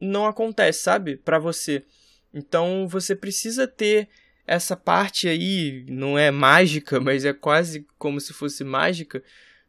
não 0.00 0.26
acontece, 0.26 0.80
sabe? 0.82 1.16
Para 1.16 1.38
você. 1.38 1.84
Então 2.32 2.86
você 2.88 3.14
precisa 3.14 3.66
ter 3.66 4.08
essa 4.52 4.76
parte 4.76 5.28
aí, 5.28 5.84
não 5.88 6.18
é 6.18 6.30
mágica, 6.30 7.00
mas 7.00 7.24
é 7.24 7.32
quase 7.32 7.86
como 7.98 8.20
se 8.20 8.32
fosse 8.32 8.62
mágica, 8.62 9.22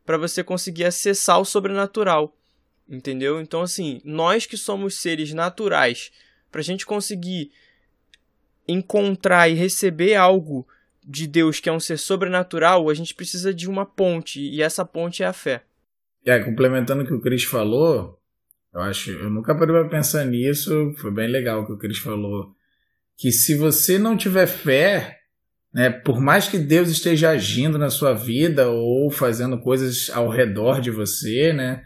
para 0.05 0.17
você 0.17 0.43
conseguir 0.43 0.83
acessar 0.83 1.39
o 1.39 1.45
sobrenatural. 1.45 2.35
Entendeu? 2.89 3.39
Então, 3.39 3.61
assim, 3.61 4.01
nós 4.03 4.45
que 4.45 4.57
somos 4.57 4.95
seres 4.99 5.33
naturais, 5.33 6.11
para 6.51 6.59
a 6.59 6.63
gente 6.63 6.85
conseguir 6.85 7.51
encontrar 8.67 9.49
e 9.49 9.53
receber 9.53 10.15
algo 10.15 10.67
de 11.05 11.27
Deus 11.27 11.59
que 11.59 11.69
é 11.69 11.71
um 11.71 11.79
ser 11.79 11.97
sobrenatural, 11.97 12.89
a 12.89 12.93
gente 12.93 13.15
precisa 13.15 13.53
de 13.53 13.69
uma 13.69 13.85
ponte, 13.85 14.41
e 14.41 14.61
essa 14.61 14.85
ponte 14.85 15.23
é 15.23 15.25
a 15.25 15.33
fé. 15.33 15.63
É, 16.25 16.39
complementando 16.39 17.03
o 17.03 17.07
que 17.07 17.13
o 17.13 17.21
Cris 17.21 17.43
falou, 17.43 18.19
eu 18.73 18.81
acho, 18.81 19.11
eu 19.11 19.29
nunca 19.29 19.55
parei 19.55 19.75
para 19.75 19.89
pensar 19.89 20.25
nisso, 20.25 20.93
foi 20.97 21.11
bem 21.11 21.29
legal 21.29 21.61
o 21.61 21.65
que 21.65 21.73
o 21.73 21.77
Cris 21.77 21.97
falou, 21.97 22.53
que 23.17 23.31
se 23.31 23.55
você 23.55 23.97
não 23.97 24.17
tiver 24.17 24.47
fé, 24.47 25.17
né, 25.73 25.89
por 25.89 26.21
mais 26.21 26.47
que 26.47 26.57
Deus 26.57 26.89
esteja 26.89 27.29
agindo 27.29 27.77
na 27.77 27.89
sua 27.89 28.13
vida 28.13 28.69
ou 28.69 29.09
fazendo 29.09 29.59
coisas 29.59 30.09
ao 30.11 30.29
redor 30.29 30.79
de 30.81 30.91
você, 30.91 31.51
né, 31.53 31.83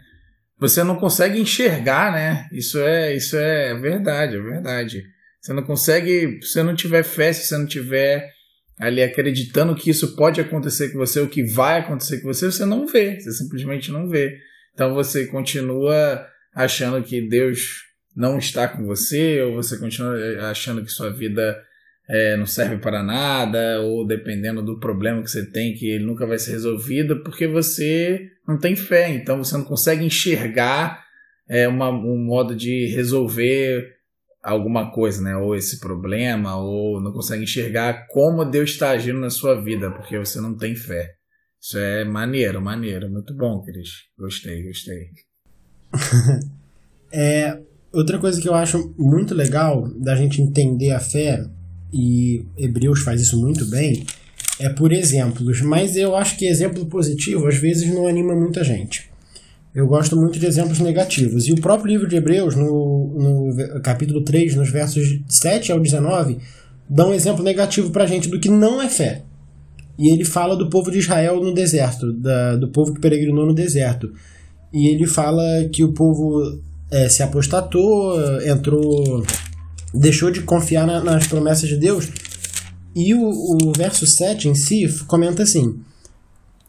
você 0.58 0.82
não 0.82 0.96
consegue 0.96 1.40
enxergar, 1.40 2.12
né? 2.12 2.48
Isso 2.52 2.80
é, 2.80 3.14
isso 3.14 3.36
é 3.36 3.74
verdade, 3.74 4.36
é 4.36 4.40
verdade. 4.40 5.04
Você 5.40 5.52
não 5.52 5.62
consegue, 5.62 6.40
se 6.42 6.52
você 6.52 6.62
não 6.64 6.74
tiver 6.74 7.04
fé, 7.04 7.32
se 7.32 7.46
você 7.46 7.56
não 7.56 7.66
tiver 7.66 8.28
ali 8.78 9.02
acreditando 9.02 9.74
que 9.74 9.90
isso 9.90 10.16
pode 10.16 10.40
acontecer 10.40 10.90
com 10.90 10.98
você, 10.98 11.20
o 11.20 11.28
que 11.28 11.44
vai 11.44 11.80
acontecer 11.80 12.20
com 12.20 12.32
você, 12.32 12.46
você 12.46 12.64
não 12.64 12.86
vê, 12.86 13.20
você 13.20 13.32
simplesmente 13.32 13.90
não 13.92 14.08
vê. 14.08 14.36
Então 14.74 14.94
você 14.94 15.26
continua 15.26 16.26
achando 16.54 17.02
que 17.02 17.20
Deus 17.20 17.87
não 18.18 18.36
está 18.36 18.66
com 18.66 18.84
você, 18.84 19.40
ou 19.42 19.54
você 19.54 19.78
continua 19.78 20.16
achando 20.50 20.84
que 20.84 20.90
sua 20.90 21.08
vida 21.08 21.56
é, 22.10 22.36
não 22.36 22.46
serve 22.46 22.78
para 22.78 23.00
nada, 23.00 23.80
ou 23.80 24.04
dependendo 24.04 24.60
do 24.60 24.80
problema 24.80 25.22
que 25.22 25.30
você 25.30 25.48
tem, 25.48 25.72
que 25.74 25.88
ele 25.88 26.04
nunca 26.04 26.26
vai 26.26 26.36
ser 26.36 26.50
resolvido, 26.50 27.22
porque 27.22 27.46
você 27.46 28.28
não 28.46 28.58
tem 28.58 28.74
fé, 28.74 29.08
então 29.10 29.38
você 29.38 29.56
não 29.56 29.64
consegue 29.64 30.04
enxergar 30.04 31.04
é, 31.48 31.68
uma, 31.68 31.90
um 31.90 32.18
modo 32.18 32.56
de 32.56 32.86
resolver 32.86 33.86
alguma 34.42 34.90
coisa, 34.90 35.22
né? 35.22 35.36
Ou 35.36 35.54
esse 35.54 35.78
problema, 35.78 36.56
ou 36.56 37.00
não 37.00 37.12
consegue 37.12 37.44
enxergar 37.44 38.08
como 38.08 38.44
Deus 38.44 38.70
está 38.70 38.90
agindo 38.90 39.20
na 39.20 39.30
sua 39.30 39.62
vida, 39.62 39.92
porque 39.92 40.18
você 40.18 40.40
não 40.40 40.56
tem 40.56 40.74
fé. 40.74 41.14
Isso 41.60 41.78
é 41.78 42.04
maneiro, 42.04 42.60
maneiro. 42.60 43.08
Muito 43.08 43.32
bom, 43.32 43.62
Cris. 43.62 43.90
Gostei, 44.18 44.64
gostei. 44.64 45.10
é, 47.12 47.60
outra 47.92 48.18
coisa 48.18 48.40
que 48.40 48.48
eu 48.48 48.54
acho 48.54 48.94
muito 48.98 49.34
legal 49.34 49.88
da 49.96 50.14
gente 50.14 50.42
entender 50.42 50.92
a 50.92 51.00
fé, 51.00 51.44
e 51.92 52.44
Hebreus 52.56 53.00
faz 53.00 53.20
isso 53.20 53.40
muito 53.40 53.64
bem, 53.66 54.04
é 54.58 54.68
por 54.68 54.92
exemplos. 54.92 55.60
Mas 55.62 55.96
eu 55.96 56.16
acho 56.16 56.36
que 56.36 56.46
exemplo 56.46 56.86
positivo 56.86 57.46
às 57.46 57.56
vezes 57.56 57.88
não 57.92 58.06
anima 58.06 58.34
muita 58.34 58.62
gente. 58.62 59.08
Eu 59.74 59.86
gosto 59.86 60.16
muito 60.16 60.38
de 60.38 60.46
exemplos 60.46 60.80
negativos. 60.80 61.46
E 61.46 61.52
o 61.52 61.60
próprio 61.60 61.92
livro 61.92 62.08
de 62.08 62.16
Hebreus, 62.16 62.56
no, 62.56 63.52
no 63.54 63.80
capítulo 63.82 64.24
3, 64.24 64.56
nos 64.56 64.70
versos 64.70 65.20
7 65.28 65.70
ao 65.70 65.78
19, 65.78 66.38
dá 66.88 67.06
um 67.06 67.14
exemplo 67.14 67.44
negativo 67.44 67.90
para 67.90 68.04
a 68.04 68.06
gente 68.06 68.28
do 68.28 68.40
que 68.40 68.48
não 68.48 68.82
é 68.82 68.88
fé. 68.88 69.22
E 69.98 70.12
ele 70.12 70.24
fala 70.24 70.56
do 70.56 70.70
povo 70.70 70.90
de 70.90 70.98
Israel 70.98 71.42
no 71.42 71.52
deserto, 71.52 72.12
da, 72.12 72.56
do 72.56 72.68
povo 72.68 72.94
que 72.94 73.00
peregrinou 73.00 73.46
no 73.46 73.54
deserto. 73.54 74.12
E 74.72 74.88
ele 74.88 75.06
fala 75.06 75.42
que 75.72 75.84
o 75.84 75.92
povo 75.92 76.60
é, 76.90 77.08
se 77.08 77.22
apostatou, 77.22 78.18
entrou, 78.42 79.24
deixou 79.92 80.30
de 80.30 80.42
confiar 80.42 80.86
na, 80.86 81.02
nas 81.02 81.26
promessas 81.26 81.68
de 81.68 81.76
Deus. 81.76 82.08
E 82.94 83.14
o, 83.14 83.28
o 83.28 83.72
verso 83.76 84.06
7 84.06 84.48
em 84.48 84.54
si 84.54 84.86
comenta 85.06 85.42
assim: 85.42 85.80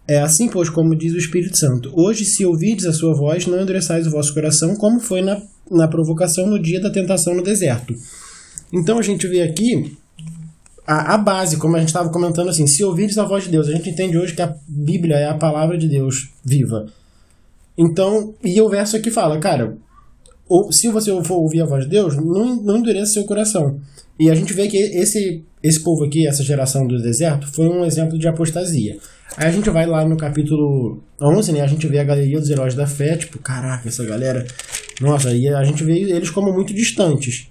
É 0.07 0.19
assim, 0.19 0.49
pois, 0.49 0.69
como 0.69 0.95
diz 0.95 1.13
o 1.13 1.17
Espírito 1.17 1.57
Santo: 1.57 1.91
Hoje, 1.95 2.25
se 2.25 2.45
ouvides 2.45 2.85
a 2.85 2.93
sua 2.93 3.13
voz, 3.13 3.45
não 3.45 3.61
endureçais 3.61 4.05
o 4.05 4.11
vosso 4.11 4.33
coração, 4.33 4.75
como 4.75 4.99
foi 4.99 5.21
na, 5.21 5.41
na 5.71 5.87
provocação 5.87 6.47
no 6.47 6.61
dia 6.61 6.79
da 6.79 6.89
tentação 6.89 7.33
no 7.33 7.43
deserto. 7.43 7.95
Então 8.71 8.99
a 8.99 9.01
gente 9.01 9.27
vê 9.27 9.41
aqui 9.41 9.97
a, 10.85 11.13
a 11.13 11.17
base, 11.17 11.57
como 11.57 11.75
a 11.75 11.79
gente 11.79 11.89
estava 11.89 12.09
comentando 12.09 12.49
assim, 12.49 12.67
se 12.67 12.83
ouvires 12.83 13.17
a 13.17 13.23
voz 13.23 13.43
de 13.43 13.51
Deus, 13.51 13.67
a 13.67 13.71
gente 13.71 13.89
entende 13.89 14.17
hoje 14.17 14.33
que 14.33 14.41
a 14.41 14.55
Bíblia 14.67 15.17
é 15.17 15.27
a 15.27 15.37
palavra 15.37 15.77
de 15.77 15.87
Deus 15.87 16.31
viva. 16.43 16.87
Então, 17.77 18.33
e 18.43 18.59
o 18.59 18.67
verso 18.67 18.97
aqui 18.97 19.09
fala, 19.09 19.39
cara, 19.39 19.77
ou, 20.49 20.71
se 20.71 20.89
você 20.89 21.11
for 21.23 21.35
ouvir 21.35 21.61
a 21.61 21.65
voz 21.65 21.83
de 21.83 21.91
Deus, 21.91 22.15
não, 22.15 22.55
não 22.61 22.77
endureça 22.77 23.13
seu 23.13 23.23
coração. 23.23 23.79
E 24.19 24.29
a 24.29 24.35
gente 24.35 24.51
vê 24.51 24.67
que 24.67 24.77
esse, 24.77 25.43
esse 25.63 25.81
povo 25.81 26.03
aqui, 26.03 26.27
essa 26.27 26.43
geração 26.43 26.85
do 26.85 27.01
deserto, 27.01 27.47
foi 27.47 27.69
um 27.69 27.85
exemplo 27.85 28.17
de 28.17 28.27
apostasia. 28.27 28.97
Aí 29.37 29.47
a 29.47 29.51
gente 29.51 29.69
vai 29.69 29.85
lá 29.85 30.03
no 30.03 30.17
capítulo 30.17 31.01
11, 31.21 31.53
né? 31.53 31.61
A 31.61 31.67
gente 31.67 31.87
vê 31.87 31.99
a 31.99 32.03
galeria 32.03 32.39
dos 32.39 32.49
heróis 32.49 32.75
da 32.75 32.87
fé, 32.87 33.15
tipo, 33.15 33.39
caraca, 33.39 33.87
essa 33.87 34.03
galera. 34.03 34.45
Nossa, 34.99 35.31
e 35.31 35.47
a 35.47 35.63
gente 35.63 35.83
vê 35.83 35.99
eles 35.99 36.29
como 36.29 36.51
muito 36.51 36.73
distantes. 36.73 37.49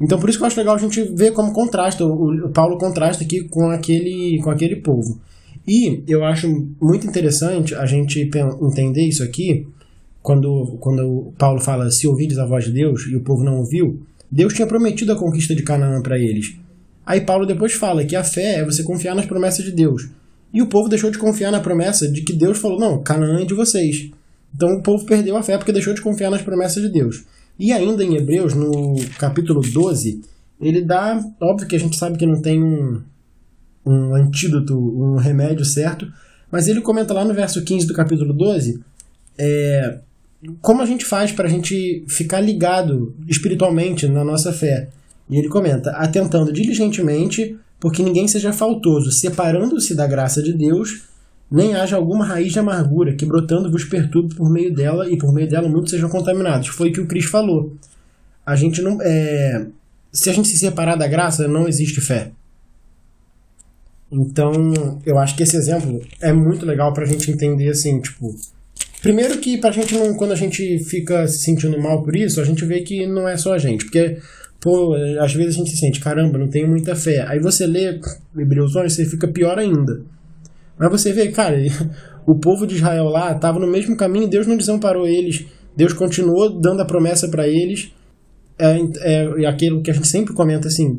Então 0.00 0.18
por 0.18 0.28
isso 0.28 0.38
que 0.38 0.42
eu 0.42 0.48
acho 0.48 0.58
legal 0.58 0.74
a 0.74 0.78
gente 0.78 1.02
ver 1.14 1.32
como 1.32 1.52
contrasta, 1.52 2.04
o, 2.04 2.50
Paulo 2.52 2.76
contrasta 2.78 3.22
aqui 3.22 3.44
com 3.44 3.70
aquele, 3.70 4.40
com 4.42 4.50
aquele 4.50 4.76
povo. 4.76 5.20
E 5.66 6.02
eu 6.06 6.24
acho 6.24 6.48
muito 6.80 7.06
interessante 7.06 7.74
a 7.74 7.86
gente 7.86 8.20
entender 8.60 9.06
isso 9.06 9.22
aqui, 9.22 9.66
quando, 10.24 10.78
quando 10.80 11.34
Paulo 11.36 11.60
fala 11.60 11.90
se 11.90 12.08
ouvides 12.08 12.38
a 12.38 12.46
voz 12.46 12.64
de 12.64 12.72
Deus 12.72 13.02
e 13.06 13.14
o 13.14 13.20
povo 13.20 13.44
não 13.44 13.58
ouviu, 13.58 14.00
Deus 14.32 14.54
tinha 14.54 14.66
prometido 14.66 15.12
a 15.12 15.16
conquista 15.16 15.54
de 15.54 15.62
Canaã 15.62 16.00
para 16.00 16.18
eles. 16.18 16.56
Aí 17.04 17.20
Paulo 17.20 17.44
depois 17.44 17.74
fala 17.74 18.06
que 18.06 18.16
a 18.16 18.24
fé 18.24 18.60
é 18.60 18.64
você 18.64 18.82
confiar 18.82 19.14
nas 19.14 19.26
promessas 19.26 19.62
de 19.62 19.70
Deus. 19.70 20.08
E 20.50 20.62
o 20.62 20.66
povo 20.66 20.88
deixou 20.88 21.10
de 21.10 21.18
confiar 21.18 21.52
na 21.52 21.60
promessa 21.60 22.10
de 22.10 22.22
que 22.22 22.32
Deus 22.32 22.56
falou: 22.56 22.80
não, 22.80 23.02
Canaã 23.02 23.42
é 23.42 23.44
de 23.44 23.52
vocês. 23.52 24.10
Então 24.54 24.70
o 24.70 24.82
povo 24.82 25.04
perdeu 25.04 25.36
a 25.36 25.42
fé 25.42 25.58
porque 25.58 25.72
deixou 25.72 25.92
de 25.92 26.00
confiar 26.00 26.30
nas 26.30 26.40
promessas 26.40 26.82
de 26.82 26.88
Deus. 26.88 27.24
E 27.58 27.70
ainda 27.70 28.02
em 28.02 28.16
Hebreus, 28.16 28.54
no 28.54 28.96
capítulo 29.18 29.60
12, 29.60 30.22
ele 30.58 30.80
dá. 30.80 31.22
Óbvio 31.38 31.68
que 31.68 31.76
a 31.76 31.80
gente 31.80 31.98
sabe 31.98 32.16
que 32.16 32.24
não 32.24 32.40
tem 32.40 32.64
um, 32.64 33.02
um 33.84 34.14
antídoto, 34.14 34.74
um 34.74 35.16
remédio 35.16 35.66
certo, 35.66 36.10
mas 36.50 36.66
ele 36.66 36.80
comenta 36.80 37.12
lá 37.12 37.26
no 37.26 37.34
verso 37.34 37.62
15 37.62 37.86
do 37.86 37.92
capítulo 37.92 38.32
12 38.32 38.80
é, 39.38 39.98
como 40.60 40.82
a 40.82 40.86
gente 40.86 41.04
faz 41.04 41.32
para 41.32 41.46
a 41.46 41.50
gente 41.50 42.04
ficar 42.08 42.40
ligado 42.40 43.14
espiritualmente 43.28 44.06
na 44.06 44.24
nossa 44.24 44.52
fé. 44.52 44.88
E 45.28 45.38
ele 45.38 45.48
comenta: 45.48 45.90
atentando 45.92 46.52
diligentemente, 46.52 47.56
porque 47.80 48.02
ninguém 48.02 48.28
seja 48.28 48.52
faltoso, 48.52 49.10
separando-se 49.10 49.94
da 49.94 50.06
graça 50.06 50.42
de 50.42 50.52
Deus 50.52 51.04
nem 51.50 51.74
haja 51.74 51.94
alguma 51.94 52.24
raiz 52.24 52.52
de 52.52 52.58
amargura 52.58 53.14
que 53.14 53.24
brotando 53.24 53.70
vos 53.70 53.84
perturbe 53.84 54.34
por 54.34 54.50
meio 54.50 54.74
dela 54.74 55.08
e 55.08 55.16
por 55.16 55.32
meio 55.32 55.48
dela 55.48 55.68
muitos 55.68 55.90
sejam 55.90 56.08
contaminados. 56.08 56.68
Foi 56.68 56.90
o 56.90 56.92
que 56.92 57.00
o 57.00 57.06
Cris 57.06 57.26
falou. 57.26 57.76
A 58.44 58.56
gente 58.56 58.82
não 58.82 58.98
é, 59.00 59.66
se 60.10 60.30
a 60.30 60.32
gente 60.32 60.48
se 60.48 60.56
separar 60.56 60.96
da 60.96 61.06
graça, 61.06 61.46
não 61.46 61.68
existe 61.68 62.00
fé. 62.00 62.32
Então, 64.10 64.52
eu 65.04 65.18
acho 65.18 65.36
que 65.36 65.42
esse 65.42 65.56
exemplo 65.56 66.00
é 66.20 66.32
muito 66.32 66.64
legal 66.64 66.92
pra 66.92 67.04
gente 67.04 67.30
entender 67.30 67.68
assim, 67.68 68.00
tipo, 68.00 68.34
primeiro 69.04 69.36
que 69.36 69.58
pra 69.58 69.70
gente 69.70 69.94
não, 69.94 70.14
quando 70.14 70.32
a 70.32 70.36
gente 70.36 70.78
fica 70.78 71.28
se 71.28 71.40
sentindo 71.40 71.78
mal 71.78 72.02
por 72.02 72.16
isso, 72.16 72.40
a 72.40 72.44
gente 72.44 72.64
vê 72.64 72.80
que 72.80 73.06
não 73.06 73.28
é 73.28 73.36
só 73.36 73.52
a 73.52 73.58
gente, 73.58 73.84
porque 73.84 74.16
pô, 74.58 74.94
às 75.20 75.34
vezes 75.34 75.56
a 75.56 75.58
gente 75.58 75.72
se 75.72 75.76
sente, 75.76 76.00
caramba, 76.00 76.38
não 76.38 76.48
tenho 76.48 76.66
muita 76.66 76.96
fé. 76.96 77.22
Aí 77.28 77.38
você 77.38 77.66
lê 77.66 78.00
Hebreus 78.34 78.74
11, 78.74 78.94
você 78.94 79.04
fica 79.04 79.28
pior 79.28 79.58
ainda. 79.58 80.00
Mas 80.78 80.90
você 80.90 81.12
vê, 81.12 81.28
cara, 81.28 81.54
o 82.26 82.34
povo 82.34 82.66
de 82.66 82.76
Israel 82.76 83.04
lá 83.10 83.32
estava 83.32 83.58
no 83.58 83.66
mesmo 83.66 83.94
caminho, 83.94 84.26
Deus 84.26 84.46
não 84.46 84.56
desamparou 84.56 85.06
eles, 85.06 85.44
Deus 85.76 85.92
continuou 85.92 86.48
dando 86.58 86.80
a 86.80 86.86
promessa 86.86 87.28
para 87.28 87.46
eles. 87.46 87.92
É, 88.58 88.78
é, 89.00 89.42
é, 89.42 89.46
aquilo 89.46 89.82
que 89.82 89.90
a 89.90 89.94
gente 89.94 90.08
sempre 90.08 90.32
comenta 90.32 90.68
assim: 90.68 90.96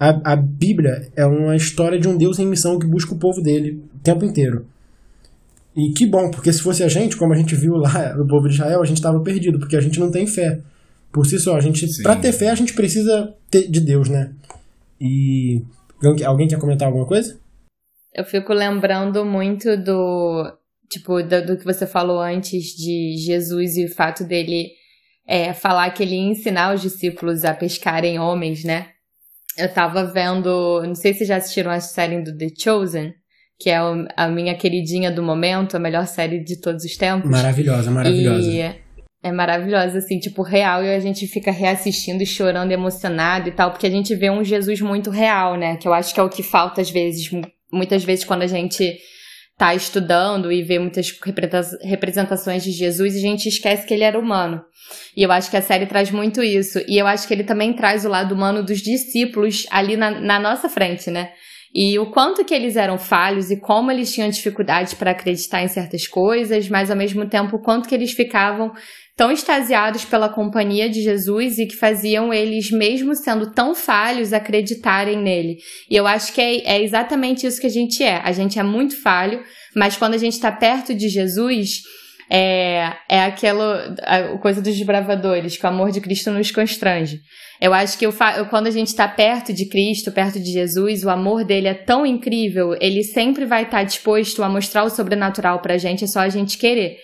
a, 0.00 0.32
a 0.32 0.34
Bíblia 0.34 1.06
é 1.14 1.24
uma 1.24 1.54
história 1.54 2.00
de 2.00 2.08
um 2.08 2.16
Deus 2.16 2.40
em 2.40 2.46
missão 2.48 2.80
que 2.80 2.86
busca 2.86 3.14
o 3.14 3.18
povo 3.18 3.40
dele 3.40 3.80
o 3.94 3.98
tempo 4.00 4.24
inteiro. 4.24 4.66
E 5.76 5.92
que 5.92 6.06
bom, 6.06 6.30
porque 6.30 6.52
se 6.52 6.62
fosse 6.62 6.82
a 6.84 6.88
gente, 6.88 7.16
como 7.16 7.32
a 7.32 7.36
gente 7.36 7.54
viu 7.54 7.74
lá 7.74 8.14
no 8.16 8.26
povo 8.26 8.48
de 8.48 8.54
Israel, 8.54 8.80
a 8.80 8.86
gente 8.86 8.98
estava 8.98 9.20
perdido, 9.20 9.58
porque 9.58 9.76
a 9.76 9.80
gente 9.80 9.98
não 9.98 10.10
tem 10.10 10.26
fé. 10.26 10.60
Por 11.12 11.26
si 11.26 11.38
só, 11.38 11.56
a 11.56 11.60
gente, 11.60 12.02
para 12.02 12.16
ter 12.16 12.32
fé, 12.32 12.50
a 12.50 12.54
gente 12.54 12.74
precisa 12.74 13.34
ter, 13.50 13.68
de 13.68 13.80
Deus, 13.80 14.08
né? 14.08 14.32
E 15.00 15.62
alguém 16.24 16.48
quer 16.48 16.58
comentar 16.58 16.88
alguma 16.88 17.06
coisa? 17.06 17.38
Eu 18.12 18.24
fico 18.24 18.52
lembrando 18.52 19.24
muito 19.24 19.76
do. 19.76 20.52
Tipo, 20.90 21.22
do, 21.22 21.46
do 21.46 21.56
que 21.56 21.64
você 21.64 21.86
falou 21.86 22.20
antes 22.20 22.74
de 22.76 23.16
Jesus 23.16 23.76
e 23.76 23.86
o 23.86 23.94
fato 23.94 24.22
dele 24.22 24.70
é, 25.26 25.52
falar 25.52 25.90
que 25.90 26.02
ele 26.02 26.14
ia 26.14 26.30
ensinar 26.30 26.74
os 26.74 26.82
discípulos 26.82 27.44
a 27.44 27.54
pescarem 27.54 28.18
homens, 28.18 28.64
né? 28.64 28.88
Eu 29.56 29.72
tava 29.72 30.04
vendo. 30.04 30.82
Não 30.82 30.94
sei 30.94 31.14
se 31.14 31.24
já 31.24 31.36
assistiram 31.36 31.70
a 31.70 31.80
série 31.80 32.22
do 32.22 32.36
The 32.36 32.48
Chosen, 32.58 33.14
que 33.58 33.70
é 33.70 33.78
a 34.16 34.28
minha 34.28 34.54
queridinha 34.54 35.10
do 35.10 35.22
momento, 35.22 35.76
a 35.76 35.80
melhor 35.80 36.06
série 36.06 36.42
de 36.42 36.60
todos 36.60 36.84
os 36.84 36.96
tempos. 36.96 37.30
Maravilhosa, 37.30 37.90
maravilhosa. 37.90 38.50
E 38.50 38.60
é 39.22 39.32
maravilhosa, 39.32 39.98
assim, 39.98 40.18
tipo, 40.18 40.42
real, 40.42 40.84
e 40.84 40.94
a 40.94 41.00
gente 41.00 41.26
fica 41.26 41.50
reassistindo 41.50 42.22
e 42.22 42.26
chorando, 42.26 42.72
emocionado 42.72 43.48
e 43.48 43.52
tal, 43.52 43.70
porque 43.70 43.86
a 43.86 43.90
gente 43.90 44.14
vê 44.14 44.30
um 44.30 44.44
Jesus 44.44 44.82
muito 44.82 45.10
real, 45.10 45.56
né? 45.56 45.76
Que 45.76 45.88
eu 45.88 45.94
acho 45.94 46.12
que 46.12 46.20
é 46.20 46.22
o 46.22 46.28
que 46.28 46.42
falta 46.42 46.82
às 46.82 46.90
vezes 46.90 47.30
muitas 47.72 48.04
vezes 48.04 48.24
quando 48.24 48.42
a 48.42 48.46
gente 48.46 48.98
tá 49.56 49.74
estudando 49.74 50.50
e 50.50 50.62
vê 50.62 50.78
muitas 50.78 51.16
representações 51.82 52.64
de 52.64 52.72
Jesus, 52.72 53.16
a 53.16 53.20
gente 53.20 53.48
esquece 53.48 53.86
que 53.86 53.94
ele 53.94 54.04
era 54.04 54.18
humano. 54.18 54.62
E 55.16 55.22
eu 55.22 55.30
acho 55.30 55.50
que 55.50 55.56
a 55.56 55.62
série 55.62 55.86
traz 55.86 56.10
muito 56.10 56.42
isso. 56.42 56.80
E 56.88 56.98
eu 56.98 57.06
acho 57.06 57.26
que 57.26 57.32
ele 57.32 57.44
também 57.44 57.72
traz 57.72 58.04
o 58.04 58.08
lado 58.08 58.34
humano 58.34 58.64
dos 58.64 58.80
discípulos 58.80 59.66
ali 59.70 59.96
na, 59.96 60.10
na 60.20 60.38
nossa 60.38 60.68
frente, 60.68 61.10
né? 61.10 61.30
E 61.74 61.98
o 61.98 62.06
quanto 62.06 62.44
que 62.44 62.54
eles 62.54 62.76
eram 62.76 62.96
falhos 62.96 63.50
e 63.50 63.56
como 63.56 63.90
eles 63.90 64.14
tinham 64.14 64.28
dificuldade 64.28 64.94
para 64.94 65.10
acreditar 65.10 65.60
em 65.60 65.68
certas 65.68 66.06
coisas, 66.06 66.68
mas 66.68 66.88
ao 66.88 66.96
mesmo 66.96 67.26
tempo 67.26 67.56
o 67.56 67.62
quanto 67.62 67.88
que 67.88 67.94
eles 67.94 68.12
ficavam 68.12 68.72
tão 69.16 69.32
extasiados 69.32 70.04
pela 70.04 70.28
companhia 70.28 70.88
de 70.88 71.02
Jesus 71.02 71.58
e 71.58 71.66
que 71.66 71.74
faziam 71.74 72.32
eles, 72.32 72.70
mesmo 72.70 73.14
sendo 73.16 73.52
tão 73.52 73.74
falhos, 73.74 74.32
acreditarem 74.32 75.20
nele. 75.20 75.56
E 75.90 75.96
eu 75.96 76.06
acho 76.06 76.32
que 76.32 76.40
é, 76.40 76.76
é 76.76 76.82
exatamente 76.82 77.44
isso 77.44 77.60
que 77.60 77.66
a 77.66 77.70
gente 77.70 78.02
é. 78.04 78.20
A 78.22 78.30
gente 78.30 78.56
é 78.56 78.62
muito 78.62 79.00
falho, 79.02 79.42
mas 79.74 79.96
quando 79.96 80.14
a 80.14 80.18
gente 80.18 80.34
está 80.34 80.52
perto 80.52 80.94
de 80.94 81.08
Jesus, 81.08 81.82
é, 82.30 82.92
é 83.08 83.24
aquela 83.24 83.96
coisa 84.40 84.62
dos 84.62 84.76
desbravadores, 84.76 85.56
que 85.56 85.66
o 85.66 85.68
amor 85.68 85.90
de 85.90 86.00
Cristo 86.00 86.30
nos 86.30 86.50
constrange. 86.50 87.20
Eu 87.60 87.72
acho 87.72 87.98
que 87.98 88.04
eu, 88.04 88.12
quando 88.50 88.66
a 88.66 88.70
gente 88.70 88.88
está 88.88 89.06
perto 89.06 89.52
de 89.52 89.66
Cristo, 89.66 90.12
perto 90.12 90.40
de 90.40 90.50
Jesus, 90.52 91.04
o 91.04 91.10
amor 91.10 91.44
dele 91.44 91.68
é 91.68 91.74
tão 91.74 92.04
incrível, 92.04 92.76
ele 92.80 93.02
sempre 93.02 93.44
vai 93.44 93.62
estar 93.62 93.78
tá 93.78 93.84
disposto 93.84 94.42
a 94.42 94.48
mostrar 94.48 94.84
o 94.84 94.90
sobrenatural 94.90 95.60
pra 95.60 95.78
gente, 95.78 96.04
é 96.04 96.06
só 96.06 96.20
a 96.20 96.28
gente 96.28 96.58
querer. 96.58 96.98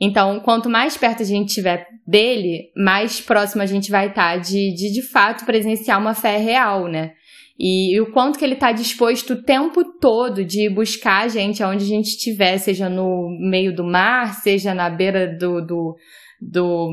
Então, 0.00 0.40
quanto 0.40 0.68
mais 0.68 0.96
perto 0.96 1.22
a 1.22 1.26
gente 1.26 1.48
estiver 1.48 1.86
dele, 2.06 2.72
mais 2.76 3.20
próximo 3.20 3.62
a 3.62 3.66
gente 3.66 3.90
vai 3.90 4.08
estar 4.08 4.32
tá 4.32 4.36
de, 4.36 4.74
de, 4.74 4.92
de 4.92 5.02
fato, 5.02 5.44
presenciar 5.44 6.00
uma 6.00 6.14
fé 6.14 6.38
real, 6.38 6.88
né? 6.88 7.12
E, 7.58 7.94
e 7.94 8.00
o 8.00 8.10
quanto 8.10 8.38
que 8.38 8.44
ele 8.44 8.54
está 8.54 8.72
disposto 8.72 9.34
o 9.34 9.42
tempo 9.42 9.84
todo 10.00 10.44
de 10.44 10.68
buscar 10.68 11.24
a 11.24 11.28
gente 11.28 11.62
aonde 11.62 11.84
a 11.84 11.88
gente 11.88 12.08
estiver, 12.08 12.58
seja 12.58 12.88
no 12.88 13.28
meio 13.38 13.72
do 13.74 13.84
mar, 13.84 14.34
seja 14.34 14.74
na 14.74 14.90
beira 14.90 15.28
do, 15.28 15.64
do, 15.64 15.96
do 16.40 16.90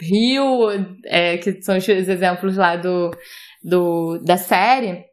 rio, 0.00 0.68
é, 1.04 1.38
que 1.38 1.62
são 1.62 1.76
os 1.76 1.88
exemplos 1.88 2.56
lá 2.56 2.76
do, 2.76 3.10
do, 3.62 4.18
da 4.18 4.36
série. 4.36 5.04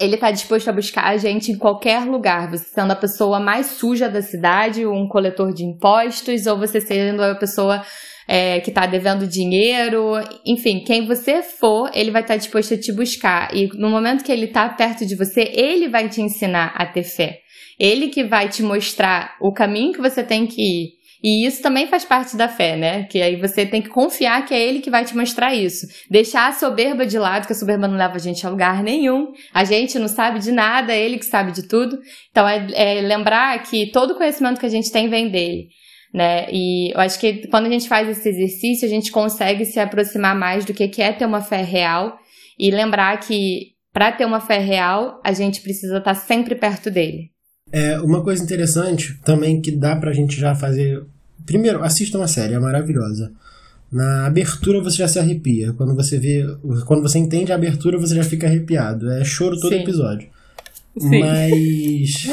ele 0.00 0.14
está 0.14 0.30
disposto 0.30 0.68
a 0.68 0.72
buscar 0.72 1.04
a 1.04 1.16
gente 1.16 1.52
em 1.52 1.58
qualquer 1.58 2.04
lugar, 2.04 2.50
você 2.50 2.64
sendo 2.64 2.92
a 2.92 2.96
pessoa 2.96 3.40
mais 3.40 3.66
suja 3.66 4.08
da 4.08 4.20
cidade, 4.20 4.86
um 4.86 5.08
coletor 5.08 5.52
de 5.52 5.64
impostos, 5.64 6.46
ou 6.46 6.58
você 6.58 6.80
sendo 6.80 7.22
a 7.22 7.34
pessoa 7.34 7.82
é, 8.28 8.60
que 8.60 8.70
está 8.70 8.86
devendo 8.86 9.26
dinheiro, 9.26 10.14
enfim, 10.44 10.82
quem 10.84 11.06
você 11.06 11.42
for, 11.42 11.90
ele 11.94 12.10
vai 12.10 12.22
estar 12.22 12.34
tá 12.34 12.38
disposto 12.38 12.74
a 12.74 12.78
te 12.78 12.92
buscar. 12.92 13.54
E 13.54 13.68
no 13.74 13.88
momento 13.88 14.24
que 14.24 14.32
ele 14.32 14.46
está 14.46 14.68
perto 14.68 15.06
de 15.06 15.14
você, 15.14 15.42
ele 15.54 15.88
vai 15.88 16.08
te 16.08 16.20
ensinar 16.20 16.74
a 16.74 16.84
ter 16.84 17.04
fé. 17.04 17.38
Ele 17.78 18.08
que 18.08 18.24
vai 18.24 18.48
te 18.48 18.62
mostrar 18.62 19.36
o 19.40 19.52
caminho 19.52 19.92
que 19.92 20.00
você 20.00 20.24
tem 20.24 20.46
que 20.46 20.60
ir. 20.60 20.95
E 21.22 21.46
isso 21.46 21.62
também 21.62 21.86
faz 21.86 22.04
parte 22.04 22.36
da 22.36 22.48
fé, 22.48 22.76
né? 22.76 23.04
Que 23.04 23.22
aí 23.22 23.36
você 23.36 23.64
tem 23.64 23.80
que 23.80 23.88
confiar 23.88 24.44
que 24.44 24.54
é 24.54 24.60
ele 24.60 24.80
que 24.80 24.90
vai 24.90 25.04
te 25.04 25.16
mostrar 25.16 25.54
isso. 25.54 25.86
Deixar 26.10 26.48
a 26.48 26.52
soberba 26.52 27.06
de 27.06 27.18
lado, 27.18 27.46
que 27.46 27.52
a 27.52 27.56
soberba 27.56 27.88
não 27.88 27.96
leva 27.96 28.16
a 28.16 28.18
gente 28.18 28.46
a 28.46 28.50
lugar 28.50 28.82
nenhum. 28.82 29.32
A 29.52 29.64
gente 29.64 29.98
não 29.98 30.08
sabe 30.08 30.38
de 30.38 30.52
nada, 30.52 30.92
é 30.92 31.00
ele 31.00 31.18
que 31.18 31.26
sabe 31.26 31.52
de 31.52 31.66
tudo. 31.66 31.98
Então 32.30 32.46
é, 32.48 32.66
é 32.74 33.00
lembrar 33.00 33.62
que 33.62 33.90
todo 33.90 34.12
o 34.12 34.16
conhecimento 34.16 34.60
que 34.60 34.66
a 34.66 34.70
gente 34.70 34.92
tem 34.92 35.08
vem 35.08 35.28
dele. 35.28 35.68
Né? 36.12 36.46
E 36.50 36.92
eu 36.94 37.00
acho 37.00 37.18
que 37.18 37.46
quando 37.48 37.66
a 37.66 37.70
gente 37.70 37.88
faz 37.88 38.08
esse 38.08 38.28
exercício, 38.28 38.86
a 38.86 38.90
gente 38.90 39.10
consegue 39.10 39.64
se 39.64 39.78
aproximar 39.78 40.34
mais 40.34 40.64
do 40.64 40.72
que 40.72 41.02
é 41.02 41.12
ter 41.12 41.26
uma 41.26 41.42
fé 41.42 41.62
real 41.62 42.18
e 42.58 42.70
lembrar 42.70 43.18
que 43.20 43.76
para 43.92 44.12
ter 44.12 44.26
uma 44.26 44.40
fé 44.40 44.58
real, 44.58 45.20
a 45.24 45.32
gente 45.32 45.62
precisa 45.62 45.98
estar 45.98 46.14
sempre 46.14 46.54
perto 46.54 46.90
dele. 46.90 47.30
É, 47.72 47.98
uma 48.00 48.22
coisa 48.22 48.42
interessante 48.42 49.18
também 49.24 49.60
que 49.60 49.70
dá 49.72 49.96
pra 49.96 50.12
gente 50.12 50.38
já 50.38 50.54
fazer. 50.54 51.02
Primeiro, 51.44 51.82
assista 51.82 52.16
uma 52.16 52.28
série, 52.28 52.54
é 52.54 52.58
maravilhosa. 52.58 53.32
Na 53.90 54.26
abertura 54.26 54.80
você 54.80 54.98
já 54.98 55.08
se 55.08 55.18
arrepia. 55.18 55.72
Quando 55.72 55.94
você 55.94 56.18
vê. 56.18 56.46
Quando 56.86 57.02
você 57.02 57.18
entende 57.18 57.52
a 57.52 57.56
abertura, 57.56 57.98
você 57.98 58.14
já 58.14 58.22
fica 58.24 58.46
arrepiado. 58.46 59.10
É 59.10 59.24
choro 59.24 59.58
todo 59.58 59.72
Sim. 59.72 59.80
episódio. 59.82 60.28
Sim. 60.98 61.20
Mas. 61.20 62.28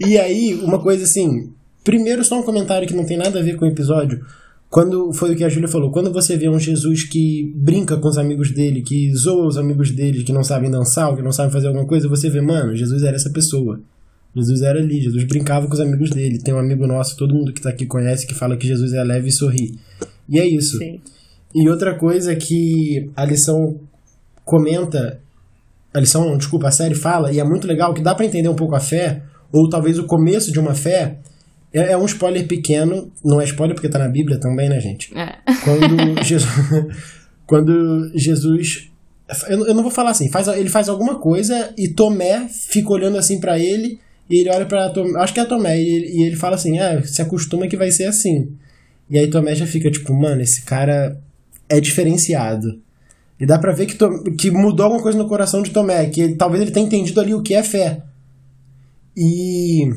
e 0.06 0.18
aí, 0.18 0.54
uma 0.62 0.78
coisa 0.78 1.04
assim. 1.04 1.52
Primeiro, 1.82 2.22
só 2.22 2.38
um 2.38 2.42
comentário 2.42 2.86
que 2.86 2.94
não 2.94 3.04
tem 3.04 3.16
nada 3.16 3.40
a 3.40 3.42
ver 3.42 3.56
com 3.56 3.64
o 3.64 3.68
episódio. 3.68 4.24
Quando 4.70 5.12
foi 5.12 5.32
o 5.32 5.36
que 5.36 5.42
a 5.42 5.48
Júlia 5.48 5.68
falou, 5.68 5.90
quando 5.90 6.12
você 6.12 6.36
vê 6.36 6.48
um 6.48 6.58
Jesus 6.58 7.02
que 7.02 7.52
brinca 7.56 7.96
com 7.96 8.08
os 8.08 8.16
amigos 8.16 8.52
dele, 8.52 8.82
que 8.82 9.12
zoa 9.16 9.48
os 9.48 9.58
amigos 9.58 9.90
dele, 9.90 10.22
que 10.22 10.32
não 10.32 10.44
sabem 10.44 10.70
dançar, 10.70 11.14
que 11.16 11.22
não 11.22 11.32
sabem 11.32 11.50
fazer 11.50 11.66
alguma 11.66 11.84
coisa, 11.84 12.08
você 12.08 12.30
vê, 12.30 12.40
mano, 12.40 12.76
Jesus 12.76 13.02
era 13.02 13.16
essa 13.16 13.30
pessoa. 13.30 13.80
Jesus 14.34 14.62
era 14.62 14.78
ali, 14.78 15.00
Jesus 15.00 15.24
brincava 15.24 15.66
com 15.66 15.74
os 15.74 15.80
amigos 15.80 16.10
dele. 16.10 16.38
Tem 16.38 16.54
um 16.54 16.58
amigo 16.58 16.86
nosso, 16.86 17.16
todo 17.16 17.34
mundo 17.34 17.52
que 17.52 17.60
tá 17.60 17.70
aqui 17.70 17.84
conhece, 17.84 18.24
que 18.24 18.34
fala 18.34 18.56
que 18.56 18.68
Jesus 18.68 18.92
é 18.92 19.02
leve 19.02 19.28
e 19.28 19.32
sorri. 19.32 19.76
E 20.28 20.38
é 20.38 20.46
isso. 20.46 20.78
Sim. 20.78 21.00
E 21.52 21.68
outra 21.68 21.96
coisa 21.96 22.36
que 22.36 23.10
a 23.16 23.24
lição 23.24 23.80
comenta, 24.44 25.20
a 25.92 25.98
lição, 25.98 26.38
desculpa, 26.38 26.68
a 26.68 26.70
série 26.70 26.94
fala, 26.94 27.32
e 27.32 27.40
é 27.40 27.44
muito 27.44 27.66
legal, 27.66 27.92
que 27.92 28.02
dá 28.02 28.14
para 28.14 28.24
entender 28.24 28.48
um 28.48 28.54
pouco 28.54 28.76
a 28.76 28.80
fé, 28.80 29.24
ou 29.50 29.68
talvez 29.68 29.98
o 29.98 30.04
começo 30.04 30.52
de 30.52 30.60
uma 30.60 30.74
fé, 30.74 31.18
é, 31.72 31.92
é, 31.92 31.96
um 31.96 32.06
spoiler 32.06 32.46
pequeno, 32.46 33.10
não 33.24 33.40
é 33.40 33.44
spoiler 33.44 33.74
porque 33.74 33.88
tá 33.88 33.98
na 33.98 34.08
Bíblia 34.08 34.38
também, 34.38 34.68
né, 34.68 34.80
gente? 34.80 35.16
É. 35.16 35.36
Quando 35.64 36.22
Jesus. 36.22 36.50
quando 37.46 38.10
Jesus. 38.14 38.90
Eu, 39.48 39.66
eu 39.66 39.74
não 39.74 39.82
vou 39.82 39.92
falar 39.92 40.10
assim, 40.10 40.28
faz, 40.28 40.48
ele 40.48 40.68
faz 40.68 40.88
alguma 40.88 41.16
coisa 41.16 41.72
e 41.78 41.86
Tomé 41.88 42.48
fica 42.48 42.90
olhando 42.90 43.16
assim 43.16 43.38
para 43.38 43.58
ele 43.58 44.00
e 44.30 44.40
ele 44.40 44.50
olha 44.50 44.64
para 44.64 44.90
Tomé, 44.90 45.20
acho 45.20 45.34
que 45.34 45.40
é 45.40 45.44
Tomé, 45.44 45.80
e 45.80 45.88
ele, 45.88 46.06
e 46.18 46.22
ele 46.22 46.36
fala 46.36 46.54
assim: 46.54 46.78
ah, 46.78 47.02
se 47.02 47.20
acostuma 47.20 47.66
que 47.66 47.76
vai 47.76 47.90
ser 47.90 48.04
assim. 48.04 48.52
E 49.08 49.18
aí 49.18 49.28
Tomé 49.28 49.56
já 49.56 49.66
fica 49.66 49.90
tipo, 49.90 50.14
mano, 50.14 50.40
esse 50.40 50.62
cara 50.62 51.20
é 51.68 51.80
diferenciado. 51.80 52.80
E 53.40 53.44
dá 53.44 53.58
pra 53.58 53.72
ver 53.72 53.86
que, 53.86 53.96
que 54.36 54.50
mudou 54.50 54.84
alguma 54.84 55.02
coisa 55.02 55.18
no 55.18 55.26
coração 55.26 55.62
de 55.62 55.70
Tomé, 55.70 56.06
que 56.06 56.20
ele, 56.20 56.34
talvez 56.36 56.62
ele 56.62 56.70
tenha 56.70 56.86
entendido 56.86 57.20
ali 57.20 57.34
o 57.34 57.42
que 57.42 57.54
é 57.54 57.62
fé. 57.62 58.02
E 59.16 59.92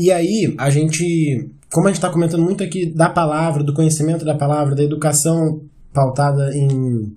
e 0.00 0.10
aí, 0.10 0.54
a 0.56 0.70
gente, 0.70 1.50
como 1.70 1.86
a 1.86 1.90
gente 1.90 1.98
está 1.98 2.08
comentando 2.08 2.42
muito 2.42 2.64
aqui 2.64 2.86
da 2.86 3.10
palavra, 3.10 3.62
do 3.62 3.74
conhecimento 3.74 4.24
da 4.24 4.34
palavra, 4.34 4.74
da 4.74 4.82
educação 4.82 5.60
pautada 5.92 6.56
em 6.56 7.14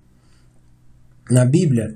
na 1.31 1.45
Bíblia, 1.45 1.95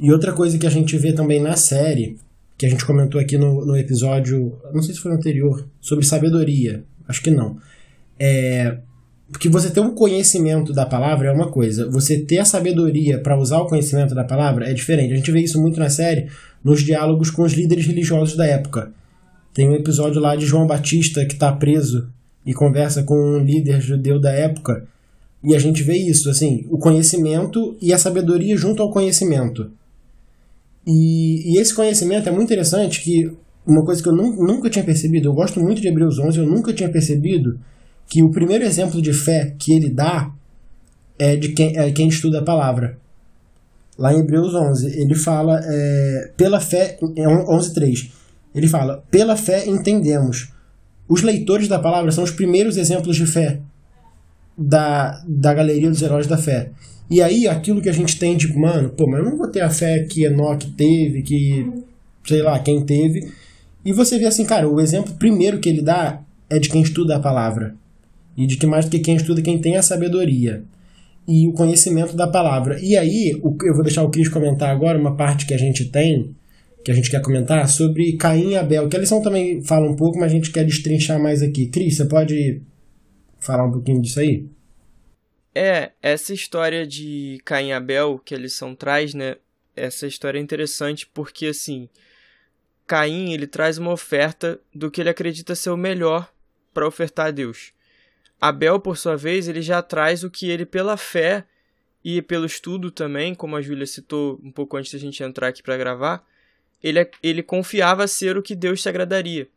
e 0.00 0.12
outra 0.12 0.32
coisa 0.32 0.58
que 0.58 0.66
a 0.66 0.70
gente 0.70 0.98
vê 0.98 1.12
também 1.12 1.40
na 1.40 1.54
série, 1.54 2.18
que 2.58 2.66
a 2.66 2.68
gente 2.68 2.84
comentou 2.84 3.20
aqui 3.20 3.38
no, 3.38 3.64
no 3.64 3.76
episódio, 3.76 4.58
não 4.74 4.82
sei 4.82 4.94
se 4.94 5.00
foi 5.00 5.12
anterior, 5.12 5.64
sobre 5.80 6.04
sabedoria, 6.04 6.82
acho 7.06 7.22
que 7.22 7.30
não. 7.30 7.58
É, 8.18 8.78
porque 9.30 9.48
você 9.48 9.70
ter 9.70 9.80
um 9.80 9.94
conhecimento 9.94 10.72
da 10.72 10.84
palavra 10.86 11.28
é 11.28 11.32
uma 11.32 11.50
coisa, 11.52 11.88
você 11.88 12.18
ter 12.18 12.38
a 12.38 12.44
sabedoria 12.44 13.20
para 13.20 13.38
usar 13.38 13.58
o 13.58 13.68
conhecimento 13.68 14.12
da 14.12 14.24
palavra 14.24 14.68
é 14.68 14.74
diferente. 14.74 15.12
A 15.12 15.16
gente 15.16 15.30
vê 15.30 15.40
isso 15.40 15.60
muito 15.62 15.78
na 15.78 15.88
série, 15.88 16.28
nos 16.64 16.82
diálogos 16.82 17.30
com 17.30 17.42
os 17.42 17.52
líderes 17.52 17.86
religiosos 17.86 18.36
da 18.36 18.44
época. 18.44 18.92
Tem 19.56 19.70
um 19.70 19.74
episódio 19.74 20.20
lá 20.20 20.36
de 20.36 20.44
João 20.44 20.66
Batista 20.66 21.24
que 21.24 21.32
está 21.32 21.50
preso 21.50 22.10
e 22.44 22.52
conversa 22.52 23.02
com 23.02 23.14
um 23.14 23.38
líder 23.38 23.80
judeu 23.80 24.20
da 24.20 24.30
época. 24.30 24.86
E 25.42 25.56
a 25.56 25.58
gente 25.58 25.82
vê 25.82 25.96
isso, 25.96 26.28
assim, 26.28 26.66
o 26.68 26.76
conhecimento 26.76 27.74
e 27.80 27.90
a 27.90 27.96
sabedoria 27.96 28.54
junto 28.54 28.82
ao 28.82 28.90
conhecimento. 28.90 29.70
E, 30.86 31.54
e 31.54 31.58
esse 31.58 31.74
conhecimento 31.74 32.28
é 32.28 32.32
muito 32.32 32.52
interessante 32.52 33.00
que 33.00 33.32
uma 33.66 33.82
coisa 33.82 34.02
que 34.02 34.08
eu 34.10 34.14
nunca 34.14 34.68
tinha 34.68 34.84
percebido, 34.84 35.30
eu 35.30 35.32
gosto 35.32 35.58
muito 35.58 35.80
de 35.80 35.88
Hebreus 35.88 36.18
11, 36.18 36.38
eu 36.38 36.46
nunca 36.46 36.74
tinha 36.74 36.90
percebido 36.90 37.58
que 38.06 38.22
o 38.22 38.30
primeiro 38.30 38.62
exemplo 38.62 39.00
de 39.00 39.14
fé 39.14 39.54
que 39.58 39.72
ele 39.72 39.88
dá 39.88 40.30
é 41.18 41.34
de 41.34 41.52
quem, 41.52 41.78
é 41.78 41.90
quem 41.92 42.08
estuda 42.08 42.40
a 42.40 42.44
palavra. 42.44 42.98
Lá 43.98 44.12
em 44.12 44.18
Hebreus 44.18 44.54
11, 44.54 45.00
ele 45.00 45.14
fala, 45.14 45.58
é, 45.64 46.30
pela 46.36 46.60
fé, 46.60 46.98
é 47.16 47.24
11.3, 47.24 48.10
ele 48.56 48.66
fala: 48.66 49.04
pela 49.10 49.36
fé 49.36 49.68
entendemos. 49.68 50.48
Os 51.06 51.22
leitores 51.22 51.68
da 51.68 51.78
palavra 51.78 52.10
são 52.10 52.24
os 52.24 52.30
primeiros 52.30 52.76
exemplos 52.76 53.14
de 53.14 53.26
fé 53.26 53.60
da, 54.56 55.22
da 55.28 55.54
galeria 55.54 55.90
dos 55.90 56.02
heróis 56.02 56.26
da 56.26 56.38
fé. 56.38 56.70
E 57.08 57.22
aí, 57.22 57.46
aquilo 57.46 57.80
que 57.80 57.88
a 57.88 57.92
gente 57.92 58.18
tem 58.18 58.36
de, 58.36 58.52
mano, 58.58 58.88
pô, 58.88 59.06
mas 59.06 59.20
eu 59.20 59.30
não 59.30 59.36
vou 59.36 59.46
ter 59.46 59.60
a 59.60 59.70
fé 59.70 60.04
que 60.04 60.24
Enoch 60.24 60.66
teve, 60.72 61.22
que 61.22 61.70
sei 62.24 62.42
lá, 62.42 62.58
quem 62.58 62.84
teve. 62.84 63.30
E 63.84 63.92
você 63.92 64.18
vê 64.18 64.24
assim, 64.24 64.44
cara, 64.44 64.68
o 64.68 64.80
exemplo 64.80 65.14
primeiro 65.14 65.60
que 65.60 65.68
ele 65.68 65.82
dá 65.82 66.20
é 66.50 66.58
de 66.58 66.68
quem 66.68 66.82
estuda 66.82 67.14
a 67.14 67.20
palavra. 67.20 67.76
E 68.36 68.46
de 68.46 68.56
que 68.56 68.66
mais 68.66 68.86
do 68.86 68.90
que 68.90 68.98
quem 68.98 69.16
estuda, 69.16 69.42
quem 69.42 69.58
tem 69.58 69.76
a 69.76 69.82
sabedoria 69.82 70.64
e 71.28 71.46
o 71.46 71.52
conhecimento 71.52 72.16
da 72.16 72.26
palavra. 72.26 72.80
E 72.80 72.96
aí, 72.96 73.38
eu 73.40 73.74
vou 73.74 73.82
deixar 73.82 74.02
o 74.02 74.10
Cris 74.10 74.28
comentar 74.28 74.70
agora 74.70 74.98
uma 74.98 75.14
parte 75.14 75.46
que 75.46 75.54
a 75.54 75.58
gente 75.58 75.84
tem 75.84 76.34
que 76.86 76.92
a 76.92 76.94
gente 76.94 77.10
quer 77.10 77.20
comentar 77.20 77.68
sobre 77.68 78.16
Caim 78.16 78.50
e 78.50 78.56
Abel, 78.56 78.88
que 78.88 78.96
a 78.96 79.00
lição 79.00 79.20
também 79.20 79.60
fala 79.60 79.90
um 79.90 79.96
pouco, 79.96 80.20
mas 80.20 80.30
a 80.30 80.34
gente 80.36 80.52
quer 80.52 80.64
destrinchar 80.64 81.20
mais 81.20 81.42
aqui. 81.42 81.66
Cris, 81.66 81.96
você 81.96 82.04
pode 82.04 82.62
falar 83.40 83.64
um 83.64 83.72
pouquinho 83.72 84.00
disso 84.00 84.20
aí? 84.20 84.48
É, 85.52 85.90
essa 86.00 86.32
história 86.32 86.86
de 86.86 87.40
Caim 87.44 87.70
e 87.70 87.72
Abel 87.72 88.20
que 88.24 88.36
a 88.36 88.38
lição 88.38 88.72
traz, 88.72 89.14
né? 89.14 89.34
Essa 89.74 90.06
história 90.06 90.38
é 90.38 90.40
interessante 90.40 91.08
porque, 91.12 91.46
assim, 91.46 91.88
Caim 92.86 93.32
ele 93.32 93.48
traz 93.48 93.78
uma 93.78 93.90
oferta 93.90 94.60
do 94.72 94.88
que 94.88 95.00
ele 95.00 95.10
acredita 95.10 95.56
ser 95.56 95.70
o 95.70 95.76
melhor 95.76 96.32
para 96.72 96.86
ofertar 96.86 97.26
a 97.26 97.30
Deus. 97.32 97.72
Abel, 98.40 98.78
por 98.78 98.96
sua 98.96 99.16
vez, 99.16 99.48
ele 99.48 99.60
já 99.60 99.82
traz 99.82 100.22
o 100.22 100.30
que 100.30 100.48
ele, 100.48 100.64
pela 100.64 100.96
fé 100.96 101.46
e 102.04 102.22
pelo 102.22 102.46
estudo 102.46 102.92
também, 102.92 103.34
como 103.34 103.56
a 103.56 103.60
Júlia 103.60 103.88
citou 103.88 104.40
um 104.40 104.52
pouco 104.52 104.76
antes 104.76 104.92
da 104.92 105.00
gente 105.00 105.20
entrar 105.20 105.48
aqui 105.48 105.64
para 105.64 105.76
gravar, 105.76 106.24
ele, 106.82 107.08
ele 107.22 107.42
confiava 107.42 108.06
ser 108.06 108.36
o 108.36 108.42
que 108.42 108.54
Deus 108.54 108.82
se 108.82 108.88
agradaria. 108.88 109.48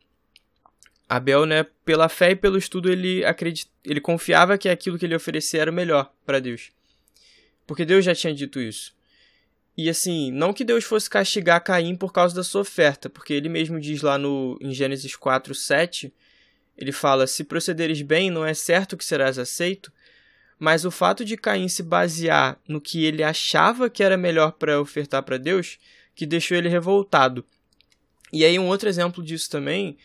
Abel, 1.07 1.45
né, 1.45 1.65
pela 1.83 2.07
fé 2.07 2.31
e 2.31 2.35
pelo 2.35 2.57
estudo, 2.57 2.91
ele, 2.91 3.25
acredit... 3.25 3.69
ele 3.83 3.99
confiava 3.99 4.57
que 4.57 4.69
aquilo 4.69 4.97
que 4.97 5.05
ele 5.05 5.15
oferecia 5.15 5.61
era 5.61 5.71
o 5.71 5.73
melhor 5.73 6.13
para 6.25 6.39
Deus. 6.39 6.71
Porque 7.65 7.83
Deus 7.83 8.05
já 8.05 8.13
tinha 8.13 8.33
dito 8.33 8.59
isso. 8.59 8.95
E 9.75 9.89
assim, 9.89 10.31
não 10.31 10.53
que 10.53 10.65
Deus 10.65 10.83
fosse 10.83 11.09
castigar 11.09 11.63
Caim 11.63 11.95
por 11.95 12.11
causa 12.11 12.35
da 12.35 12.43
sua 12.43 12.61
oferta, 12.61 13.09
porque 13.09 13.33
ele 13.33 13.47
mesmo 13.47 13.79
diz 13.79 14.01
lá 14.01 14.17
no, 14.17 14.57
em 14.61 14.73
Gênesis 14.73 15.15
4, 15.15 15.55
7, 15.55 16.13
ele 16.77 16.91
fala: 16.91 17.25
Se 17.25 17.43
procederes 17.43 18.01
bem, 18.01 18.29
não 18.29 18.45
é 18.45 18.53
certo 18.53 18.97
que 18.97 19.05
serás 19.05 19.39
aceito. 19.39 19.91
Mas 20.59 20.83
o 20.83 20.91
fato 20.91 21.23
de 21.23 21.37
Caim 21.37 21.69
se 21.69 21.81
basear 21.81 22.59
no 22.67 22.81
que 22.81 23.05
ele 23.05 23.23
achava 23.23 23.89
que 23.89 24.03
era 24.03 24.17
melhor 24.17 24.51
para 24.51 24.81
ofertar 24.81 25.23
para 25.23 25.37
Deus 25.37 25.79
que 26.19 26.25
deixou 26.25 26.57
ele 26.57 26.67
revoltado. 26.67 27.45
E 28.29 28.43
aí 28.43 28.59
um 28.59 28.67
outro 28.67 28.89
exemplo 28.89 29.23
disso 29.23 29.49
também, 29.49 29.97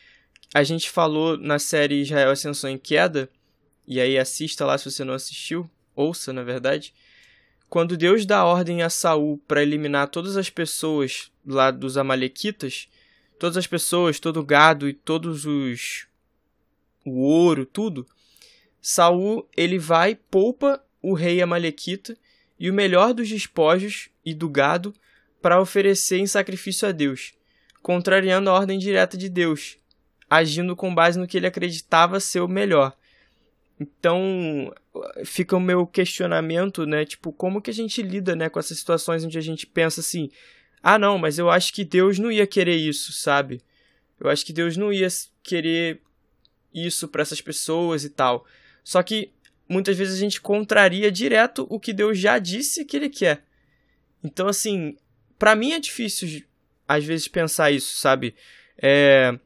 a 0.54 0.62
gente 0.62 0.88
falou 0.88 1.36
na 1.36 1.58
série 1.58 2.02
Israel 2.02 2.30
Ascensão 2.30 2.70
em 2.70 2.78
Queda, 2.78 3.28
e 3.84 4.00
aí 4.00 4.16
assista 4.16 4.64
lá 4.64 4.78
se 4.78 4.88
você 4.88 5.02
não 5.02 5.12
assistiu, 5.12 5.68
ouça 5.92 6.32
na 6.32 6.44
verdade, 6.44 6.94
quando 7.68 7.96
Deus 7.96 8.24
dá 8.24 8.44
ordem 8.44 8.80
a 8.80 8.88
Saul 8.88 9.38
para 9.38 9.60
eliminar 9.60 10.06
todas 10.06 10.36
as 10.36 10.48
pessoas 10.48 11.32
lá 11.44 11.72
dos 11.72 11.98
amalequitas, 11.98 12.88
todas 13.36 13.56
as 13.56 13.66
pessoas, 13.66 14.20
todo 14.20 14.38
o 14.38 14.44
gado 14.44 14.88
e 14.88 14.92
todos 14.92 15.44
os 15.44 16.06
o 17.04 17.22
ouro, 17.22 17.66
tudo, 17.66 18.06
Saul 18.80 19.48
ele 19.56 19.80
vai 19.80 20.14
poupa 20.14 20.80
o 21.02 21.12
rei 21.12 21.42
Amalequita 21.42 22.16
e 22.56 22.70
o 22.70 22.74
melhor 22.74 23.12
dos 23.12 23.28
despojos 23.28 24.10
e 24.24 24.32
do 24.32 24.48
gado 24.48 24.94
para 25.44 25.60
oferecer 25.60 26.16
em 26.16 26.26
sacrifício 26.26 26.88
a 26.88 26.90
Deus, 26.90 27.34
contrariando 27.82 28.48
a 28.48 28.54
ordem 28.54 28.78
direta 28.78 29.14
de 29.14 29.28
Deus, 29.28 29.76
agindo 30.30 30.74
com 30.74 30.94
base 30.94 31.18
no 31.18 31.26
que 31.26 31.36
ele 31.36 31.46
acreditava 31.46 32.18
ser 32.18 32.40
o 32.40 32.48
melhor. 32.48 32.96
Então, 33.78 34.72
fica 35.22 35.54
o 35.54 35.60
meu 35.60 35.86
questionamento, 35.86 36.86
né? 36.86 37.04
Tipo, 37.04 37.30
como 37.30 37.60
que 37.60 37.68
a 37.70 37.74
gente 37.74 38.00
lida, 38.00 38.34
né, 38.34 38.48
com 38.48 38.58
essas 38.58 38.78
situações 38.78 39.22
onde 39.22 39.36
a 39.36 39.40
gente 39.42 39.66
pensa 39.66 40.00
assim: 40.00 40.30
"Ah, 40.82 40.98
não, 40.98 41.18
mas 41.18 41.38
eu 41.38 41.50
acho 41.50 41.74
que 41.74 41.84
Deus 41.84 42.18
não 42.18 42.32
ia 42.32 42.46
querer 42.46 42.76
isso", 42.76 43.12
sabe? 43.12 43.60
Eu 44.18 44.30
acho 44.30 44.46
que 44.46 44.52
Deus 44.52 44.78
não 44.78 44.90
ia 44.90 45.08
querer 45.42 46.00
isso 46.72 47.06
para 47.06 47.20
essas 47.20 47.42
pessoas 47.42 48.02
e 48.02 48.08
tal. 48.08 48.46
Só 48.82 49.02
que 49.02 49.30
muitas 49.68 49.94
vezes 49.94 50.14
a 50.14 50.20
gente 50.20 50.40
contraria 50.40 51.12
direto 51.12 51.66
o 51.68 51.78
que 51.78 51.92
Deus 51.92 52.18
já 52.18 52.38
disse 52.38 52.82
que 52.86 52.96
ele 52.96 53.10
quer. 53.10 53.44
Então, 54.24 54.48
assim, 54.48 54.96
para 55.44 55.54
mim 55.54 55.72
é 55.72 55.78
difícil 55.78 56.42
às 56.88 57.04
vezes 57.04 57.28
pensar 57.28 57.70
isso, 57.70 57.98
sabe? 57.98 58.34
É, 58.78 59.38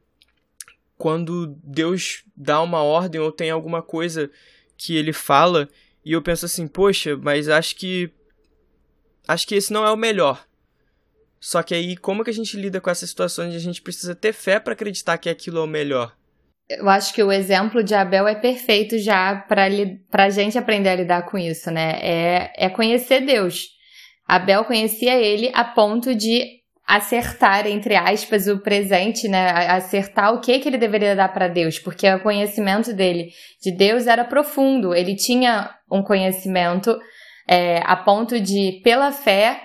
quando 0.97 1.59
Deus 1.61 2.23
dá 2.37 2.63
uma 2.63 2.85
ordem 2.85 3.21
ou 3.21 3.33
tem 3.33 3.51
alguma 3.51 3.83
coisa 3.83 4.31
que 4.77 4.95
ele 4.95 5.13
fala 5.13 5.69
e 6.05 6.13
eu 6.13 6.23
penso 6.23 6.47
assim, 6.47 6.69
poxa, 6.69 7.17
mas 7.17 7.49
acho 7.49 7.75
que 7.75 8.13
acho 9.27 9.45
que 9.45 9.57
esse 9.57 9.73
não 9.73 9.85
é 9.85 9.91
o 9.91 9.97
melhor. 9.97 10.47
Só 11.41 11.65
que 11.65 11.75
aí 11.75 11.97
como 11.97 12.23
que 12.23 12.31
a 12.31 12.35
gente 12.35 12.57
lida 12.57 12.81
com 12.81 12.91
essas 12.91 13.11
situações 13.11 13.49
onde 13.49 13.57
a 13.57 13.61
gente 13.61 13.83
precisa 13.83 14.15
ter 14.15 14.33
fé 14.33 14.61
para 14.61 14.75
acreditar 14.75 15.19
que 15.19 15.29
aquilo 15.29 15.59
é 15.59 15.63
o 15.63 15.67
melhor? 15.67 16.17
Eu 16.69 16.89
acho 16.89 17.13
que 17.13 17.25
o 17.25 17.33
exemplo 17.33 17.83
de 17.83 17.97
Abel 17.97 18.29
é 18.29 18.37
perfeito 18.37 18.97
já 18.99 19.35
para 19.35 19.67
a 20.13 20.31
gente 20.31 20.57
aprender 20.57 20.91
a 20.91 20.95
lidar 20.95 21.23
com 21.23 21.37
isso, 21.37 21.73
né? 21.73 21.99
É, 22.01 22.67
é 22.67 22.71
conhecer 22.71 23.27
Deus. 23.27 23.77
Abel 24.29 24.65
conhecia 24.65 25.17
ele 25.17 25.51
a 25.55 25.65
ponto 25.65 26.15
de 26.15 26.59
acertar, 26.87 27.67
entre 27.67 27.97
aspas, 27.97 28.47
o 28.47 28.61
presente, 28.61 29.29
né? 29.29 29.51
Acertar 29.69 30.33
o 30.35 30.41
que, 30.41 30.59
que 30.59 30.69
ele 30.69 30.79
deveria 30.79 31.17
dar 31.17 31.33
para 31.33 31.49
Deus, 31.49 31.79
porque 31.79 32.09
o 32.11 32.21
conhecimento 32.21 32.95
dele 32.95 33.31
de 33.63 33.71
Deus 33.71 34.07
era 34.07 34.25
profundo. 34.25 34.95
Ele 34.95 35.15
tinha 35.17 35.71
um 35.91 36.03
conhecimento 36.03 36.99
é, 37.47 37.83
a 37.85 37.97
ponto 37.97 38.39
de, 38.41 38.81
pela 38.83 39.13
fé, 39.13 39.63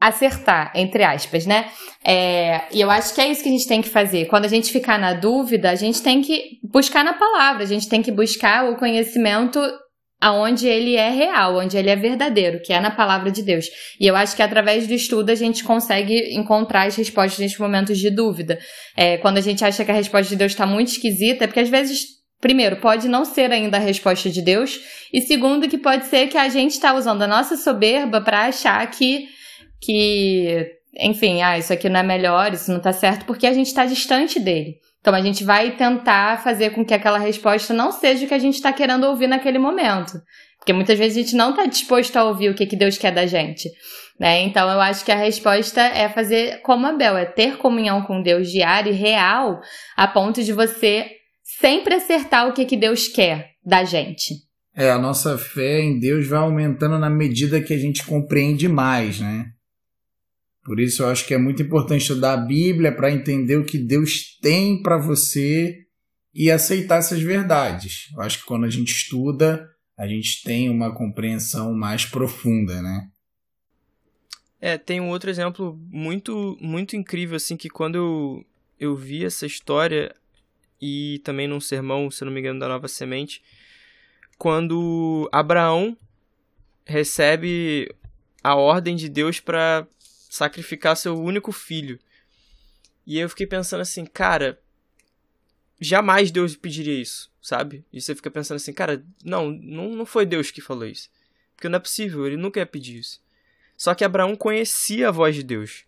acertar, 0.00 0.72
entre 0.74 1.02
aspas, 1.02 1.44
né? 1.44 1.70
É, 2.04 2.62
e 2.70 2.80
eu 2.80 2.90
acho 2.90 3.14
que 3.14 3.20
é 3.20 3.28
isso 3.28 3.42
que 3.42 3.48
a 3.48 3.52
gente 3.52 3.66
tem 3.66 3.82
que 3.82 3.88
fazer. 3.88 4.26
Quando 4.26 4.44
a 4.44 4.48
gente 4.48 4.70
ficar 4.70 4.98
na 4.98 5.12
dúvida, 5.12 5.70
a 5.70 5.74
gente 5.74 6.02
tem 6.02 6.22
que 6.22 6.58
buscar 6.62 7.04
na 7.04 7.14
palavra, 7.14 7.62
a 7.62 7.66
gente 7.66 7.88
tem 7.88 8.02
que 8.02 8.12
buscar 8.12 8.70
o 8.70 8.76
conhecimento 8.76 9.60
aonde 10.20 10.66
ele 10.66 10.96
é 10.96 11.10
real, 11.10 11.58
onde 11.58 11.76
ele 11.76 11.90
é 11.90 11.96
verdadeiro, 11.96 12.60
que 12.60 12.72
é 12.72 12.80
na 12.80 12.90
palavra 12.90 13.30
de 13.30 13.42
Deus. 13.42 13.66
E 14.00 14.06
eu 14.06 14.16
acho 14.16 14.34
que 14.34 14.42
através 14.42 14.86
do 14.86 14.94
estudo 14.94 15.30
a 15.30 15.34
gente 15.34 15.62
consegue 15.62 16.34
encontrar 16.34 16.86
as 16.86 16.96
respostas 16.96 17.38
nesses 17.38 17.58
momentos 17.58 17.98
de 17.98 18.10
dúvida. 18.10 18.58
É, 18.96 19.16
quando 19.18 19.38
a 19.38 19.40
gente 19.40 19.64
acha 19.64 19.84
que 19.84 19.90
a 19.90 19.94
resposta 19.94 20.28
de 20.30 20.36
Deus 20.36 20.52
está 20.52 20.66
muito 20.66 20.88
esquisita, 20.88 21.44
é 21.44 21.46
porque 21.46 21.60
às 21.60 21.68
vezes 21.68 22.18
Primeiro, 22.40 22.76
pode 22.76 23.08
não 23.08 23.24
ser 23.24 23.50
ainda 23.50 23.78
a 23.78 23.80
resposta 23.80 24.30
de 24.30 24.40
Deus, 24.40 24.78
e 25.12 25.20
segundo, 25.20 25.68
que 25.68 25.76
pode 25.76 26.06
ser 26.06 26.28
que 26.28 26.38
a 26.38 26.48
gente 26.48 26.70
está 26.70 26.94
usando 26.94 27.22
a 27.22 27.26
nossa 27.26 27.56
soberba 27.56 28.20
para 28.20 28.46
achar 28.46 28.88
que, 28.88 29.26
que, 29.80 30.70
enfim, 31.00 31.42
ah, 31.42 31.58
isso 31.58 31.72
aqui 31.72 31.88
não 31.88 31.98
é 31.98 32.02
melhor, 32.04 32.52
isso 32.52 32.70
não 32.70 32.78
está 32.78 32.92
certo, 32.92 33.24
porque 33.24 33.44
a 33.44 33.52
gente 33.52 33.66
está 33.66 33.84
distante 33.84 34.38
dele. 34.38 34.76
Então 35.00 35.14
a 35.14 35.20
gente 35.20 35.44
vai 35.44 35.76
tentar 35.76 36.42
fazer 36.42 36.70
com 36.70 36.84
que 36.84 36.94
aquela 36.94 37.18
resposta 37.18 37.72
não 37.72 37.92
seja 37.92 38.24
o 38.24 38.28
que 38.28 38.34
a 38.34 38.38
gente 38.38 38.54
está 38.54 38.72
querendo 38.72 39.04
ouvir 39.04 39.26
naquele 39.26 39.58
momento. 39.58 40.20
Porque 40.58 40.72
muitas 40.72 40.98
vezes 40.98 41.16
a 41.16 41.20
gente 41.20 41.36
não 41.36 41.50
está 41.50 41.66
disposto 41.66 42.16
a 42.16 42.24
ouvir 42.24 42.50
o 42.50 42.54
que, 42.54 42.66
que 42.66 42.76
Deus 42.76 42.98
quer 42.98 43.12
da 43.12 43.26
gente. 43.26 43.70
Né? 44.18 44.42
Então 44.42 44.68
eu 44.70 44.80
acho 44.80 45.04
que 45.04 45.12
a 45.12 45.16
resposta 45.16 45.80
é 45.80 46.08
fazer 46.08 46.60
como 46.62 46.86
Abel, 46.86 47.16
é 47.16 47.24
ter 47.24 47.56
comunhão 47.56 48.02
com 48.02 48.20
Deus 48.20 48.50
diário 48.50 48.92
e 48.92 48.96
real, 48.96 49.60
a 49.96 50.08
ponto 50.08 50.42
de 50.42 50.52
você 50.52 51.06
sempre 51.42 51.94
acertar 51.94 52.48
o 52.48 52.52
que, 52.52 52.64
que 52.64 52.76
Deus 52.76 53.08
quer 53.08 53.52
da 53.64 53.84
gente. 53.84 54.34
É, 54.76 54.90
a 54.90 54.98
nossa 54.98 55.38
fé 55.38 55.80
em 55.80 55.98
Deus 55.98 56.26
vai 56.28 56.38
aumentando 56.38 56.98
na 56.98 57.10
medida 57.10 57.60
que 57.60 57.72
a 57.72 57.78
gente 57.78 58.04
compreende 58.04 58.68
mais, 58.68 59.20
né? 59.20 59.46
Por 60.68 60.78
isso 60.78 61.02
eu 61.02 61.08
acho 61.08 61.26
que 61.26 61.32
é 61.32 61.38
muito 61.38 61.62
importante 61.62 62.02
estudar 62.02 62.34
a 62.34 62.36
Bíblia 62.36 62.94
para 62.94 63.10
entender 63.10 63.56
o 63.56 63.64
que 63.64 63.78
Deus 63.78 64.38
tem 64.38 64.82
para 64.82 64.98
você 64.98 65.78
e 66.34 66.50
aceitar 66.50 66.98
essas 66.98 67.22
verdades. 67.22 68.10
Eu 68.14 68.20
acho 68.20 68.40
que 68.40 68.44
quando 68.44 68.66
a 68.66 68.68
gente 68.68 68.92
estuda, 68.92 69.66
a 69.96 70.06
gente 70.06 70.42
tem 70.44 70.68
uma 70.68 70.94
compreensão 70.94 71.72
mais 71.72 72.04
profunda, 72.04 72.82
né? 72.82 73.08
É, 74.60 74.76
tem 74.76 75.00
um 75.00 75.08
outro 75.08 75.30
exemplo 75.30 75.80
muito 75.90 76.58
muito 76.60 76.94
incrível 76.94 77.36
assim 77.36 77.56
que 77.56 77.70
quando 77.70 77.94
eu, 77.96 78.44
eu 78.78 78.94
vi 78.94 79.24
essa 79.24 79.46
história 79.46 80.14
e 80.78 81.18
também 81.24 81.48
num 81.48 81.60
sermão, 81.60 82.10
se 82.10 82.26
não 82.26 82.30
me 82.30 82.40
engano, 82.40 82.60
da 82.60 82.68
Nova 82.68 82.88
Semente, 82.88 83.40
quando 84.36 85.30
Abraão 85.32 85.96
recebe 86.84 87.90
a 88.44 88.54
ordem 88.54 88.96
de 88.96 89.08
Deus 89.08 89.40
para 89.40 89.86
sacrificar 90.28 90.96
seu 90.96 91.18
único 91.18 91.52
filho. 91.52 91.98
E 93.06 93.18
eu 93.18 93.28
fiquei 93.28 93.46
pensando 93.46 93.80
assim, 93.80 94.04
cara, 94.04 94.60
jamais 95.80 96.30
Deus 96.30 96.54
pediria 96.54 97.00
isso, 97.00 97.30
sabe? 97.40 97.84
E 97.92 98.00
você 98.00 98.14
fica 98.14 98.30
pensando 98.30 98.56
assim, 98.56 98.72
cara, 98.72 99.04
não, 99.24 99.50
não, 99.50 99.90
não 99.90 100.06
foi 100.06 100.26
Deus 100.26 100.50
que 100.50 100.60
falou 100.60 100.86
isso. 100.86 101.08
Porque 101.56 101.68
não 101.68 101.76
é 101.76 101.80
possível, 101.80 102.26
ele 102.26 102.36
nunca 102.36 102.60
ia 102.60 102.66
pedir 102.66 102.98
isso. 102.98 103.20
Só 103.76 103.94
que 103.94 104.04
Abraão 104.04 104.36
conhecia 104.36 105.08
a 105.08 105.12
voz 105.12 105.34
de 105.34 105.42
Deus. 105.42 105.84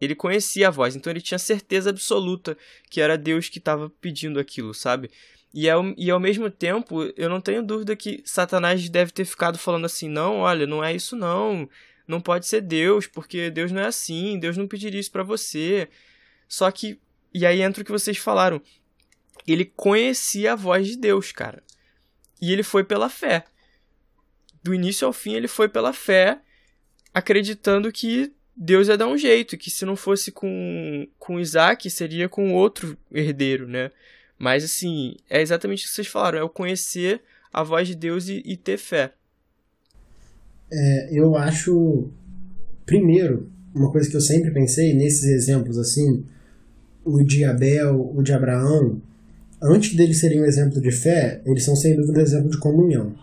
Ele 0.00 0.14
conhecia 0.14 0.68
a 0.68 0.70
voz, 0.70 0.94
então 0.94 1.10
ele 1.10 1.22
tinha 1.22 1.38
certeza 1.38 1.90
absoluta 1.90 2.56
que 2.90 3.00
era 3.00 3.16
Deus 3.16 3.48
que 3.48 3.58
estava 3.58 3.88
pedindo 3.88 4.38
aquilo, 4.38 4.74
sabe? 4.74 5.10
E 5.52 5.70
ao, 5.70 5.82
e 5.96 6.10
ao 6.10 6.20
mesmo 6.20 6.50
tempo, 6.50 7.02
eu 7.16 7.30
não 7.30 7.40
tenho 7.40 7.62
dúvida 7.62 7.96
que 7.96 8.22
Satanás 8.26 8.86
deve 8.90 9.10
ter 9.10 9.24
ficado 9.24 9.58
falando 9.58 9.86
assim: 9.86 10.06
não, 10.06 10.40
olha, 10.40 10.66
não 10.66 10.84
é 10.84 10.94
isso 10.94 11.16
não 11.16 11.66
não 12.06 12.20
pode 12.20 12.46
ser 12.46 12.60
Deus, 12.60 13.06
porque 13.06 13.50
Deus 13.50 13.72
não 13.72 13.82
é 13.82 13.86
assim, 13.86 14.38
Deus 14.38 14.56
não 14.56 14.68
pediria 14.68 15.00
isso 15.00 15.10
para 15.10 15.22
você. 15.22 15.88
Só 16.48 16.70
que, 16.70 17.00
e 17.34 17.44
aí 17.44 17.60
entra 17.60 17.82
o 17.82 17.84
que 17.84 17.92
vocês 17.92 18.16
falaram, 18.16 18.60
ele 19.46 19.64
conhecia 19.64 20.52
a 20.52 20.56
voz 20.56 20.86
de 20.86 20.96
Deus, 20.96 21.32
cara. 21.32 21.62
E 22.40 22.52
ele 22.52 22.62
foi 22.62 22.84
pela 22.84 23.08
fé. 23.08 23.44
Do 24.62 24.74
início 24.74 25.06
ao 25.06 25.12
fim, 25.12 25.34
ele 25.34 25.48
foi 25.48 25.68
pela 25.68 25.92
fé, 25.92 26.40
acreditando 27.14 27.92
que 27.92 28.32
Deus 28.56 28.88
ia 28.88 28.96
dar 28.96 29.06
um 29.06 29.18
jeito, 29.18 29.56
que 29.56 29.70
se 29.70 29.84
não 29.84 29.96
fosse 29.96 30.32
com, 30.32 31.06
com 31.18 31.38
Isaac, 31.38 31.88
seria 31.90 32.28
com 32.28 32.54
outro 32.54 32.96
herdeiro, 33.12 33.68
né? 33.68 33.90
Mas 34.38 34.64
assim, 34.64 35.16
é 35.28 35.40
exatamente 35.40 35.84
o 35.84 35.88
que 35.88 35.94
vocês 35.94 36.06
falaram, 36.06 36.38
é 36.38 36.42
o 36.42 36.48
conhecer 36.48 37.22
a 37.52 37.62
voz 37.62 37.88
de 37.88 37.94
Deus 37.94 38.28
e, 38.28 38.42
e 38.44 38.56
ter 38.56 38.76
fé. 38.76 39.14
É, 40.70 41.08
eu 41.12 41.36
acho, 41.36 42.08
primeiro, 42.84 43.48
uma 43.74 43.90
coisa 43.90 44.08
que 44.08 44.16
eu 44.16 44.20
sempre 44.20 44.50
pensei 44.50 44.94
nesses 44.94 45.24
exemplos 45.24 45.78
assim, 45.78 46.24
o 47.04 47.22
de 47.22 47.44
Abel, 47.44 48.12
o 48.14 48.22
de 48.22 48.32
Abraão, 48.32 49.00
antes 49.62 49.94
deles 49.94 50.18
serem 50.18 50.42
um 50.42 50.44
exemplo 50.44 50.80
de 50.80 50.90
fé, 50.90 51.40
eles 51.46 51.64
são 51.64 51.76
sem 51.76 51.94
dúvida 51.94 52.20
um 52.20 52.22
exemplo 52.22 52.50
de 52.50 52.58
comunhão. 52.58 53.14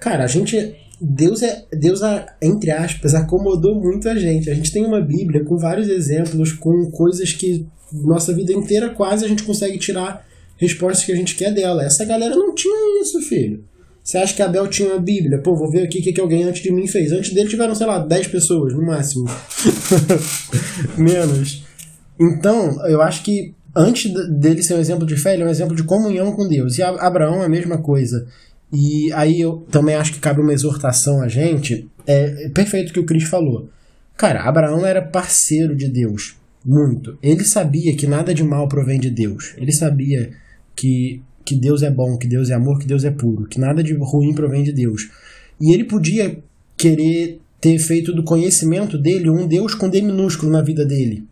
Cara, 0.00 0.24
a 0.24 0.26
gente. 0.26 0.74
Deus 1.00 1.42
é. 1.42 1.64
Deus, 1.72 2.00
entre 2.42 2.70
aspas, 2.70 3.14
acomodou 3.14 3.74
muito 3.74 4.08
a 4.08 4.14
gente. 4.14 4.50
A 4.50 4.54
gente 4.54 4.72
tem 4.72 4.84
uma 4.84 5.00
Bíblia 5.00 5.44
com 5.44 5.56
vários 5.56 5.88
exemplos, 5.88 6.52
com 6.52 6.90
coisas 6.90 7.32
que 7.32 7.66
nossa 7.92 8.32
vida 8.34 8.52
inteira 8.52 8.90
quase 8.90 9.24
a 9.24 9.28
gente 9.28 9.42
consegue 9.42 9.78
tirar 9.78 10.26
respostas 10.56 11.04
que 11.04 11.12
a 11.12 11.16
gente 11.16 11.36
quer 11.36 11.52
dela. 11.52 11.84
Essa 11.84 12.04
galera 12.04 12.34
não 12.34 12.54
tinha 12.54 13.02
isso, 13.02 13.20
filho. 13.22 13.64
Você 14.10 14.18
acha 14.18 14.34
que 14.34 14.42
Abel 14.42 14.66
tinha 14.66 14.88
uma 14.88 14.98
Bíblia? 14.98 15.38
Pô, 15.38 15.54
vou 15.54 15.70
ver 15.70 15.84
aqui 15.84 16.00
o 16.00 16.02
que, 16.02 16.12
que 16.12 16.20
alguém 16.20 16.42
antes 16.42 16.60
de 16.64 16.72
mim 16.72 16.84
fez. 16.88 17.12
Antes 17.12 17.32
dele 17.32 17.48
tiveram, 17.48 17.76
sei 17.76 17.86
lá, 17.86 18.00
10 18.00 18.26
pessoas, 18.26 18.74
no 18.74 18.84
máximo. 18.84 19.30
Menos. 20.98 21.64
Então, 22.18 22.84
eu 22.88 23.00
acho 23.00 23.22
que 23.22 23.54
antes 23.74 24.12
dele 24.28 24.64
ser 24.64 24.74
um 24.74 24.80
exemplo 24.80 25.06
de 25.06 25.14
fé, 25.14 25.34
ele 25.34 25.44
é 25.44 25.46
um 25.46 25.50
exemplo 25.50 25.76
de 25.76 25.84
comunhão 25.84 26.32
com 26.32 26.48
Deus. 26.48 26.76
E 26.76 26.82
Abraão 26.82 27.40
é 27.40 27.46
a 27.46 27.48
mesma 27.48 27.78
coisa. 27.78 28.26
E 28.72 29.12
aí 29.12 29.40
eu 29.40 29.64
também 29.70 29.94
acho 29.94 30.12
que 30.12 30.18
cabe 30.18 30.40
uma 30.40 30.52
exortação 30.52 31.22
a 31.22 31.28
gente. 31.28 31.88
É, 32.04 32.46
é 32.46 32.48
perfeito 32.48 32.90
o 32.90 32.92
que 32.92 33.00
o 33.00 33.06
Cris 33.06 33.28
falou. 33.28 33.68
Cara, 34.16 34.42
Abraão 34.42 34.84
era 34.84 35.00
parceiro 35.00 35.76
de 35.76 35.88
Deus. 35.88 36.34
Muito. 36.66 37.16
Ele 37.22 37.44
sabia 37.44 37.94
que 37.94 38.08
nada 38.08 38.34
de 38.34 38.42
mal 38.42 38.66
provém 38.66 38.98
de 38.98 39.08
Deus. 39.08 39.54
Ele 39.56 39.70
sabia 39.70 40.32
que 40.74 41.22
que 41.50 41.56
Deus 41.56 41.82
é 41.82 41.90
bom, 41.90 42.16
que 42.16 42.28
Deus 42.28 42.48
é 42.48 42.54
amor, 42.54 42.78
que 42.78 42.86
Deus 42.86 43.02
é 43.02 43.10
puro, 43.10 43.44
que 43.46 43.58
nada 43.58 43.82
de 43.82 43.92
ruim 43.94 44.32
provém 44.32 44.62
de 44.62 44.70
Deus. 44.70 45.10
E 45.60 45.74
ele 45.74 45.82
podia 45.82 46.38
querer 46.76 47.40
ter 47.60 47.76
feito 47.80 48.14
do 48.14 48.22
conhecimento 48.22 48.96
dele 48.96 49.28
um 49.28 49.48
Deus 49.48 49.74
com 49.74 49.88
D 49.88 50.00
minúsculo 50.00 50.52
na 50.52 50.62
vida 50.62 50.86
dele. 50.86 51.24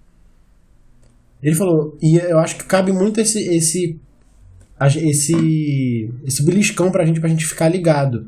Ele 1.41 1.55
falou, 1.55 1.97
e 2.03 2.17
eu 2.17 2.41
acho 2.41 2.57
que 2.57 2.65
cabe 2.65 2.91
muito 2.91 3.21
esse, 3.21 3.39
esse 3.39 3.97
esse, 4.97 6.11
esse 6.27 6.45
beliscão 6.45 6.91
pra 6.91 7.07
gente, 7.07 7.21
pra 7.21 7.29
gente 7.29 7.47
ficar 7.47 7.69
ligado. 7.69 8.27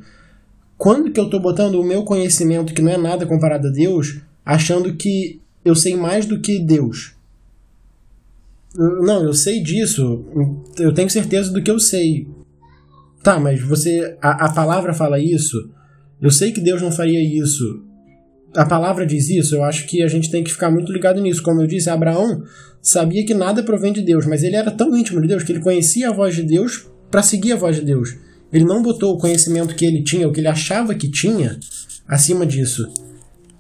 Quando 0.79 1.11
que 1.11 1.19
eu 1.19 1.29
tô 1.29 1.41
botando 1.41 1.75
o 1.75 1.85
meu 1.85 2.05
conhecimento, 2.05 2.73
que 2.73 2.83
não 2.83 2.93
é 2.93 2.97
nada 2.97 3.27
comparado 3.27 3.67
a 3.67 3.71
Deus, 3.71 4.21
achando 4.47 4.95
que 4.95 5.41
eu 5.65 5.75
sei 5.75 5.97
mais 5.97 6.25
do 6.25 6.41
que 6.41 6.61
Deus? 6.61 7.17
Não, 8.75 9.25
eu 9.25 9.35
sei 9.35 9.63
disso, 9.63 10.25
eu 10.79 10.95
tenho 10.95 11.11
certeza 11.11 11.53
do 11.53 11.63
que 11.63 11.71
eu 11.71 11.79
sei. 11.79 12.29
Tá, 13.23 13.39
mas 13.39 13.61
você. 13.61 14.17
A, 14.23 14.47
a 14.47 14.53
palavra 14.53 14.95
fala 14.95 15.19
isso. 15.19 15.57
Eu 16.21 16.31
sei 16.31 16.53
que 16.53 16.61
Deus 16.61 16.81
não 16.81 16.93
faria 16.93 17.21
isso. 17.21 17.83
A 18.55 18.65
palavra 18.67 19.07
diz 19.07 19.29
isso, 19.31 19.55
eu 19.55 19.63
acho 19.63 19.87
que 19.87 20.03
a 20.03 20.09
gente 20.09 20.31
tem 20.31 20.43
que 20.43 20.51
ficar 20.51 20.71
muito 20.71 20.93
ligado 20.93 21.21
nisso. 21.21 21.43
Como 21.43 21.63
eu 21.63 21.67
disse, 21.67 21.89
Abraão 21.89 22.43
sabia 22.83 23.25
que 23.25 23.33
nada 23.33 23.63
provém 23.63 23.93
de 23.93 24.03
Deus, 24.03 24.27
mas 24.27 24.43
ele 24.43 24.57
era 24.57 24.71
tão 24.71 24.97
íntimo 24.97 25.21
de 25.21 25.29
Deus 25.29 25.45
que 25.45 25.53
ele 25.53 25.61
conhecia 25.61 26.09
a 26.09 26.13
voz 26.13 26.35
de 26.35 26.43
Deus 26.43 26.89
para 27.11 27.23
seguir 27.23 27.53
a 27.53 27.57
voz 27.57 27.77
de 27.77 27.83
Deus. 27.83 28.17
Ele 28.53 28.65
não 28.65 28.83
botou 28.83 29.15
o 29.15 29.19
conhecimento 29.19 29.75
que 29.75 29.85
ele 29.85 30.03
tinha, 30.03 30.27
o 30.27 30.33
que 30.33 30.41
ele 30.41 30.49
achava 30.49 30.95
que 30.95 31.09
tinha, 31.09 31.59
acima 32.09 32.45
disso. 32.45 32.93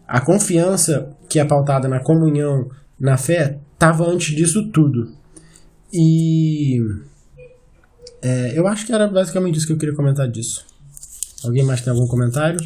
A 0.06 0.20
confiança 0.20 1.10
que 1.28 1.38
é 1.38 1.44
pautada 1.44 1.86
na 1.86 2.00
comunhão, 2.00 2.68
na 2.98 3.16
fé, 3.16 3.58
estava 3.80 4.04
antes 4.04 4.36
disso 4.36 4.70
tudo. 4.70 5.10
E 5.90 6.78
é, 8.22 8.52
eu 8.54 8.68
acho 8.68 8.84
que 8.84 8.92
era 8.92 9.08
basicamente 9.08 9.56
isso 9.56 9.66
que 9.66 9.72
eu 9.72 9.78
queria 9.78 9.96
comentar 9.96 10.28
disso. 10.28 10.66
Alguém 11.42 11.64
mais 11.64 11.80
tem 11.80 11.90
algum 11.90 12.06
comentário? 12.06 12.60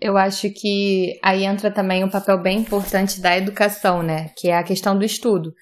Eu 0.00 0.16
acho 0.16 0.48
que 0.50 1.18
aí 1.22 1.44
entra 1.44 1.72
também 1.72 2.04
um 2.04 2.10
papel 2.10 2.40
bem 2.40 2.60
importante 2.60 3.20
da 3.20 3.36
educação, 3.36 4.02
né? 4.02 4.30
Que 4.36 4.48
é 4.48 4.56
a 4.56 4.62
questão 4.62 4.96
do 4.96 5.04
estudo 5.04 5.52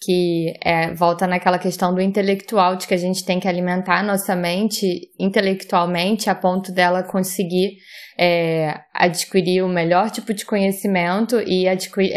que 0.00 0.54
é, 0.64 0.94
volta 0.94 1.26
naquela 1.26 1.58
questão 1.58 1.94
do 1.94 2.00
intelectual, 2.00 2.76
de 2.76 2.86
que 2.86 2.94
a 2.94 2.98
gente 2.98 3.22
tem 3.22 3.38
que 3.38 3.46
alimentar 3.46 4.02
nossa 4.02 4.34
mente 4.34 5.10
intelectualmente 5.18 6.30
a 6.30 6.34
ponto 6.34 6.72
dela 6.72 7.02
conseguir 7.02 7.76
é, 8.18 8.80
adquirir 8.94 9.62
o 9.62 9.68
melhor 9.68 10.10
tipo 10.10 10.32
de 10.32 10.46
conhecimento 10.46 11.40
e, 11.46 11.66
é, 11.66 11.74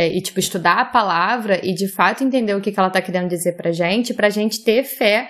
e 0.08 0.22
tipo, 0.22 0.40
estudar 0.40 0.80
a 0.80 0.86
palavra 0.86 1.60
e 1.62 1.74
de 1.74 1.90
fato 1.90 2.24
entender 2.24 2.56
o 2.56 2.62
que, 2.62 2.72
que 2.72 2.80
ela 2.80 2.88
está 2.88 3.02
querendo 3.02 3.28
dizer 3.28 3.58
para 3.58 3.72
gente, 3.74 4.14
para 4.14 4.28
a 4.28 4.32
gente 4.32 4.64
ter 4.64 4.84
fé 4.84 5.28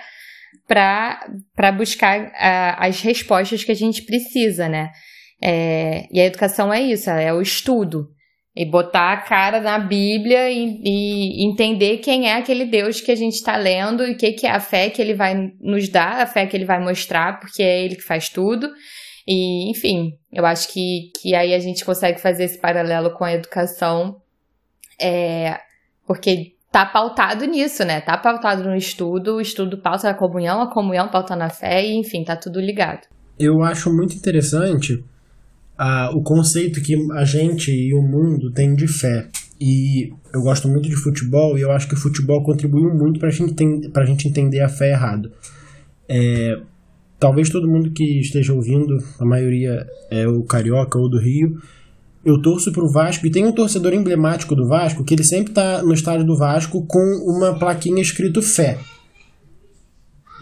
para 0.68 1.72
buscar 1.76 2.30
as 2.78 3.00
respostas 3.00 3.64
que 3.64 3.72
a 3.72 3.76
gente 3.76 4.02
precisa, 4.02 4.68
né? 4.68 4.90
É, 5.42 6.06
e 6.12 6.20
a 6.20 6.24
educação 6.24 6.72
é 6.72 6.80
isso, 6.80 7.10
é 7.10 7.32
o 7.34 7.42
estudo. 7.42 8.13
E 8.56 8.64
botar 8.64 9.12
a 9.12 9.20
cara 9.20 9.60
na 9.60 9.78
Bíblia 9.80 10.48
e, 10.48 10.80
e 10.84 11.44
entender 11.44 11.98
quem 11.98 12.28
é 12.28 12.34
aquele 12.34 12.64
Deus 12.64 13.00
que 13.00 13.10
a 13.10 13.16
gente 13.16 13.34
está 13.34 13.56
lendo 13.56 14.04
e 14.04 14.12
o 14.12 14.16
que, 14.16 14.32
que 14.32 14.46
é 14.46 14.50
a 14.50 14.60
fé 14.60 14.88
que 14.90 15.02
ele 15.02 15.14
vai 15.14 15.34
nos 15.60 15.88
dar, 15.88 16.20
a 16.20 16.26
fé 16.26 16.46
que 16.46 16.56
ele 16.56 16.64
vai 16.64 16.78
mostrar, 16.78 17.40
porque 17.40 17.62
é 17.62 17.84
ele 17.84 17.96
que 17.96 18.04
faz 18.04 18.28
tudo. 18.28 18.68
E, 19.26 19.70
enfim, 19.70 20.12
eu 20.32 20.46
acho 20.46 20.72
que, 20.72 21.10
que 21.20 21.34
aí 21.34 21.52
a 21.52 21.58
gente 21.58 21.84
consegue 21.84 22.20
fazer 22.20 22.44
esse 22.44 22.60
paralelo 22.60 23.10
com 23.14 23.24
a 23.24 23.32
educação, 23.32 24.16
é, 25.00 25.58
porque 26.06 26.52
tá 26.70 26.84
pautado 26.84 27.44
nisso, 27.46 27.84
né? 27.84 28.00
Tá 28.00 28.18
pautado 28.18 28.64
no 28.64 28.76
estudo, 28.76 29.36
o 29.36 29.40
estudo 29.40 29.80
pauta 29.80 30.08
na 30.08 30.14
comunhão, 30.14 30.60
a 30.60 30.72
comunhão 30.72 31.08
pauta 31.08 31.34
na 31.34 31.48
fé, 31.48 31.84
e 31.84 31.94
enfim, 31.94 32.22
tá 32.22 32.36
tudo 32.36 32.60
ligado. 32.60 33.06
Eu 33.38 33.62
acho 33.62 33.90
muito 33.90 34.14
interessante 34.14 35.02
o 36.12 36.22
conceito 36.22 36.80
que 36.80 36.94
a 37.12 37.24
gente 37.24 37.70
e 37.72 37.94
o 37.94 38.02
mundo 38.02 38.50
tem 38.50 38.74
de 38.74 38.86
fé. 38.86 39.28
E 39.60 40.12
eu 40.32 40.42
gosto 40.42 40.68
muito 40.68 40.88
de 40.88 40.96
futebol 40.96 41.56
e 41.56 41.62
eu 41.62 41.70
acho 41.70 41.88
que 41.88 41.94
o 41.94 41.98
futebol 41.98 42.42
contribuiu 42.42 42.94
muito 42.94 43.18
para 43.18 43.30
gente 43.30 43.54
a 43.94 44.04
gente 44.04 44.28
entender 44.28 44.60
a 44.60 44.68
fé 44.68 44.90
errado. 44.90 45.30
É, 46.08 46.60
talvez 47.18 47.48
todo 47.48 47.68
mundo 47.68 47.90
que 47.90 48.20
esteja 48.20 48.52
ouvindo, 48.52 48.98
a 49.18 49.24
maioria 49.24 49.86
é 50.10 50.26
o 50.26 50.42
carioca 50.42 50.98
ou 50.98 51.08
do 51.08 51.18
Rio, 51.18 51.60
eu 52.24 52.40
torço 52.40 52.72
pro 52.72 52.90
Vasco 52.90 53.26
e 53.26 53.30
tem 53.30 53.44
um 53.44 53.52
torcedor 53.52 53.92
emblemático 53.92 54.54
do 54.54 54.66
Vasco 54.66 55.04
que 55.04 55.14
ele 55.14 55.24
sempre 55.24 55.52
tá 55.52 55.82
no 55.82 55.92
estádio 55.92 56.26
do 56.26 56.36
Vasco 56.36 56.84
com 56.86 57.04
uma 57.26 57.58
plaquinha 57.58 58.00
escrito 58.00 58.40
fé. 58.40 58.78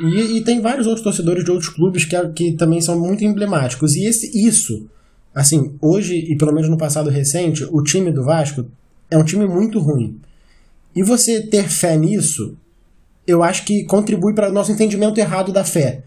E, 0.00 0.38
e 0.38 0.40
tem 0.44 0.60
vários 0.60 0.86
outros 0.86 1.04
torcedores 1.04 1.44
de 1.44 1.50
outros 1.50 1.68
clubes 1.68 2.04
que, 2.04 2.16
que 2.30 2.52
também 2.52 2.80
são 2.80 2.98
muito 2.98 3.24
emblemáticos. 3.24 3.94
E 3.94 4.06
esse, 4.06 4.48
isso 4.48 4.88
Assim, 5.34 5.76
hoje, 5.80 6.14
e 6.14 6.36
pelo 6.36 6.52
menos 6.52 6.68
no 6.68 6.76
passado 6.76 7.08
recente, 7.08 7.66
o 7.70 7.82
time 7.82 8.10
do 8.10 8.24
Vasco 8.24 8.66
é 9.10 9.16
um 9.16 9.24
time 9.24 9.46
muito 9.46 9.78
ruim. 9.78 10.20
E 10.94 11.02
você 11.02 11.40
ter 11.40 11.68
fé 11.68 11.96
nisso, 11.96 12.56
eu 13.26 13.42
acho 13.42 13.64
que 13.64 13.84
contribui 13.84 14.34
para 14.34 14.50
o 14.50 14.52
nosso 14.52 14.72
entendimento 14.72 15.18
errado 15.18 15.52
da 15.52 15.64
fé. 15.64 16.02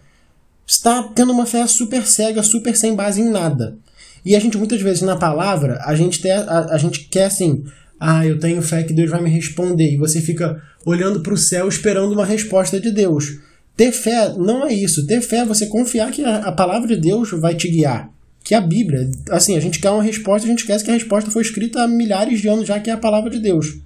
está 0.68 1.04
tendo 1.04 1.32
uma 1.32 1.46
fé 1.46 1.66
super 1.66 2.06
cega, 2.06 2.44
super 2.44 2.76
sem 2.76 2.96
base 2.96 3.22
em 3.22 3.30
nada. 3.30 3.78
E 4.24 4.36
a 4.36 4.40
gente, 4.40 4.58
muitas 4.58 4.82
vezes, 4.82 5.02
na 5.02 5.16
palavra, 5.16 5.80
a 5.86 5.96
gente, 5.96 6.22
tem, 6.22 6.32
a, 6.32 6.68
a 6.72 6.78
gente 6.78 7.02
quer 7.02 7.26
assim, 7.26 7.64
ah, 8.00 8.26
eu 8.26 8.40
tenho 8.40 8.62
fé 8.62 8.84
que 8.84 8.94
Deus 8.94 9.10
vai 9.10 9.22
me 9.22 9.30
responder. 9.30 9.92
E 9.92 9.98
você 9.98 10.22
fica 10.22 10.62
olhando 10.86 11.22
para 11.22 11.34
o 11.34 11.38
céu 11.38 11.68
esperando 11.68 12.14
uma 12.14 12.26
resposta 12.26 12.80
de 12.80 12.92
Deus. 12.92 13.40
Ter 13.76 13.92
fé 13.92 14.34
não 14.38 14.66
é 14.66 14.74
isso. 14.74 15.06
Ter 15.08 15.22
fé 15.22 15.38
é 15.38 15.46
você 15.46 15.66
confiar 15.68 16.12
que 16.12 16.24
a, 16.24 16.38
a 16.38 16.52
palavra 16.52 16.88
de 16.88 16.98
Deus 16.98 17.32
vai 17.32 17.56
te 17.56 17.70
guiar 17.70 18.15
que 18.46 18.54
a 18.54 18.62
Bíblia, 18.62 19.10
assim, 19.32 19.58
a 19.58 19.60
gente 19.60 19.80
quer 19.80 19.90
uma 19.90 20.04
resposta, 20.04 20.48
a 20.48 20.52
gente 20.52 20.68
quer 20.68 20.80
que 20.82 20.92
a 20.92 20.94
resposta 20.94 21.32
foi 21.32 21.42
escrita 21.42 21.82
há 21.82 21.88
milhares 21.88 22.40
de 22.40 22.48
anos 22.48 22.68
já, 22.68 22.80
que 22.80 22.92
é 22.92 22.94
a 22.94 22.98
palavra 22.98 23.32
de 23.32 23.40
Deus. 23.40 23.80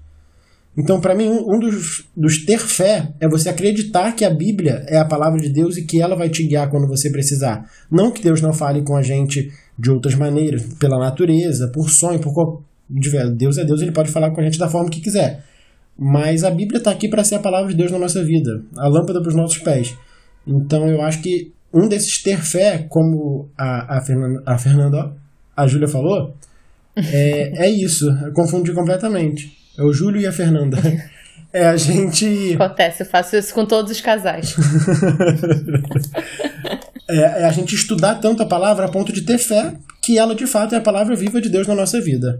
Então, 0.78 0.99
para 0.99 1.16
mim, 1.16 1.30
um 1.30 1.57
dos, 1.57 2.03
dos 2.16 2.45
ter 2.45 2.60
fé 2.60 3.14
é 3.22 3.28
você 3.28 3.47
acreditar 3.47 4.12
que 4.12 4.26
a 4.26 4.30
Bíblia 4.30 4.84
é 4.89 4.97
a 4.97 5.05
palavra 5.05 5.39
de 5.39 5.47
Deus 5.47 5.78
e 5.78 5.86
que 5.86 6.01
ela 6.01 6.14
vai 6.14 6.28
te 6.28 6.43
guiar 6.43 6.70
quando 6.70 6.88
você 6.88 7.10
precisar. 7.10 7.70
Não 7.89 8.12
que 8.12 8.22
Deus 8.22 8.41
não 8.41 8.51
fale 8.51 8.82
com 8.82 8.97
a 8.97 9.01
gente 9.01 9.49
de 9.78 9.89
outras 9.89 10.14
maneiras, 10.14 10.62
pela 10.78 10.99
natureza, 10.99 11.70
por 11.70 11.89
sonho, 11.89 12.20
por 12.20 12.62
Deus 12.89 13.57
é 13.57 13.64
Deus, 13.64 13.82
ele 13.82 13.93
pode 13.93 14.12
falar 14.12 14.32
com 14.32 14.41
a 14.41 14.43
gente 14.43 14.60
da 14.60 14.68
forma 14.68 14.89
que 14.89 14.99
quiser. 14.99 15.41
Mas 15.97 16.43
a 16.43 16.51
Bíblia 16.51 16.80
está 16.80 16.91
aqui 16.91 17.07
para 17.07 17.24
ser 17.24 17.36
a 17.36 17.39
palavra 17.39 17.70
de 17.72 17.78
Deus 17.78 17.91
na 17.91 17.99
nossa 17.99 18.22
vida, 18.24 18.62
a 18.78 18.89
lâmpada 18.89 19.22
para 19.22 19.30
os 19.30 19.36
nossos 19.36 19.60
pés. 19.60 19.95
Então 20.45 20.86
eu 20.89 21.01
acho 21.01 21.22
que 21.22 21.53
um 21.74 21.88
desses 21.88 22.22
ter 22.22 22.39
fé, 22.39 22.86
como 22.89 23.49
a, 23.57 23.97
a, 23.97 24.01
Fernanda, 24.01 24.43
a, 24.45 24.57
Fernanda, 24.57 25.13
a 25.55 25.67
Júlia 25.67 25.88
falou, 25.88 26.36
é, 26.95 27.65
é 27.65 27.70
isso. 27.70 28.09
Eu 28.24 28.34
confundi 28.34 28.74
completamente. 28.74 29.57
É 29.78 29.84
o 29.84 29.93
Júlio 29.93 30.22
e 30.22 30.28
a 30.28 30.32
Fernanda. 30.32 30.78
É 31.51 31.65
a 31.65 31.76
gente. 31.76 32.53
Acontece, 32.53 33.01
eu 33.01 33.07
faço 33.07 33.36
isso 33.36 33.51
com 33.55 33.65
todos 33.65 33.91
os 33.91 33.99
casais. 33.99 34.55
é, 37.09 37.17
é 37.17 37.45
a 37.45 37.51
gente 37.51 37.74
estudar 37.74 38.20
tanto 38.20 38.43
a 38.43 38.45
palavra 38.45 38.86
a 38.86 38.88
ponto 38.88 39.11
de 39.11 39.22
ter 39.22 39.39
fé 39.39 39.74
que 39.99 40.20
ela 40.20 40.36
de 40.36 40.45
fato 40.45 40.76
é 40.76 40.78
a 40.78 40.82
palavra 40.82 41.15
viva 41.15 41.41
de 41.41 41.49
Deus 41.49 41.65
na 41.65 41.74
nossa 41.74 41.99
vida 41.99 42.39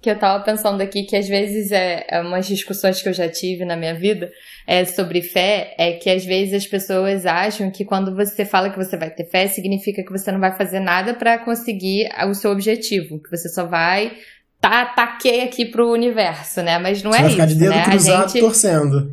que 0.00 0.10
eu 0.10 0.18
tava 0.18 0.42
pensando 0.42 0.80
aqui 0.80 1.02
que 1.02 1.14
às 1.14 1.28
vezes 1.28 1.70
é, 1.70 2.06
é 2.08 2.20
umas 2.20 2.46
discussões 2.46 3.02
que 3.02 3.08
eu 3.08 3.12
já 3.12 3.28
tive 3.28 3.64
na 3.64 3.76
minha 3.76 3.94
vida 3.94 4.30
é 4.66 4.84
sobre 4.84 5.20
fé, 5.20 5.74
é 5.76 5.92
que 5.92 6.08
às 6.08 6.24
vezes 6.24 6.54
as 6.54 6.66
pessoas 6.66 7.26
acham 7.26 7.70
que 7.70 7.84
quando 7.84 8.14
você 8.14 8.44
fala 8.44 8.70
que 8.70 8.78
você 8.78 8.96
vai 8.96 9.10
ter 9.10 9.24
fé, 9.24 9.46
significa 9.46 10.02
que 10.02 10.12
você 10.12 10.32
não 10.32 10.40
vai 10.40 10.56
fazer 10.56 10.80
nada 10.80 11.12
para 11.12 11.38
conseguir 11.38 12.08
o 12.28 12.34
seu 12.34 12.50
objetivo, 12.50 13.20
que 13.22 13.30
você 13.30 13.48
só 13.48 13.66
vai 13.66 14.16
tá 14.60 14.86
taquei 14.86 15.42
aqui 15.42 15.64
pro 15.64 15.90
universo, 15.90 16.62
né? 16.62 16.78
Mas 16.78 17.02
não 17.02 17.12
você 17.12 17.18
é 17.18 17.22
vai 17.22 17.28
isso, 17.28 17.36
ficar 17.36 17.46
de 17.46 17.54
dedo 17.54 17.74
né? 17.74 17.84
cruzado 17.84 18.24
a 18.24 18.28
gente 18.28 18.40
torcendo. 18.40 19.12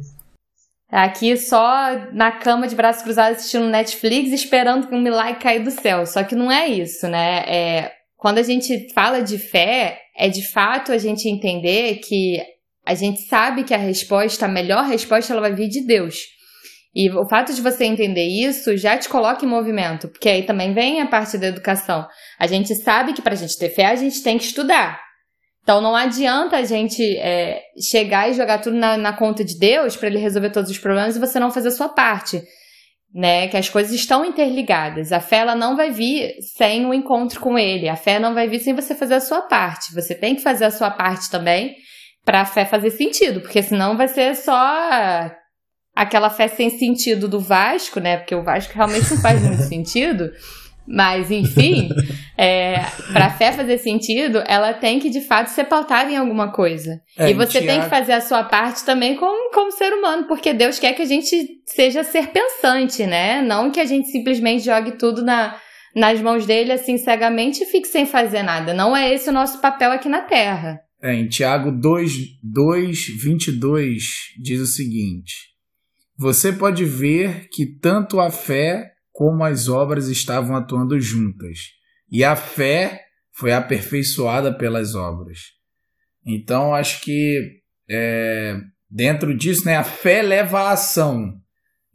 Aqui 0.90 1.36
só 1.36 2.10
na 2.14 2.32
cama 2.32 2.68
de 2.68 2.76
braços 2.76 3.04
cruzados 3.04 3.40
assistindo 3.40 3.68
Netflix 3.68 4.32
esperando 4.32 4.88
que 4.88 4.96
um 4.96 5.02
milagre 5.02 5.36
caia 5.36 5.60
do 5.60 5.72
céu. 5.72 6.06
Só 6.06 6.24
que 6.24 6.36
não 6.36 6.52
é 6.52 6.68
isso, 6.68 7.08
né? 7.08 7.44
É, 7.48 7.92
quando 8.16 8.38
a 8.38 8.44
gente 8.44 8.92
fala 8.94 9.22
de 9.22 9.38
fé, 9.38 10.00
é 10.18 10.28
de 10.28 10.46
fato 10.52 10.92
a 10.92 10.98
gente 10.98 11.30
entender 11.30 11.98
que 11.98 12.42
a 12.86 12.96
gente 12.96 13.22
sabe 13.22 13.64
que 13.64 13.74
a 13.74 13.78
resposta, 13.78 14.46
a 14.46 14.50
melhor 14.50 14.86
resposta, 14.86 15.34
ela 15.34 15.42
vai 15.42 15.54
vir 15.54 15.68
de 15.68 15.86
Deus. 15.86 16.16
E 16.96 17.12
o 17.12 17.28
fato 17.28 17.54
de 17.54 17.62
você 17.62 17.86
entender 17.86 18.26
isso 18.26 18.76
já 18.76 18.98
te 18.98 19.08
coloca 19.08 19.46
em 19.46 19.48
movimento, 19.48 20.08
porque 20.08 20.28
aí 20.28 20.44
também 20.44 20.74
vem 20.74 21.00
a 21.00 21.06
parte 21.06 21.38
da 21.38 21.48
educação. 21.48 22.08
A 22.40 22.48
gente 22.48 22.74
sabe 22.76 23.14
que 23.14 23.22
para 23.22 23.34
a 23.34 23.38
gente 23.38 23.58
ter 23.58 23.70
fé, 23.70 23.86
a 23.86 23.96
gente 23.96 24.24
tem 24.24 24.38
que 24.38 24.46
estudar. 24.46 25.00
Então 25.62 25.82
não 25.82 25.96
adianta 25.96 26.56
a 26.56 26.64
gente 26.64 27.04
é, 27.18 27.62
chegar 27.80 28.30
e 28.30 28.34
jogar 28.34 28.60
tudo 28.60 28.78
na, 28.78 28.98
na 28.98 29.14
conta 29.14 29.44
de 29.44 29.60
Deus 29.60 29.96
para 29.96 30.08
ele 30.08 30.18
resolver 30.18 30.50
todos 30.50 30.72
os 30.72 30.80
problemas 30.80 31.16
e 31.16 31.20
você 31.20 31.40
não 31.40 31.52
fazer 31.52 31.68
a 31.68 31.72
sua 31.72 31.90
parte 31.90 32.42
né? 33.14 33.48
Que 33.48 33.58
as 33.58 33.70
coisas 33.70 33.94
estão 33.94 34.26
interligadas. 34.26 35.12
A 35.12 35.20
fé 35.20 35.38
ela 35.38 35.56
não 35.56 35.76
vai 35.76 35.92
vir 35.92 36.36
sem 36.56 36.86
o 36.86 36.90
um 36.90 36.94
encontro 36.94 37.40
com 37.40 37.58
ele. 37.58 37.90
A 37.90 37.96
fé 37.96 38.20
não 38.20 38.34
vai 38.34 38.48
vir 38.48 38.60
sem 38.60 38.74
você 38.74 38.94
fazer 38.94 39.16
a 39.16 39.22
sua 39.22 39.42
parte. 39.42 39.94
Você 39.94 40.14
tem 40.14 40.36
que 40.36 40.42
fazer 40.42 40.66
a 40.66 40.72
sua 40.72 40.92
parte 40.92 41.30
também 41.30 41.76
para 42.26 42.42
a 42.42 42.46
fé 42.46 42.66
fazer 42.66 42.92
sentido, 42.92 43.40
porque 43.40 43.64
senão 43.64 43.96
vai 43.96 44.10
ser 44.10 44.36
só 44.36 45.32
aquela 45.96 46.30
fé 46.30 46.48
sem 46.48 46.70
sentido 46.70 47.28
do 47.28 47.40
Vasco, 47.40 48.00
né? 48.00 48.18
Porque 48.18 48.36
o 48.36 48.44
Vasco 48.44 48.74
realmente 48.76 49.10
não 49.10 49.22
faz 49.22 49.42
muito 49.42 49.64
sentido. 49.68 50.32
Mas, 50.88 51.30
enfim, 51.30 51.90
é, 52.38 52.78
para 53.12 53.26
a 53.26 53.30
fé 53.30 53.52
fazer 53.52 53.78
sentido, 53.78 54.42
ela 54.48 54.74
tem 54.74 55.00
que 55.00 55.10
de 55.10 55.22
fato 55.22 55.48
ser 55.48 55.66
pautada 55.66 56.10
em 56.10 56.16
alguma 56.16 56.52
coisa. 56.52 57.02
É, 57.18 57.30
e 57.30 57.34
você 57.34 57.60
Tiago... 57.60 57.68
tem 57.68 57.82
que 57.82 57.90
fazer 57.90 58.14
a 58.14 58.22
sua 58.22 58.44
parte 58.44 58.86
também 58.86 59.16
como, 59.16 59.52
como 59.52 59.72
ser 59.72 59.92
humano, 59.94 60.28
porque 60.28 60.54
Deus 60.54 60.80
quer 60.80 60.94
que 60.94 61.02
a 61.02 61.06
gente 61.06 61.36
seja 61.66 62.04
ser 62.04 62.28
pensante, 62.28 63.06
né? 63.06 63.42
Não 63.42 63.70
que 63.70 63.80
a 63.80 63.86
gente 63.86 64.08
simplesmente 64.08 64.64
jogue 64.64 64.94
tudo 64.94 65.22
na, 65.22 65.58
nas 65.94 66.22
mãos 66.22 66.46
dele 66.46 66.72
assim 66.72 66.98
cegamente 66.98 67.64
e 67.64 67.66
fique 67.66 67.88
sem 67.88 68.06
fazer 68.06 68.44
nada. 68.44 68.74
Não 68.74 68.96
é 68.96 69.14
esse 69.14 69.30
o 69.30 69.34
nosso 69.34 69.60
papel 69.60 69.92
aqui 69.92 70.08
na 70.08 70.22
Terra. 70.22 70.80
É, 71.02 71.14
em 71.14 71.28
Tiago 71.28 71.72
2, 71.72 72.14
2, 72.42 73.08
22 73.24 74.04
diz 74.42 74.60
o 74.60 74.66
seguinte: 74.66 75.34
Você 76.18 76.54
pode 76.54 76.86
ver 76.86 77.48
que 77.52 77.66
tanto 77.66 78.20
a 78.20 78.32
fé 78.32 78.97
como 79.18 79.44
as 79.44 79.68
obras 79.68 80.10
estavam 80.10 80.56
atuando 80.56 81.02
juntas, 81.02 81.72
e 82.08 82.24
a 82.24 82.36
fé 82.36 83.02
foi 83.34 83.52
aperfeiçoada 83.52 84.56
pelas 84.56 84.94
obras. 84.94 85.40
Então, 86.24 86.76
acho 86.76 87.02
que 87.02 87.62
é, 87.90 88.58
dentro 88.88 89.36
disso, 89.36 89.66
né, 89.66 89.76
a 89.76 89.84
fé 89.84 90.22
leva 90.22 90.60
à 90.60 90.72
ação. 90.74 91.34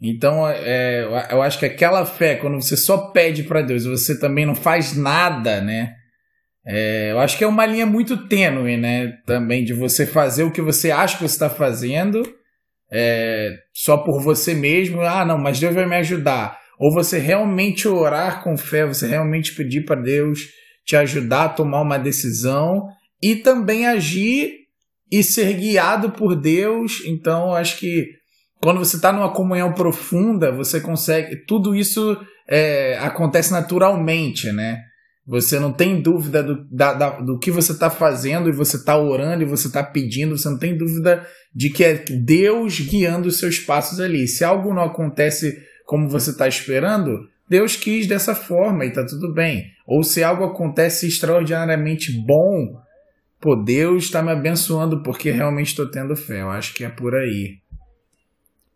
Então, 0.01 0.49
é, 0.49 1.05
eu 1.31 1.41
acho 1.41 1.61
que 1.61 1.65
aquela 1.65 2.05
fé, 2.05 2.35
quando 2.35 2.61
você 2.61 2.77
só 2.77 3.13
pede 3.13 3.45
para 3.45 3.63
Deus 3.63 3.85
você 3.85 4.19
também 4.19 4.45
não 4.45 4.57
faz 4.57 4.97
nada, 4.97 5.61
né? 5.61 5.95
É, 6.67 7.13
eu 7.13 7.21
acho 7.21 7.39
que 7.39 7.45
é 7.45 7.47
uma 7.47 7.67
linha 7.67 7.87
muito 7.87 8.27
tênue, 8.27 8.77
né? 8.77 9.13
Também 9.25 9.65
de 9.65 9.73
você 9.73 10.05
fazer 10.07 10.43
o 10.43 10.51
que 10.51 10.61
você 10.61 10.91
acha 10.91 11.17
que 11.17 11.23
você 11.23 11.35
está 11.37 11.49
fazendo 11.49 12.21
é, 12.91 13.55
só 13.73 13.97
por 13.97 14.21
você 14.21 14.55
mesmo. 14.55 15.03
Ah, 15.03 15.25
não, 15.25 15.39
mas 15.39 15.61
Deus 15.61 15.73
vai 15.73 15.87
me 15.87 15.95
ajudar. 15.95 16.62
Ou 16.79 16.93
você 16.93 17.19
realmente 17.19 17.87
orar 17.87 18.43
com 18.43 18.57
fé, 18.57 18.87
você 18.87 19.07
realmente 19.07 19.55
pedir 19.55 19.85
para 19.85 20.01
Deus 20.01 20.41
te 20.85 20.97
ajudar 20.97 21.45
a 21.45 21.49
tomar 21.49 21.81
uma 21.81 21.99
decisão 21.99 22.89
e 23.23 23.37
também 23.37 23.87
agir 23.87 24.63
e 25.11 25.23
ser 25.23 25.55
guiado 25.55 26.11
por 26.11 26.35
Deus. 26.35 27.03
Então, 27.07 27.55
acho 27.55 27.79
que 27.79 28.09
quando 28.61 28.79
você 28.79 28.97
está 28.97 29.13
numa 29.13 29.33
comunhão 29.33 29.73
profunda, 29.73 30.51
você 30.51 30.81
consegue. 30.81 31.37
Tudo 31.47 31.75
isso 31.75 32.19
é, 32.49 32.97
acontece 32.99 33.53
naturalmente, 33.53 34.51
né? 34.53 34.81
Você 35.25 35.61
não 35.61 35.73
tem 35.73 36.01
dúvida 36.03 36.43
do, 36.43 36.69
da, 36.69 36.95
da, 36.95 37.11
do 37.21 37.39
que 37.39 37.51
você 37.51 37.71
está 37.71 37.89
fazendo 37.89 38.49
e 38.49 38.53
você 38.53 38.77
está 38.77 38.97
orando 38.99 39.45
e 39.45 39.47
você 39.47 39.69
está 39.69 39.81
pedindo, 39.81 40.37
você 40.37 40.49
não 40.49 40.59
tem 40.59 40.77
dúvida 40.77 41.25
de 41.55 41.71
que 41.71 41.85
é 41.85 41.95
Deus 41.95 42.81
guiando 42.81 43.29
os 43.29 43.39
seus 43.39 43.61
passos 43.61 44.01
ali. 44.01 44.27
Se 44.27 44.43
algo 44.43 44.75
não 44.75 44.83
acontece 44.83 45.57
como 45.85 46.09
você 46.09 46.31
está 46.31 46.49
esperando, 46.49 47.29
Deus 47.49 47.77
quis 47.77 48.07
dessa 48.07 48.35
forma 48.35 48.85
e 48.85 48.89
está 48.89 49.05
tudo 49.05 49.33
bem. 49.33 49.71
Ou 49.87 50.03
se 50.03 50.23
algo 50.23 50.45
acontece 50.45 51.07
extraordinariamente 51.07 52.13
bom, 52.27 52.81
pô, 53.41 53.57
Deus 53.57 54.05
está 54.05 54.23
me 54.23 54.31
abençoando 54.31 55.03
porque 55.03 55.31
realmente 55.31 55.69
estou 55.69 55.91
tendo 55.91 56.17
fé. 56.17 56.43
Eu 56.43 56.51
acho 56.51 56.75
que 56.75 56.85
é 56.85 56.89
por 56.89 57.15
aí 57.15 57.63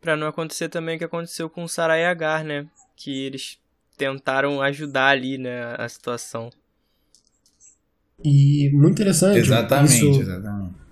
para 0.07 0.16
não 0.16 0.28
acontecer 0.28 0.68
também 0.68 0.94
o 0.94 0.98
que 0.98 1.04
aconteceu 1.04 1.50
com 1.50 1.66
Sarai 1.66 2.02
e 2.02 2.04
Agar, 2.04 2.44
né? 2.44 2.68
Que 2.94 3.24
eles 3.24 3.59
tentaram 3.98 4.62
ajudar 4.62 5.09
ali, 5.09 5.36
né, 5.36 5.74
a 5.76 5.88
situação. 5.88 6.48
E 8.22 8.70
muito 8.72 8.92
interessante. 8.92 9.40
Exatamente, 9.40 9.94
isso, 9.94 10.20
exatamente. 10.20 10.86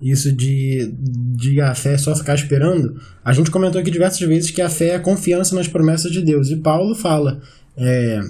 Isso 0.00 0.32
de, 0.32 0.92
de 0.96 1.60
a 1.60 1.74
fé 1.74 1.98
só 1.98 2.14
ficar 2.14 2.34
esperando. 2.34 3.00
A 3.24 3.32
gente 3.32 3.50
comentou 3.50 3.80
aqui 3.80 3.90
diversas 3.90 4.20
vezes 4.20 4.50
que 4.50 4.62
a 4.62 4.68
fé 4.68 4.90
é 4.90 4.98
confiança 4.98 5.54
nas 5.54 5.66
promessas 5.66 6.12
de 6.12 6.22
Deus. 6.22 6.50
E 6.50 6.56
Paulo 6.56 6.94
fala: 6.94 7.40
é, 7.76 8.20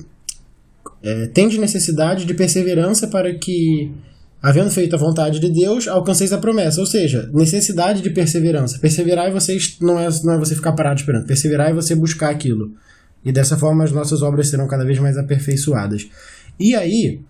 é, 1.02 1.26
tem 1.26 1.48
de 1.48 1.58
necessidade 1.58 2.24
de 2.24 2.34
perseverança 2.34 3.06
para 3.06 3.34
que 3.34 3.92
havendo 4.42 4.70
feito 4.70 4.94
a 4.94 4.98
vontade 4.98 5.40
de 5.40 5.50
Deus, 5.50 5.88
alcanceis 5.88 6.32
a 6.32 6.38
promessa. 6.38 6.80
Ou 6.80 6.86
seja, 6.86 7.28
necessidade 7.32 8.00
de 8.00 8.10
perseverança. 8.10 8.78
Perseverar 8.78 9.28
e 9.28 9.32
vocês 9.32 9.76
não 9.80 9.98
é, 9.98 10.08
não 10.24 10.34
é 10.34 10.38
você 10.38 10.54
ficar 10.54 10.72
parado 10.72 11.00
esperando. 11.00 11.26
Perseverar 11.26 11.70
é 11.70 11.74
você 11.74 11.94
buscar 11.94 12.30
aquilo. 12.30 12.72
E 13.24 13.32
dessa 13.32 13.56
forma 13.56 13.84
as 13.84 13.92
nossas 13.92 14.22
obras 14.22 14.48
serão 14.48 14.66
cada 14.66 14.84
vez 14.84 14.98
mais 14.98 15.18
aperfeiçoadas. 15.18 16.08
E 16.58 16.74
aí, 16.74 17.20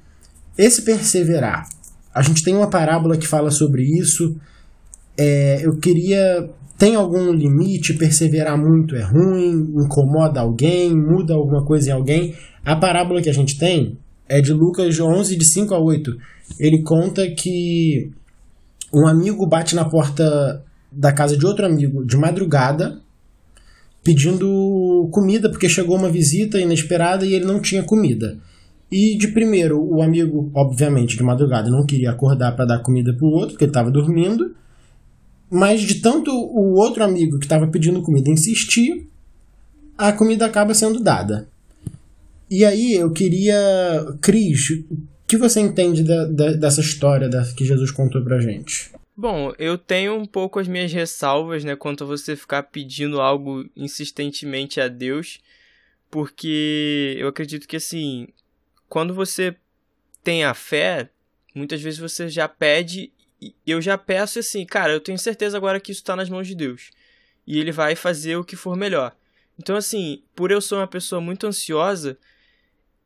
esse 0.57 0.83
perseverar. 0.83 1.67
A 2.19 2.23
gente 2.23 2.43
tem 2.43 2.55
uma 2.57 2.69
parábola 2.69 3.17
que 3.17 3.29
fala 3.29 3.51
sobre 3.51 3.83
isso. 3.83 4.37
É, 5.17 5.61
eu 5.65 5.77
queria. 5.77 6.51
Tem 6.77 6.95
algum 6.95 7.33
limite? 7.33 7.95
Perseverar 7.95 8.59
muito 8.59 8.97
é 8.97 9.03
ruim? 9.03 9.73
Incomoda 9.77 10.41
alguém? 10.41 10.95
Muda 10.95 11.35
alguma 11.35 11.65
coisa 11.65 11.91
em 11.91 11.93
alguém? 11.93 12.35
A 12.65 12.75
parábola 12.75 13.23
que 13.23 13.31
a 13.31 13.33
gente 13.33 13.59
tem 13.59 13.99
é 14.29 14.41
de 14.41 14.53
Lucas 14.53 14.99
11, 14.99 15.37
de 15.37 15.45
5 15.45 15.75
a 15.75 15.79
8 15.79 16.17
ele 16.59 16.83
conta 16.83 17.29
que 17.31 18.11
um 18.93 19.07
amigo 19.07 19.47
bate 19.47 19.75
na 19.75 19.85
porta 19.85 20.65
da 20.91 21.13
casa 21.13 21.37
de 21.37 21.45
outro 21.45 21.67
amigo 21.67 22.05
de 22.05 22.17
madrugada 22.17 23.01
pedindo 24.03 25.09
comida 25.13 25.51
porque 25.51 25.69
chegou 25.69 25.97
uma 25.97 26.11
visita 26.11 26.59
inesperada 26.59 27.27
e 27.27 27.35
ele 27.35 27.45
não 27.45 27.61
tinha 27.61 27.83
comida. 27.83 28.39
E 28.91 29.17
de 29.19 29.29
primeiro, 29.29 29.83
o 29.83 30.03
amigo, 30.03 30.51
obviamente, 30.55 31.17
de 31.17 31.23
madrugada 31.23 31.71
não 31.71 31.85
queria 31.85 32.11
acordar 32.11 32.57
para 32.57 32.65
dar 32.65 32.79
comida 32.79 33.13
para 33.13 33.27
o 33.27 33.31
outro, 33.31 33.51
porque 33.51 33.65
ele 33.65 33.71
estava 33.71 33.91
dormindo. 33.91 34.55
Mas 35.51 35.83
de 35.83 35.97
tanto 35.97 36.31
o 36.31 36.75
outro 36.75 37.05
amigo 37.05 37.39
que 37.39 37.45
estava 37.45 37.67
pedindo 37.67 38.03
comida 38.03 38.31
insistir, 38.31 39.09
a 39.97 40.13
comida 40.13 40.47
acaba 40.47 40.75
sendo 40.75 41.01
dada. 41.01 41.49
E 42.51 42.65
aí 42.65 42.95
eu 42.95 43.13
queria, 43.13 43.57
Cris, 44.23 44.69
que 45.27 45.37
você 45.37 45.61
entende 45.61 46.03
da, 46.03 46.25
da, 46.25 46.53
dessa 46.53 46.81
história 46.81 47.29
da, 47.29 47.45
que 47.45 47.65
Jesus 47.65 47.91
contou 47.91 48.23
pra 48.23 48.41
gente? 48.41 48.91
Bom, 49.15 49.53
eu 49.59 49.77
tenho 49.77 50.15
um 50.15 50.25
pouco 50.25 50.59
as 50.59 50.69
minhas 50.69 50.93
ressalvas, 50.93 51.65
né, 51.65 51.77
quanto 51.77 52.05
a 52.05 52.07
você 52.07 52.37
ficar 52.37 52.63
pedindo 52.63 53.21
algo 53.21 53.69
insistentemente 53.77 54.81
a 54.81 54.89
Deus, 54.89 55.41
porque 56.11 57.17
eu 57.19 57.29
acredito 57.29 57.67
que 57.67 57.77
assim, 57.77 58.29
quando 58.89 59.15
você 59.15 59.55
tem 60.23 60.45
a 60.45 60.55
fé, 60.55 61.11
muitas 61.55 61.81
vezes 61.81 61.99
você 61.99 62.29
já 62.29 62.49
pede, 62.49 63.13
eu 63.67 63.81
já 63.81 63.97
peço 63.97 64.39
assim, 64.39 64.65
cara, 64.65 64.93
eu 64.93 65.01
tenho 65.01 65.19
certeza 65.19 65.57
agora 65.57 65.81
que 65.81 65.93
isso 65.93 66.01
está 66.01 66.17
nas 66.17 66.29
mãos 66.29 66.47
de 66.47 66.55
Deus, 66.55 66.91
e 67.47 67.59
Ele 67.59 67.73
vai 67.73 67.95
fazer 67.95 68.37
o 68.37 68.45
que 68.45 68.57
for 68.57 68.77
melhor. 68.77 69.17
Então, 69.59 69.77
assim, 69.77 70.23
por 70.35 70.51
eu 70.51 70.61
ser 70.61 70.77
uma 70.77 70.87
pessoa 70.87 71.21
muito 71.21 71.47
ansiosa, 71.47 72.19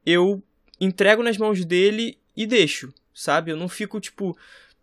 eu 0.04 0.42
entrego 0.80 1.22
nas 1.22 1.38
mãos 1.38 1.64
dele 1.64 2.18
e 2.36 2.46
deixo, 2.46 2.92
sabe? 3.14 3.50
Eu 3.50 3.56
não 3.56 3.68
fico, 3.68 4.00
tipo, 4.00 4.36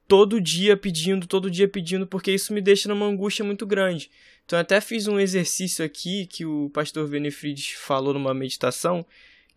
todo 0.08 0.42
dia 0.42 0.76
pedindo, 0.76 1.28
todo 1.28 1.52
dia 1.52 1.68
pedindo, 1.68 2.08
porque 2.08 2.32
isso 2.32 2.54
me 2.54 2.62
deixa 2.62 2.90
numa 2.90 3.06
angústia 3.06 3.46
muito 3.46 3.66
grande. 3.66 4.10
Então, 4.46 4.58
até 4.58 4.82
fiz 4.82 5.08
um 5.08 5.20
exercício 5.20 5.86
aqui 5.86 6.26
que 6.26 6.46
o 6.46 6.72
pastor 6.72 7.08
Benefrides 7.08 7.72
falou 7.72 8.14
numa 8.16 8.34
meditação, 8.34 9.06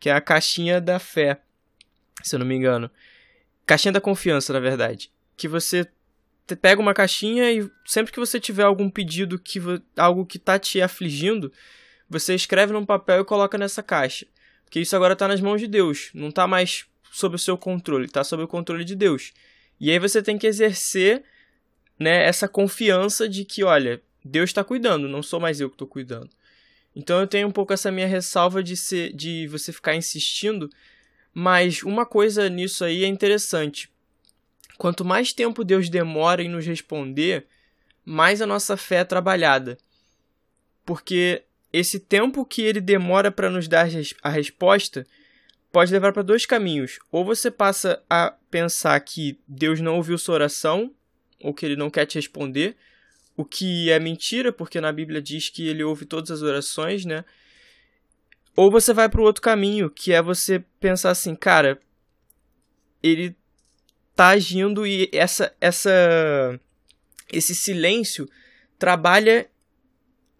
que 0.02 0.08
é 0.08 0.12
a 0.12 0.20
caixinha 0.20 0.80
da 0.80 0.98
fé, 0.98 1.40
se 2.24 2.34
eu 2.34 2.40
não 2.40 2.44
me 2.44 2.56
engano. 2.56 2.90
Caixinha 3.64 3.92
da 3.92 4.00
confiança, 4.00 4.52
na 4.52 4.58
verdade. 4.58 5.12
Que 5.36 5.46
você 5.46 5.86
pega 6.60 6.80
uma 6.80 6.92
caixinha 6.92 7.52
e 7.52 7.70
sempre 7.86 8.12
que 8.12 8.18
você 8.18 8.40
tiver 8.40 8.64
algum 8.64 8.90
pedido, 8.90 9.38
que 9.38 9.60
algo 9.96 10.26
que 10.26 10.40
tá 10.40 10.58
te 10.58 10.82
afligindo, 10.82 11.52
você 12.10 12.34
escreve 12.34 12.72
num 12.72 12.84
papel 12.84 13.20
e 13.20 13.24
coloca 13.24 13.56
nessa 13.56 13.80
caixa. 13.80 14.26
Porque 14.64 14.80
isso 14.80 14.96
agora 14.96 15.12
está 15.12 15.28
nas 15.28 15.40
mãos 15.40 15.60
de 15.60 15.68
Deus, 15.68 16.10
não 16.12 16.30
está 16.30 16.48
mais 16.48 16.84
sob 17.12 17.36
o 17.36 17.38
seu 17.38 17.56
controle, 17.56 18.06
está 18.06 18.24
sob 18.24 18.42
o 18.42 18.48
controle 18.48 18.84
de 18.84 18.96
Deus. 18.96 19.32
E 19.78 19.88
aí 19.88 20.00
você 20.00 20.20
tem 20.20 20.36
que 20.36 20.48
exercer 20.48 21.22
né, 21.96 22.24
essa 22.24 22.48
confiança 22.48 23.28
de 23.28 23.44
que, 23.44 23.62
olha, 23.62 24.02
Deus 24.24 24.50
está 24.50 24.64
cuidando, 24.64 25.06
não 25.06 25.22
sou 25.22 25.38
mais 25.38 25.60
eu 25.60 25.68
que 25.68 25.76
estou 25.76 25.86
cuidando. 25.86 26.30
Então 26.94 27.20
eu 27.20 27.26
tenho 27.26 27.48
um 27.48 27.52
pouco 27.52 27.72
essa 27.72 27.90
minha 27.90 28.06
ressalva 28.06 28.62
de, 28.62 28.76
ser, 28.76 29.12
de 29.12 29.46
você 29.46 29.72
ficar 29.72 29.94
insistindo, 29.94 30.70
mas 31.32 31.82
uma 31.82 32.04
coisa 32.04 32.48
nisso 32.48 32.84
aí 32.84 33.04
é 33.04 33.06
interessante. 33.06 33.90
Quanto 34.76 35.04
mais 35.04 35.32
tempo 35.32 35.64
Deus 35.64 35.88
demora 35.88 36.42
em 36.42 36.48
nos 36.48 36.66
responder, 36.66 37.46
mais 38.04 38.42
a 38.42 38.46
nossa 38.46 38.76
fé 38.76 38.96
é 38.96 39.04
trabalhada. 39.04 39.78
Porque 40.84 41.44
esse 41.72 41.98
tempo 41.98 42.44
que 42.44 42.62
ele 42.62 42.80
demora 42.80 43.30
para 43.30 43.48
nos 43.48 43.68
dar 43.68 43.86
a 44.22 44.28
resposta 44.28 45.06
pode 45.70 45.90
levar 45.90 46.12
para 46.12 46.22
dois 46.22 46.44
caminhos. 46.44 46.98
Ou 47.10 47.24
você 47.24 47.50
passa 47.50 48.02
a 48.10 48.34
pensar 48.50 49.00
que 49.00 49.38
Deus 49.48 49.80
não 49.80 49.96
ouviu 49.96 50.18
sua 50.18 50.34
oração, 50.34 50.92
ou 51.40 51.54
que 51.54 51.64
ele 51.64 51.76
não 51.76 51.88
quer 51.88 52.04
te 52.04 52.16
responder, 52.16 52.76
o 53.36 53.44
que 53.44 53.90
é 53.90 53.98
mentira, 53.98 54.52
porque 54.52 54.80
na 54.80 54.92
Bíblia 54.92 55.22
diz 55.22 55.48
que 55.48 55.66
ele 55.68 55.82
ouve 55.82 56.04
todas 56.04 56.30
as 56.30 56.42
orações, 56.42 57.04
né? 57.04 57.24
Ou 58.54 58.70
você 58.70 58.92
vai 58.92 59.08
para 59.08 59.20
o 59.20 59.24
outro 59.24 59.42
caminho, 59.42 59.88
que 59.88 60.12
é 60.12 60.20
você 60.20 60.62
pensar 60.78 61.10
assim, 61.10 61.34
cara, 61.34 61.80
ele 63.02 63.34
tá 64.14 64.28
agindo 64.28 64.86
e 64.86 65.08
essa 65.12 65.54
essa 65.60 66.60
esse 67.32 67.54
silêncio 67.54 68.28
trabalha 68.78 69.48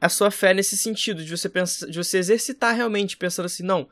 a 0.01 0.09
sua 0.09 0.31
fé 0.31 0.53
nesse 0.53 0.77
sentido, 0.77 1.25
de 1.25 1.31
você 1.31 1.49
pensar, 1.49 1.87
de 1.87 1.97
você 1.97 2.19
exercitar 2.19 2.75
realmente 2.75 3.17
pensando 3.17 3.47
assim, 3.47 3.63
não, 3.63 3.89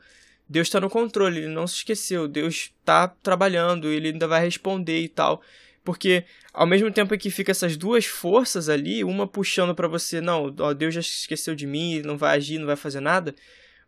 Deus 0.47 0.67
está 0.67 0.79
no 0.79 0.89
controle, 0.89 1.39
ele 1.39 1.47
não 1.47 1.65
se 1.65 1.77
esqueceu, 1.77 2.27
Deus 2.27 2.73
está 2.79 3.07
trabalhando, 3.07 3.87
ele 3.87 4.09
ainda 4.09 4.27
vai 4.27 4.43
responder 4.43 4.99
e 4.99 5.07
tal. 5.07 5.41
Porque 5.83 6.25
ao 6.53 6.67
mesmo 6.67 6.91
tempo 6.91 7.17
que 7.17 7.29
fica 7.29 7.51
essas 7.51 7.75
duas 7.75 8.05
forças 8.05 8.69
ali, 8.69 9.03
uma 9.03 9.27
puxando 9.27 9.73
para 9.73 9.87
você, 9.87 10.21
não, 10.21 10.53
ó, 10.59 10.73
Deus 10.73 10.93
já 10.93 11.01
esqueceu 11.01 11.55
de 11.55 11.65
mim, 11.65 12.01
não 12.01 12.17
vai 12.17 12.37
agir, 12.37 12.59
não 12.59 12.67
vai 12.67 12.75
fazer 12.75 12.99
nada, 12.99 13.33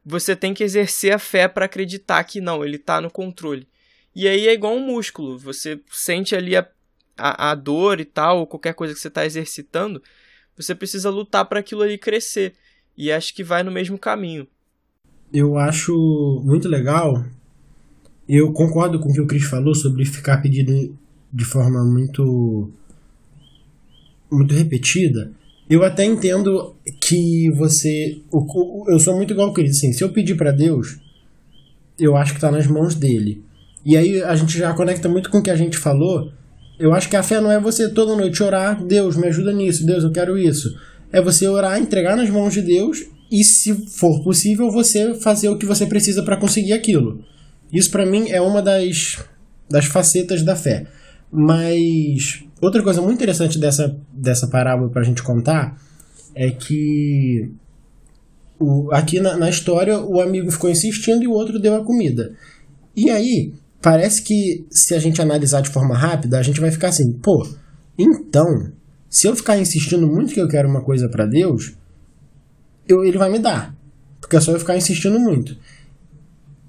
você 0.04 0.36
tem 0.36 0.54
que 0.54 0.64
exercer 0.64 1.14
a 1.14 1.20
fé 1.20 1.48
para 1.48 1.66
acreditar 1.66 2.24
que 2.24 2.42
não, 2.42 2.64
ele 2.64 2.78
está 2.78 3.00
no 3.00 3.12
controle. 3.12 3.68
E 4.16 4.28
aí 4.28 4.48
é 4.48 4.54
igual 4.54 4.76
um 4.76 4.86
músculo, 4.86 5.38
você 5.38 5.80
sente 5.92 6.36
ali 6.36 6.56
a, 6.56 6.68
a, 7.18 7.52
a 7.52 7.56
dor 7.56 8.00
e 8.00 8.06
tal, 8.06 8.40
ou 8.40 8.48
qualquer 8.48 8.74
coisa 8.74 8.94
que 8.94 9.00
você 9.00 9.08
está 9.08 9.26
exercitando, 9.26 10.02
você 10.58 10.74
precisa 10.76 11.10
lutar 11.10 11.46
para 11.46 11.60
aquilo 11.60 11.82
ali 11.82 11.98
crescer. 11.98 12.54
E 12.98 13.12
acho 13.12 13.34
que 13.34 13.44
vai 13.44 13.64
no 13.64 13.72
mesmo 13.72 13.98
caminho 13.98 14.48
eu 15.34 15.58
acho 15.58 16.42
muito 16.46 16.70
legal. 16.70 17.26
Eu 18.30 18.54
concordo 18.54 19.00
com 19.00 19.10
o 19.10 19.14
que 19.14 19.20
o 19.20 19.26
Cris 19.26 19.44
falou 19.44 19.74
sobre 19.74 20.06
ficar 20.06 20.38
pedindo 20.38 20.96
de 21.34 21.44
forma 21.44 21.84
muito 21.84 22.70
muito 24.32 24.54
repetida. 24.54 25.32
Eu 25.70 25.84
até 25.84 26.04
entendo 26.04 26.76
que 27.02 27.50
você. 27.52 28.20
Eu 28.88 29.00
sou 29.00 29.16
muito 29.16 29.32
igual 29.32 29.48
ao 29.48 29.54
Cris. 29.54 29.78
Assim, 29.78 29.94
se 29.94 30.04
eu 30.04 30.10
pedir 30.10 30.36
para 30.36 30.52
Deus, 30.52 30.98
eu 32.00 32.16
acho 32.16 32.34
que 32.34 32.38
está 32.38 32.52
nas 32.52 32.68
mãos 32.68 32.96
dele. 32.96 33.44
E 33.86 33.98
aí 33.98 34.22
a 34.22 34.36
gente 34.36 34.58
já 34.58 34.74
conecta 34.74 35.08
muito 35.10 35.30
com 35.30 35.40
o 35.40 35.44
que 35.44 35.50
a 35.50 35.56
gente 35.56 35.78
falou. 35.78 36.32
Eu 36.80 36.94
acho 36.94 37.10
que 37.10 37.16
a 37.16 37.24
fé 37.24 37.40
não 37.40 37.52
é 37.52 37.60
você 37.60 37.90
toda 37.90 38.16
noite 38.16 38.42
orar, 38.42 38.84
Deus, 38.84 39.16
me 39.16 39.28
ajuda 39.28 39.54
nisso, 39.54 39.86
Deus, 39.86 40.04
eu 40.04 40.12
quero 40.12 40.38
isso. 40.38 40.76
É 41.12 41.22
você 41.22 41.48
orar, 41.48 41.80
entregar 41.80 42.18
nas 42.18 42.30
mãos 42.30 42.54
de 42.54 42.62
Deus 42.62 43.06
e, 43.32 43.44
se 43.44 43.74
for 43.88 44.24
possível, 44.24 44.72
você 44.72 45.14
fazer 45.16 45.50
o 45.50 45.58
que 45.58 45.66
você 45.66 45.86
precisa 45.86 46.24
para 46.24 46.38
conseguir 46.38 46.74
aquilo. 46.74 47.24
Isso, 47.72 47.92
para 47.92 48.06
mim, 48.06 48.30
é 48.30 48.42
uma 48.42 48.62
das, 48.62 49.24
das 49.70 49.86
facetas 49.86 50.42
da 50.42 50.56
fé. 50.56 50.88
Mas 51.34 52.44
outra 52.62 52.84
coisa 52.84 53.02
muito 53.02 53.16
interessante 53.16 53.58
dessa, 53.58 53.98
dessa 54.14 54.48
parábola 54.48 54.92
para 54.92 55.02
a 55.02 55.06
gente 55.06 55.24
contar 55.24 55.76
é 56.36 56.52
que 56.52 57.52
o, 58.60 58.94
aqui 58.94 59.20
na, 59.20 59.36
na 59.36 59.50
história 59.50 60.00
o 60.00 60.22
amigo 60.22 60.52
ficou 60.52 60.70
insistindo 60.70 61.24
e 61.24 61.28
o 61.28 61.32
outro 61.32 61.60
deu 61.60 61.76
a 61.76 61.84
comida. 61.84 62.36
E 62.96 63.10
aí, 63.10 63.52
parece 63.82 64.22
que 64.22 64.64
se 64.70 64.94
a 64.94 65.00
gente 65.00 65.20
analisar 65.20 65.62
de 65.62 65.70
forma 65.70 65.98
rápida, 65.98 66.38
a 66.38 66.44
gente 66.44 66.62
vai 66.62 66.70
ficar 66.70 66.90
assim, 66.90 67.12
pô, 67.14 67.48
então, 67.98 68.72
se 69.10 69.28
eu 69.28 69.36
ficar 69.36 69.58
insistindo 69.58 70.06
muito 70.06 70.36
que 70.36 70.40
eu 70.40 70.48
quero 70.48 70.70
uma 70.70 70.84
coisa 70.84 71.10
para 71.10 71.26
Deus, 71.26 71.74
eu, 72.88 73.04
ele 73.04 73.18
vai 73.18 73.32
me 73.32 73.40
dar. 73.40 73.76
Porque 74.22 74.36
é 74.36 74.40
só 74.40 74.52
eu 74.52 74.60
ficar 74.60 74.78
insistindo 74.78 75.20
muito. 75.20 75.58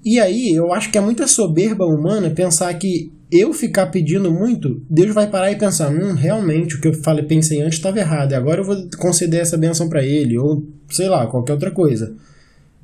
E 0.03 0.19
aí, 0.19 0.51
eu 0.51 0.73
acho 0.73 0.91
que 0.91 0.97
é 0.97 1.01
muita 1.01 1.27
soberba 1.27 1.85
humana 1.85 2.31
pensar 2.31 2.73
que 2.73 3.11
eu 3.35 3.53
ficar 3.53 3.87
pedindo 3.87 4.31
muito, 4.31 4.81
Deus 4.89 5.13
vai 5.13 5.27
parar 5.27 5.51
e 5.51 5.57
pensar, 5.57 5.89
hum, 5.91 6.13
realmente 6.13 6.75
o 6.75 6.81
que 6.81 6.87
eu 6.87 6.93
falei, 6.93 7.23
pensei 7.23 7.61
antes 7.61 7.77
estava 7.77 7.99
errado, 7.99 8.31
e 8.31 8.35
agora 8.35 8.61
eu 8.61 8.65
vou 8.65 8.89
conceder 8.97 9.41
essa 9.41 9.57
benção 9.57 9.89
para 9.89 10.03
ele, 10.03 10.37
ou 10.37 10.65
sei 10.89 11.07
lá, 11.07 11.25
qualquer 11.27 11.53
outra 11.53 11.71
coisa. 11.71 12.15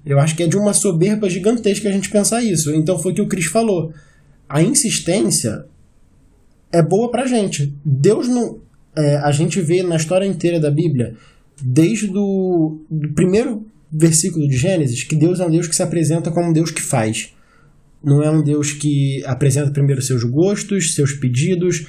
Eu 0.06 0.20
acho 0.20 0.36
que 0.36 0.44
é 0.44 0.48
de 0.48 0.58
uma 0.58 0.74
soberba 0.74 1.30
gigantesca 1.30 1.88
a 1.88 1.92
gente 1.92 2.10
pensar 2.10 2.42
isso. 2.42 2.74
Então 2.74 2.98
foi 2.98 3.12
o 3.12 3.16
que 3.16 3.22
o 3.22 3.28
Cris 3.28 3.46
falou. 3.46 3.94
A 4.50 4.62
insistência 4.62 5.66
é 6.72 6.82
boa 6.82 7.12
pra 7.12 7.28
gente. 7.28 7.74
Deus 7.86 8.28
não. 8.28 8.60
É, 8.96 9.18
a 9.18 9.32
gente 9.32 9.62
vê 9.62 9.84
na 9.84 9.96
história 9.96 10.26
inteira 10.26 10.60
da 10.60 10.70
Bíblia 10.70 11.16
desde 11.64 12.10
o 12.10 12.82
do 12.90 13.10
primeiro 13.14 13.66
versículo 13.92 14.48
de 14.48 14.58
Gênesis 14.58 15.04
que 15.04 15.16
Deus 15.16 15.40
é 15.40 15.46
um 15.46 15.52
Deus 15.52 15.68
que 15.68 15.76
se 15.76 15.84
apresenta 15.84 16.32
como 16.32 16.50
um 16.50 16.54
Deus 16.54 16.72
que 16.72 16.82
faz. 16.82 17.34
Não 18.04 18.24
é 18.24 18.30
um 18.30 18.44
Deus 18.44 18.72
que 18.72 19.24
apresenta 19.26 19.72
primeiro 19.72 20.02
seus 20.02 20.24
gostos, 20.24 20.96
seus 20.96 21.14
pedidos. 21.14 21.86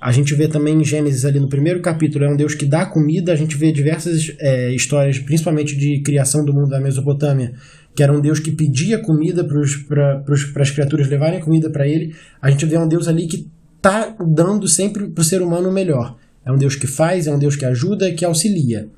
A 0.00 0.10
gente 0.12 0.34
vê 0.34 0.48
também 0.48 0.80
em 0.80 0.84
Gênesis 0.84 1.26
ali 1.26 1.38
no 1.38 1.48
primeiro 1.48 1.82
capítulo, 1.82 2.24
é 2.24 2.28
um 2.28 2.36
Deus 2.36 2.54
que 2.54 2.64
dá 2.64 2.86
comida. 2.86 3.32
A 3.32 3.36
gente 3.36 3.56
vê 3.56 3.70
diversas 3.70 4.34
é, 4.38 4.74
histórias, 4.74 5.18
principalmente 5.18 5.76
de 5.76 6.00
criação 6.00 6.42
do 6.44 6.54
mundo 6.54 6.70
da 6.70 6.80
Mesopotâmia, 6.80 7.52
que 7.94 8.02
era 8.02 8.12
um 8.12 8.20
Deus 8.20 8.40
que 8.40 8.50
pedia 8.50 8.98
comida 8.98 9.44
para 9.44 10.24
as 10.62 10.70
criaturas 10.70 11.08
levarem 11.08 11.40
comida 11.40 11.68
para 11.68 11.86
ele. 11.86 12.14
A 12.40 12.50
gente 12.50 12.64
vê 12.64 12.78
um 12.78 12.88
Deus 12.88 13.06
ali 13.08 13.26
que 13.26 13.46
está 13.76 14.16
dando 14.26 14.66
sempre 14.66 15.08
para 15.08 15.20
o 15.20 15.24
ser 15.24 15.42
humano 15.42 15.68
o 15.68 15.72
melhor. 15.72 16.16
É 16.46 16.50
um 16.50 16.56
Deus 16.56 16.74
que 16.74 16.86
faz, 16.86 17.26
é 17.26 17.34
um 17.34 17.38
Deus 17.38 17.54
que 17.54 17.66
ajuda, 17.66 18.10
que 18.12 18.24
auxilia. 18.24 18.88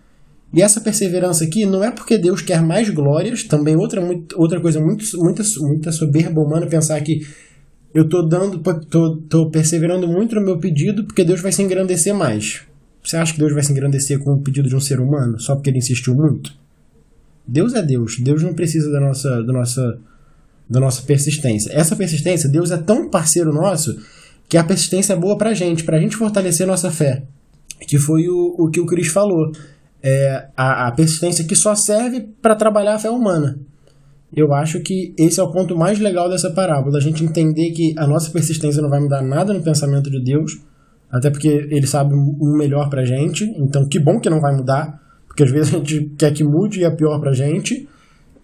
E 0.53 0.61
essa 0.61 0.80
perseverança 0.80 1.44
aqui 1.44 1.64
não 1.64 1.82
é 1.82 1.90
porque 1.90 2.18
Deus 2.18 2.42
quer 2.42 2.61
mais 2.62 2.90
glórias, 2.90 3.42
também 3.42 3.74
outra, 3.74 4.03
outra 4.36 4.61
coisa 4.61 4.80
muito, 4.80 5.05
muita, 5.18 5.42
muita 5.61 5.90
soberba 5.90 6.42
humana 6.42 6.66
pensar 6.66 7.00
que 7.00 7.26
eu 7.94 8.05
estou 8.05 8.26
dando, 8.26 8.59
tô, 8.88 9.16
tô 9.16 9.50
perseverando 9.50 10.07
muito 10.07 10.34
no 10.34 10.42
meu 10.42 10.59
pedido 10.59 11.05
porque 11.05 11.24
Deus 11.24 11.40
vai 11.40 11.53
se 11.53 11.62
engrandecer 11.62 12.14
mais. 12.14 12.62
Você 13.03 13.16
acha 13.16 13.32
que 13.32 13.38
Deus 13.38 13.53
vai 13.53 13.62
se 13.62 13.72
engrandecer 13.72 14.18
com 14.18 14.32
o 14.32 14.40
pedido 14.40 14.68
de 14.68 14.76
um 14.76 14.80
ser 14.80 15.00
humano 15.00 15.40
só 15.40 15.55
porque 15.55 15.70
ele 15.70 15.78
insistiu 15.78 16.14
muito? 16.14 16.55
Deus 17.46 17.74
é 17.74 17.82
Deus. 17.82 18.18
Deus 18.20 18.42
não 18.42 18.55
precisa 18.55 18.90
da 18.90 19.00
nossa, 19.00 19.42
da 19.42 19.53
nossa, 19.53 19.98
da 20.68 20.80
nossa 20.80 21.03
persistência. 21.03 21.72
Essa 21.72 21.96
persistência, 21.96 22.48
Deus 22.48 22.70
é 22.70 22.76
tão 22.76 23.09
parceiro 23.09 23.53
nosso 23.53 23.98
que 24.48 24.57
a 24.57 24.64
persistência 24.64 25.14
é 25.14 25.16
boa 25.16 25.36
pra 25.36 25.55
gente, 25.55 25.82
pra 25.82 25.98
gente 25.98 26.16
fortalecer 26.16 26.66
nossa 26.66 26.90
fé. 26.90 27.22
Que 27.86 27.98
foi 27.98 28.28
o, 28.28 28.55
o 28.59 28.70
que 28.70 28.80
o 28.80 28.86
Cris 28.86 29.09
falou 29.09 29.50
é, 30.03 30.48
a, 30.57 30.88
a 30.88 30.92
persistência 30.92 31.44
que 31.44 31.55
só 31.55 31.74
serve 31.74 32.28
para 32.40 32.57
trabalhar 32.57 32.94
a 32.94 32.98
fé 32.98 33.11
humana. 33.11 33.59
Eu 34.34 34.53
acho 34.55 34.80
que 34.80 35.14
esse 35.18 35.38
é 35.38 35.42
o 35.42 35.53
ponto 35.53 35.76
mais 35.76 35.98
legal 36.00 36.28
dessa 36.28 36.50
parábola, 36.50 36.98
a 36.98 37.00
gente 37.00 37.22
entender 37.22 37.70
que 37.70 37.94
a 37.98 38.07
nossa 38.07 38.30
persistência 38.30 38.80
não 38.80 38.88
vai 38.88 39.00
mudar 39.00 39.22
nada 39.22 39.53
no 39.53 39.62
pensamento 39.62 40.11
de 40.11 40.22
Deus, 40.22 40.59
até 41.11 41.30
porque 41.30 41.48
ele 41.48 41.86
sabe 41.86 42.14
o 42.14 42.57
melhor 42.57 42.88
pra 42.88 43.05
gente, 43.05 43.44
então 43.59 43.86
que 43.86 43.98
bom 43.98 44.18
que 44.18 44.30
não 44.30 44.40
vai 44.40 44.57
mudar, 44.57 45.00
porque 45.26 45.42
às 45.42 45.50
vezes 45.50 45.74
a 45.74 45.78
gente 45.78 46.12
quer 46.18 46.32
que 46.32 46.42
mude 46.42 46.80
e 46.80 46.84
é 46.84 46.90
pior 46.90 47.20
pra 47.20 47.32
gente, 47.32 47.86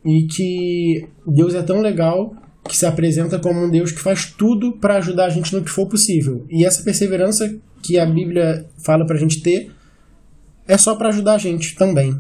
e 0.05 0.27
que 0.27 1.09
Deus 1.27 1.55
é 1.55 1.63
tão 1.63 1.81
legal 1.81 2.35
que 2.69 2.77
se 2.77 2.85
apresenta 2.85 3.39
como 3.39 3.65
um 3.65 3.71
Deus 3.71 3.91
que 3.91 4.01
faz 4.01 4.27
tudo 4.27 4.73
para 4.73 4.97
ajudar 4.97 5.25
a 5.25 5.31
gente 5.31 5.55
no 5.55 5.63
que 5.63 5.71
for 5.71 5.87
possível. 5.87 6.45
E 6.51 6.67
essa 6.67 6.83
perseverança 6.83 7.57
que 7.83 7.99
a 7.99 8.05
Bíblia 8.05 8.67
fala 8.85 9.07
pra 9.07 9.17
gente 9.17 9.43
ter 9.43 9.71
é 10.69 10.77
só 10.77 10.95
para 10.95 11.09
ajudar 11.09 11.35
a 11.35 11.39
gente 11.39 11.75
também. 11.75 12.15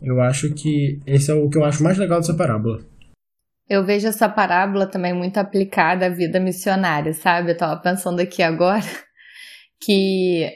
Eu 0.00 0.20
acho 0.20 0.54
que 0.54 1.00
esse 1.04 1.30
é 1.30 1.34
o 1.34 1.50
que 1.50 1.58
eu 1.58 1.64
acho 1.64 1.82
mais 1.82 1.98
legal 1.98 2.20
dessa 2.20 2.32
parábola. 2.32 2.80
Eu 3.68 3.84
vejo 3.84 4.06
essa 4.06 4.28
parábola 4.28 4.86
também 4.86 5.12
muito 5.12 5.38
aplicada 5.38 6.06
à 6.06 6.08
vida 6.08 6.40
missionária, 6.40 7.12
sabe? 7.12 7.50
Eu 7.50 7.56
tava 7.56 7.80
pensando 7.80 8.20
aqui 8.20 8.42
agora 8.42 8.84
que 9.82 10.50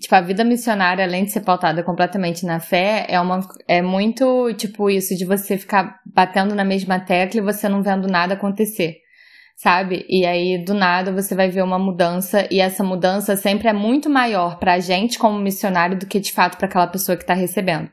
tipo 0.00 0.14
a 0.14 0.20
vida 0.20 0.44
missionária 0.44 1.04
além 1.04 1.24
de 1.24 1.32
ser 1.32 1.40
pautada 1.40 1.82
completamente 1.82 2.46
na 2.46 2.60
fé, 2.60 3.06
é 3.08 3.20
uma 3.20 3.40
é 3.66 3.82
muito 3.82 4.52
tipo 4.54 4.88
isso 4.90 5.16
de 5.16 5.24
você 5.24 5.58
ficar 5.58 6.00
batendo 6.06 6.54
na 6.54 6.64
mesma 6.64 6.98
tecla 6.98 7.40
e 7.40 7.44
você 7.44 7.68
não 7.68 7.82
vendo 7.82 8.08
nada 8.08 8.34
acontecer 8.34 8.98
sabe? 9.58 10.06
E 10.08 10.24
aí, 10.24 10.56
do 10.56 10.72
nada, 10.72 11.10
você 11.10 11.34
vai 11.34 11.50
ver 11.50 11.62
uma 11.62 11.80
mudança, 11.80 12.46
e 12.48 12.60
essa 12.60 12.84
mudança 12.84 13.36
sempre 13.36 13.66
é 13.68 13.72
muito 13.72 14.08
maior 14.08 14.56
para 14.58 14.74
a 14.74 14.78
gente 14.78 15.18
como 15.18 15.36
missionário 15.36 15.98
do 15.98 16.06
que 16.06 16.20
de 16.20 16.32
fato 16.32 16.56
para 16.56 16.68
aquela 16.68 16.86
pessoa 16.86 17.16
que 17.16 17.24
está 17.24 17.34
recebendo. 17.34 17.90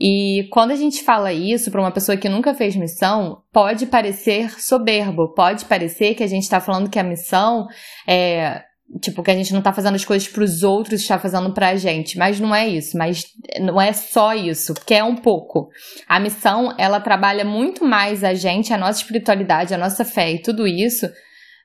E 0.00 0.48
quando 0.50 0.72
a 0.72 0.76
gente 0.76 1.04
fala 1.04 1.32
isso 1.32 1.70
para 1.70 1.80
uma 1.80 1.92
pessoa 1.92 2.18
que 2.18 2.28
nunca 2.28 2.52
fez 2.52 2.74
missão, 2.74 3.40
pode 3.52 3.86
parecer 3.86 4.60
soberbo, 4.60 5.32
pode 5.32 5.64
parecer 5.66 6.14
que 6.14 6.24
a 6.24 6.26
gente 6.26 6.42
está 6.42 6.60
falando 6.60 6.90
que 6.90 6.98
a 6.98 7.04
missão 7.04 7.68
é 8.06 8.64
Tipo, 9.00 9.22
que 9.22 9.30
a 9.30 9.34
gente 9.34 9.52
não 9.52 9.60
tá 9.60 9.72
fazendo 9.72 9.96
as 9.96 10.04
coisas 10.04 10.28
para 10.28 10.44
os 10.44 10.62
outros, 10.62 11.00
está 11.00 11.18
fazendo 11.18 11.52
pra 11.52 11.74
gente. 11.74 12.16
Mas 12.16 12.38
não 12.38 12.54
é 12.54 12.68
isso, 12.68 12.96
mas 12.96 13.24
não 13.60 13.80
é 13.80 13.92
só 13.92 14.32
isso, 14.32 14.74
porque 14.74 14.94
é 14.94 15.02
um 15.02 15.16
pouco. 15.16 15.68
A 16.08 16.20
missão, 16.20 16.74
ela 16.78 17.00
trabalha 17.00 17.44
muito 17.44 17.84
mais 17.84 18.22
a 18.22 18.32
gente, 18.32 18.72
a 18.72 18.78
nossa 18.78 19.00
espiritualidade, 19.00 19.74
a 19.74 19.78
nossa 19.78 20.04
fé 20.04 20.32
e 20.32 20.42
tudo 20.42 20.66
isso, 20.66 21.10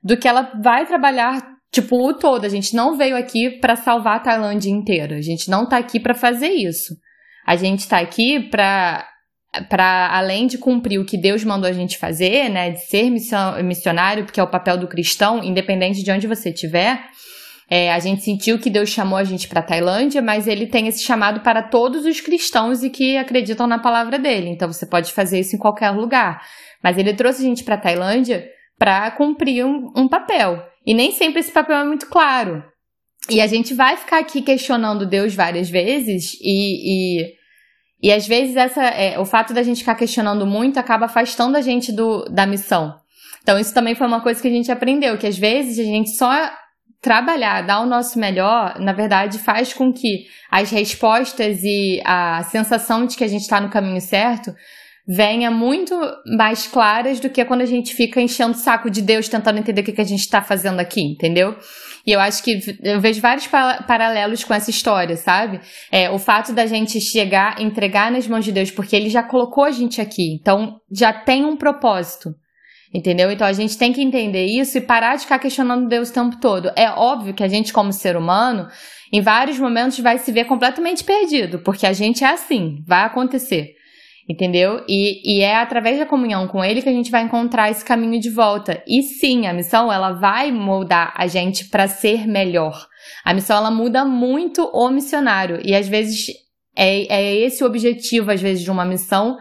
do 0.03 0.17
que 0.17 0.27
ela 0.27 0.51
vai 0.61 0.85
trabalhar, 0.85 1.41
tipo, 1.71 1.95
o 1.95 2.13
todo. 2.13 2.43
A 2.43 2.49
gente 2.49 2.75
não 2.75 2.97
veio 2.97 3.15
aqui 3.15 3.51
para 3.59 3.75
salvar 3.75 4.17
a 4.17 4.21
Tailândia 4.21 4.71
inteira. 4.71 5.17
A 5.17 5.21
gente 5.21 5.49
não 5.49 5.69
tá 5.69 5.77
aqui 5.77 5.99
para 5.99 6.15
fazer 6.15 6.49
isso. 6.49 6.95
A 7.45 7.55
gente 7.55 7.87
tá 7.87 7.99
aqui 7.99 8.39
para 8.49 9.07
para 9.69 10.09
além 10.15 10.47
de 10.47 10.57
cumprir 10.57 10.99
o 10.99 11.05
que 11.05 11.17
Deus 11.17 11.43
mandou 11.43 11.69
a 11.69 11.73
gente 11.73 11.97
fazer, 11.97 12.49
né, 12.49 12.71
de 12.71 12.79
ser 12.85 13.09
missionário, 13.09 14.23
porque 14.23 14.39
é 14.39 14.43
o 14.43 14.47
papel 14.47 14.77
do 14.77 14.87
cristão, 14.87 15.43
independente 15.43 16.03
de 16.03 16.11
onde 16.11 16.27
você 16.27 16.49
estiver, 16.49 17.01
é, 17.73 17.89
a 17.93 17.99
gente 17.99 18.21
sentiu 18.21 18.59
que 18.59 18.69
Deus 18.69 18.89
chamou 18.89 19.17
a 19.17 19.23
gente 19.23 19.47
para 19.47 19.61
Tailândia, 19.61 20.21
mas 20.21 20.45
ele 20.45 20.67
tem 20.67 20.87
esse 20.87 21.01
chamado 21.01 21.39
para 21.39 21.63
todos 21.63 22.05
os 22.05 22.19
cristãos 22.19 22.83
e 22.83 22.89
que 22.89 23.15
acreditam 23.15 23.65
na 23.65 23.79
palavra 23.79 24.19
dele. 24.19 24.49
Então 24.49 24.71
você 24.71 24.85
pode 24.85 25.13
fazer 25.13 25.39
isso 25.39 25.55
em 25.55 25.59
qualquer 25.59 25.89
lugar. 25.91 26.45
Mas 26.83 26.97
ele 26.97 27.13
trouxe 27.13 27.41
a 27.41 27.45
gente 27.45 27.63
para 27.63 27.77
Tailândia 27.77 28.45
para 28.77 29.09
cumprir 29.11 29.65
um, 29.65 29.89
um 29.95 30.05
papel. 30.05 30.61
E 30.85 30.93
nem 30.93 31.13
sempre 31.13 31.39
esse 31.39 31.51
papel 31.51 31.77
é 31.77 31.85
muito 31.85 32.07
claro. 32.07 32.61
E 33.29 33.39
a 33.39 33.47
gente 33.47 33.73
vai 33.73 33.95
ficar 33.95 34.19
aqui 34.19 34.41
questionando 34.41 35.05
Deus 35.05 35.33
várias 35.33 35.69
vezes 35.69 36.33
e, 36.41 37.21
e 37.21 37.33
E 38.01 38.11
às 38.11 38.27
vezes 38.27 38.55
essa, 38.55 38.83
é, 38.83 39.19
o 39.19 39.25
fato 39.25 39.53
da 39.53 39.61
gente 39.61 39.79
ficar 39.79 39.95
questionando 39.95 40.45
muito 40.45 40.79
acaba 40.79 41.05
afastando 41.05 41.55
a 41.55 41.61
gente 41.61 41.91
do, 41.91 42.25
da 42.25 42.45
missão. 42.45 42.95
Então 43.43 43.59
isso 43.59 43.73
também 43.73 43.95
foi 43.95 44.07
uma 44.07 44.21
coisa 44.21 44.41
que 44.41 44.47
a 44.47 44.51
gente 44.51 44.71
aprendeu, 44.71 45.17
que 45.17 45.27
às 45.27 45.37
vezes 45.37 45.79
a 45.79 45.83
gente 45.83 46.11
só 46.11 46.31
trabalhar, 47.01 47.61
dar 47.61 47.81
o 47.81 47.85
nosso 47.85 48.19
melhor, 48.19 48.79
na 48.79 48.93
verdade 48.93 49.39
faz 49.39 49.73
com 49.73 49.91
que 49.91 50.27
as 50.51 50.69
respostas 50.69 51.63
e 51.63 52.01
a 52.05 52.43
sensação 52.43 53.05
de 53.05 53.17
que 53.17 53.23
a 53.23 53.27
gente 53.27 53.41
está 53.41 53.59
no 53.59 53.69
caminho 53.69 53.99
certo 53.99 54.53
venha 55.07 55.49
muito 55.49 55.95
mais 56.37 56.67
claras 56.67 57.19
do 57.19 57.29
que 57.29 57.43
quando 57.43 57.61
a 57.61 57.65
gente 57.65 57.93
fica 57.93 58.21
enchendo 58.21 58.51
o 58.51 58.59
saco 58.59 58.89
de 58.89 59.01
Deus 59.01 59.27
tentando 59.27 59.59
entender 59.59 59.81
o 59.81 59.83
que, 59.83 59.93
que 59.93 60.01
a 60.01 60.05
gente 60.05 60.21
está 60.21 60.41
fazendo 60.41 60.79
aqui, 60.79 61.01
entendeu? 61.01 61.57
E 62.05 62.11
eu 62.11 62.19
acho 62.19 62.43
que 62.43 62.59
eu 62.83 62.99
vejo 62.99 63.21
vários 63.21 63.47
paralelos 63.47 64.43
com 64.43 64.53
essa 64.53 64.69
história, 64.69 65.15
sabe? 65.15 65.59
É, 65.91 66.09
o 66.09 66.17
fato 66.17 66.53
da 66.53 66.65
gente 66.65 66.99
chegar, 66.99 67.61
entregar 67.61 68.11
nas 68.11 68.27
mãos 68.27 68.45
de 68.45 68.51
Deus, 68.51 68.71
porque 68.71 68.95
Ele 68.95 69.09
já 69.09 69.21
colocou 69.21 69.63
a 69.63 69.71
gente 69.71 70.01
aqui, 70.01 70.33
então 70.33 70.77
já 70.91 71.13
tem 71.13 71.45
um 71.45 71.55
propósito. 71.55 72.33
Entendeu? 72.93 73.31
Então 73.31 73.47
a 73.47 73.53
gente 73.53 73.77
tem 73.77 73.93
que 73.93 74.01
entender 74.01 74.45
isso 74.47 74.77
e 74.77 74.81
parar 74.81 75.15
de 75.15 75.21
ficar 75.21 75.39
questionando 75.39 75.87
Deus 75.87 76.09
o 76.09 76.13
tempo 76.13 76.37
todo. 76.41 76.71
É 76.75 76.89
óbvio 76.89 77.33
que 77.33 77.43
a 77.43 77.47
gente, 77.47 77.71
como 77.71 77.93
ser 77.93 78.17
humano, 78.17 78.67
em 79.13 79.21
vários 79.21 79.57
momentos 79.57 79.97
vai 79.99 80.17
se 80.17 80.29
ver 80.29 80.43
completamente 80.43 81.01
perdido, 81.01 81.59
porque 81.59 81.87
a 81.87 81.93
gente 81.93 82.25
é 82.25 82.27
assim, 82.27 82.83
vai 82.85 83.05
acontecer. 83.05 83.75
Entendeu? 84.31 84.81
E, 84.87 85.39
e 85.39 85.41
é 85.41 85.57
através 85.57 85.99
da 85.99 86.05
comunhão 86.05 86.47
com 86.47 86.63
Ele 86.63 86.81
que 86.81 86.87
a 86.87 86.93
gente 86.93 87.11
vai 87.11 87.21
encontrar 87.21 87.69
esse 87.69 87.83
caminho 87.83 88.17
de 88.17 88.29
volta. 88.29 88.81
E 88.87 89.03
sim, 89.03 89.45
a 89.45 89.53
missão 89.53 89.91
ela 89.91 90.13
vai 90.13 90.53
moldar 90.53 91.13
a 91.17 91.27
gente 91.27 91.65
para 91.65 91.85
ser 91.85 92.25
melhor. 92.25 92.87
A 93.25 93.33
missão 93.33 93.57
ela 93.57 93.69
muda 93.69 94.05
muito 94.05 94.63
o 94.73 94.89
missionário 94.89 95.59
e 95.65 95.75
às 95.75 95.85
vezes 95.85 96.27
é, 96.73 97.13
é 97.13 97.35
esse 97.35 97.61
o 97.61 97.67
objetivo 97.67 98.31
às 98.31 98.41
vezes 98.41 98.63
de 98.63 98.71
uma 98.71 98.85
missão 98.85 99.37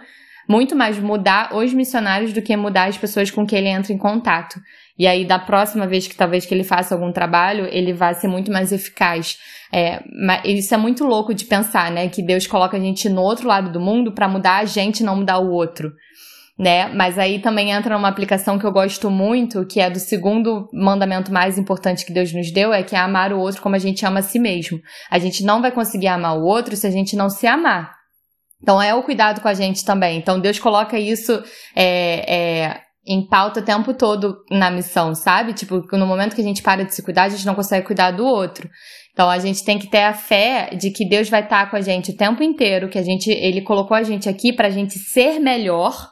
muito 0.51 0.75
mais 0.75 0.99
mudar 0.99 1.55
os 1.55 1.73
missionários 1.73 2.33
do 2.33 2.43
que 2.43 2.57
mudar 2.57 2.89
as 2.89 2.99
pessoas 2.99 3.31
com 3.31 3.47
quem 3.47 3.61
ele 3.61 3.69
entra 3.69 3.93
em 3.93 3.97
contato. 3.97 4.59
E 4.99 5.07
aí, 5.07 5.25
da 5.25 5.39
próxima 5.39 5.87
vez 5.87 6.09
que 6.09 6.17
talvez 6.17 6.45
que 6.45 6.53
ele 6.53 6.65
faça 6.65 6.93
algum 6.93 7.13
trabalho, 7.13 7.69
ele 7.71 7.93
vai 7.93 8.15
ser 8.15 8.27
muito 8.27 8.51
mais 8.51 8.73
eficaz. 8.73 9.39
É, 9.73 10.03
isso 10.45 10.75
é 10.75 10.77
muito 10.77 11.05
louco 11.05 11.33
de 11.33 11.45
pensar, 11.45 11.93
né? 11.93 12.09
Que 12.09 12.21
Deus 12.21 12.49
coloca 12.49 12.77
a 12.77 12.81
gente 12.81 13.09
no 13.09 13.23
outro 13.23 13.47
lado 13.47 13.71
do 13.71 13.79
mundo 13.79 14.11
para 14.11 14.27
mudar 14.27 14.57
a 14.57 14.65
gente, 14.65 15.05
não 15.05 15.15
mudar 15.15 15.39
o 15.39 15.53
outro. 15.53 15.93
Né? 16.59 16.89
Mas 16.89 17.17
aí 17.17 17.39
também 17.39 17.71
entra 17.71 17.97
numa 17.97 18.09
aplicação 18.09 18.59
que 18.59 18.67
eu 18.67 18.73
gosto 18.73 19.09
muito, 19.09 19.65
que 19.65 19.81
é 19.81 19.89
do 19.89 20.01
segundo 20.01 20.69
mandamento 20.73 21.33
mais 21.33 21.59
importante 21.59 22.05
que 22.05 22.13
Deus 22.13 22.33
nos 22.35 22.51
deu, 22.51 22.73
é 22.73 22.83
que 22.83 22.97
é 22.97 22.99
amar 22.99 23.33
o 23.33 23.39
outro 23.39 23.63
como 23.63 23.77
a 23.77 23.79
gente 23.79 24.05
ama 24.05 24.19
a 24.19 24.23
si 24.23 24.41
mesmo. 24.41 24.81
A 25.09 25.19
gente 25.21 25.45
não 25.45 25.63
vai 25.63 25.71
conseguir 25.71 26.09
amar 26.09 26.37
o 26.37 26.43
outro 26.43 26.75
se 26.75 26.89
a 26.89 26.91
gente 26.91 27.15
não 27.15 27.31
se 27.31 27.47
amar. 27.47 28.00
Então 28.63 28.81
é 28.81 28.95
o 28.95 29.03
cuidado 29.03 29.41
com 29.41 29.49
a 29.49 29.55
gente 29.55 29.85
também. 29.85 30.19
Então 30.19 30.39
Deus 30.39 30.59
coloca 30.59 30.99
isso 30.99 31.43
é, 31.75 32.35
é, 32.67 32.81
em 33.07 33.27
pauta 33.27 33.61
o 33.61 33.65
tempo 33.65 33.95
todo 33.95 34.37
na 34.51 34.71
missão, 34.71 35.15
sabe? 35.15 35.53
Tipo, 35.55 35.83
no 35.97 36.07
momento 36.07 36.35
que 36.35 36.41
a 36.41 36.45
gente 36.45 36.63
para 36.63 36.85
de 36.85 36.95
se 36.95 37.03
cuidar, 37.03 37.25
a 37.25 37.29
gente 37.29 37.47
não 37.47 37.55
consegue 37.55 37.87
cuidar 37.87 38.11
do 38.11 38.25
outro. 38.25 38.69
Então 39.13 39.29
a 39.29 39.39
gente 39.39 39.65
tem 39.65 39.79
que 39.79 39.89
ter 39.89 40.03
a 40.03 40.13
fé 40.13 40.71
de 40.75 40.91
que 40.91 41.09
Deus 41.09 41.29
vai 41.29 41.43
estar 41.43 41.71
com 41.71 41.77
a 41.77 41.81
gente 41.81 42.11
o 42.11 42.17
tempo 42.17 42.43
inteiro, 42.43 42.89
que 42.89 42.99
a 42.99 43.03
gente, 43.03 43.31
ele 43.31 43.63
colocou 43.63 43.97
a 43.97 44.03
gente 44.03 44.29
aqui 44.29 44.53
para 44.53 44.69
a 44.69 44.71
gente 44.71 44.99
ser 44.99 45.39
melhor, 45.41 46.11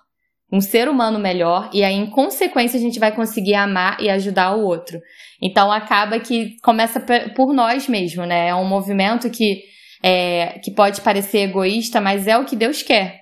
um 0.52 0.60
ser 0.60 0.88
humano 0.88 1.18
melhor, 1.18 1.70
e 1.72 1.84
aí 1.84 1.94
em 1.94 2.06
consequência 2.06 2.78
a 2.78 2.82
gente 2.82 2.98
vai 2.98 3.14
conseguir 3.14 3.54
amar 3.54 4.00
e 4.00 4.08
ajudar 4.08 4.56
o 4.56 4.64
outro. 4.64 4.98
Então 5.40 5.70
acaba 5.70 6.18
que 6.18 6.56
começa 6.62 7.00
por 7.36 7.52
nós 7.52 7.86
mesmo, 7.86 8.24
né? 8.24 8.48
É 8.48 8.54
um 8.54 8.66
movimento 8.66 9.30
que 9.30 9.62
é, 10.02 10.58
que 10.62 10.70
pode 10.70 11.00
parecer 11.00 11.38
egoísta, 11.38 12.00
mas 12.00 12.26
é 12.26 12.36
o 12.36 12.44
que 12.44 12.56
Deus 12.56 12.82
quer. 12.82 13.20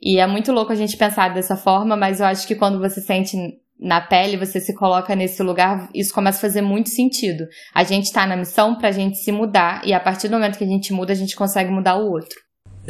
E 0.00 0.18
é 0.18 0.26
muito 0.26 0.52
louco 0.52 0.72
a 0.72 0.76
gente 0.76 0.96
pensar 0.96 1.34
dessa 1.34 1.56
forma, 1.56 1.96
mas 1.96 2.20
eu 2.20 2.26
acho 2.26 2.46
que 2.46 2.54
quando 2.54 2.78
você 2.78 3.00
sente 3.00 3.36
na 3.80 4.00
pele, 4.00 4.36
você 4.36 4.60
se 4.60 4.74
coloca 4.74 5.14
nesse 5.14 5.42
lugar, 5.42 5.88
isso 5.94 6.12
começa 6.12 6.38
a 6.38 6.40
fazer 6.40 6.62
muito 6.62 6.88
sentido. 6.88 7.46
A 7.74 7.84
gente 7.84 8.04
está 8.04 8.26
na 8.26 8.36
missão 8.36 8.74
para 8.76 8.88
a 8.88 8.92
gente 8.92 9.18
se 9.18 9.30
mudar, 9.30 9.82
e 9.84 9.92
a 9.92 10.00
partir 10.00 10.28
do 10.28 10.34
momento 10.34 10.58
que 10.58 10.64
a 10.64 10.68
gente 10.68 10.92
muda, 10.92 11.12
a 11.12 11.16
gente 11.16 11.36
consegue 11.36 11.70
mudar 11.70 11.96
o 11.96 12.10
outro. 12.10 12.36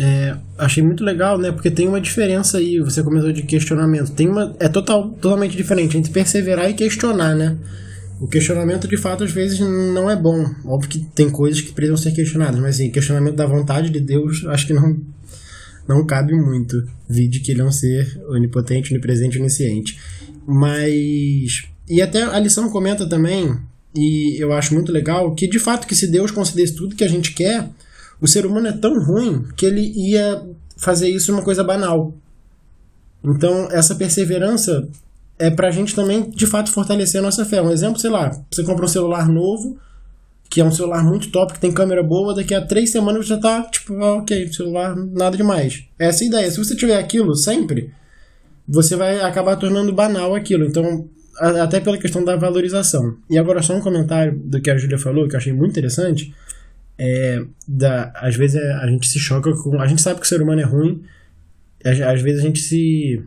É, 0.00 0.36
achei 0.56 0.82
muito 0.82 1.02
legal, 1.02 1.36
né? 1.36 1.50
Porque 1.50 1.70
tem 1.70 1.88
uma 1.88 2.00
diferença 2.00 2.58
aí, 2.58 2.78
você 2.78 3.02
começou 3.02 3.32
de 3.32 3.42
questionamento. 3.42 4.12
Tem 4.12 4.28
uma. 4.28 4.54
É 4.60 4.68
total, 4.68 5.10
totalmente 5.10 5.56
diferente 5.56 5.98
entre 5.98 6.12
perseverar 6.12 6.70
e 6.70 6.74
questionar, 6.74 7.34
né? 7.34 7.58
O 8.20 8.26
questionamento, 8.26 8.88
de 8.88 8.96
fato, 8.96 9.22
às 9.22 9.30
vezes 9.30 9.60
não 9.60 10.10
é 10.10 10.16
bom. 10.16 10.44
Óbvio 10.64 10.90
que 10.90 11.00
tem 11.14 11.30
coisas 11.30 11.60
que 11.60 11.72
precisam 11.72 11.96
ser 11.96 12.12
questionadas, 12.12 12.60
mas 12.60 12.74
assim, 12.74 12.90
questionamento 12.90 13.36
da 13.36 13.46
vontade 13.46 13.90
de 13.90 14.00
Deus, 14.00 14.44
acho 14.46 14.66
que 14.66 14.72
não, 14.72 15.00
não 15.86 16.04
cabe 16.04 16.34
muito. 16.34 16.84
Vide 17.08 17.40
que 17.40 17.52
ele 17.52 17.60
é 17.60 17.64
um 17.64 17.70
ser 17.70 18.20
onipotente, 18.28 18.92
onipresente, 18.92 19.38
onisciente. 19.38 20.00
Mas. 20.46 21.68
E 21.88 22.02
até 22.02 22.22
a 22.22 22.38
lição 22.40 22.68
comenta 22.68 23.08
também, 23.08 23.56
e 23.94 24.36
eu 24.42 24.52
acho 24.52 24.74
muito 24.74 24.92
legal, 24.92 25.34
que 25.34 25.48
de 25.48 25.58
fato 25.58 25.86
que 25.86 25.94
se 25.94 26.06
Deus 26.08 26.30
concedesse 26.30 26.74
tudo 26.74 26.96
que 26.96 27.04
a 27.04 27.08
gente 27.08 27.32
quer, 27.32 27.68
o 28.20 28.26
ser 28.26 28.44
humano 28.44 28.66
é 28.66 28.72
tão 28.72 28.92
ruim 29.02 29.44
que 29.56 29.64
ele 29.64 29.92
ia 29.96 30.42
fazer 30.76 31.08
isso 31.08 31.32
uma 31.32 31.42
coisa 31.42 31.62
banal. 31.62 32.12
Então, 33.24 33.68
essa 33.70 33.94
perseverança 33.94 34.88
é 35.38 35.50
pra 35.50 35.70
gente 35.70 35.94
também, 35.94 36.30
de 36.30 36.46
fato, 36.46 36.72
fortalecer 36.72 37.20
a 37.20 37.24
nossa 37.24 37.44
fé. 37.44 37.62
Um 37.62 37.70
exemplo, 37.70 37.98
sei 37.98 38.10
lá, 38.10 38.30
você 38.50 38.62
compra 38.64 38.84
um 38.84 38.88
celular 38.88 39.28
novo, 39.28 39.78
que 40.50 40.60
é 40.60 40.64
um 40.64 40.72
celular 40.72 41.04
muito 41.04 41.30
top, 41.30 41.52
que 41.52 41.60
tem 41.60 41.72
câmera 41.72 42.02
boa, 42.02 42.34
daqui 42.34 42.54
a 42.54 42.64
três 42.64 42.90
semanas 42.90 43.26
você 43.26 43.34
já 43.34 43.40
tá, 43.40 43.62
tipo, 43.64 43.94
ah, 44.02 44.14
ok, 44.16 44.52
celular, 44.52 44.96
nada 44.96 45.36
demais. 45.36 45.84
Essa 45.98 46.24
é 46.24 46.26
a 46.26 46.28
ideia. 46.28 46.50
Se 46.50 46.58
você 46.58 46.74
tiver 46.74 46.98
aquilo 46.98 47.34
sempre, 47.34 47.92
você 48.66 48.96
vai 48.96 49.20
acabar 49.20 49.56
tornando 49.56 49.92
banal 49.92 50.34
aquilo. 50.34 50.64
Então, 50.64 51.08
até 51.38 51.80
pela 51.80 51.98
questão 51.98 52.24
da 52.24 52.36
valorização. 52.36 53.16
E 53.30 53.38
agora 53.38 53.62
só 53.62 53.76
um 53.76 53.80
comentário 53.80 54.38
do 54.38 54.60
que 54.60 54.70
a 54.70 54.76
Júlia 54.76 54.98
falou, 54.98 55.28
que 55.28 55.34
eu 55.34 55.38
achei 55.38 55.52
muito 55.52 55.70
interessante. 55.70 56.34
É, 56.98 57.44
da, 57.66 58.12
às 58.16 58.34
vezes 58.34 58.60
é, 58.60 58.72
a 58.72 58.86
gente 58.88 59.06
se 59.06 59.18
choca 59.20 59.52
com. 59.52 59.80
A 59.80 59.86
gente 59.86 60.02
sabe 60.02 60.18
que 60.18 60.26
o 60.26 60.28
ser 60.28 60.42
humano 60.42 60.60
é 60.60 60.64
ruim, 60.64 61.04
às, 61.84 62.00
às 62.00 62.20
vezes 62.20 62.40
a 62.40 62.42
gente 62.42 62.60
se 62.60 63.22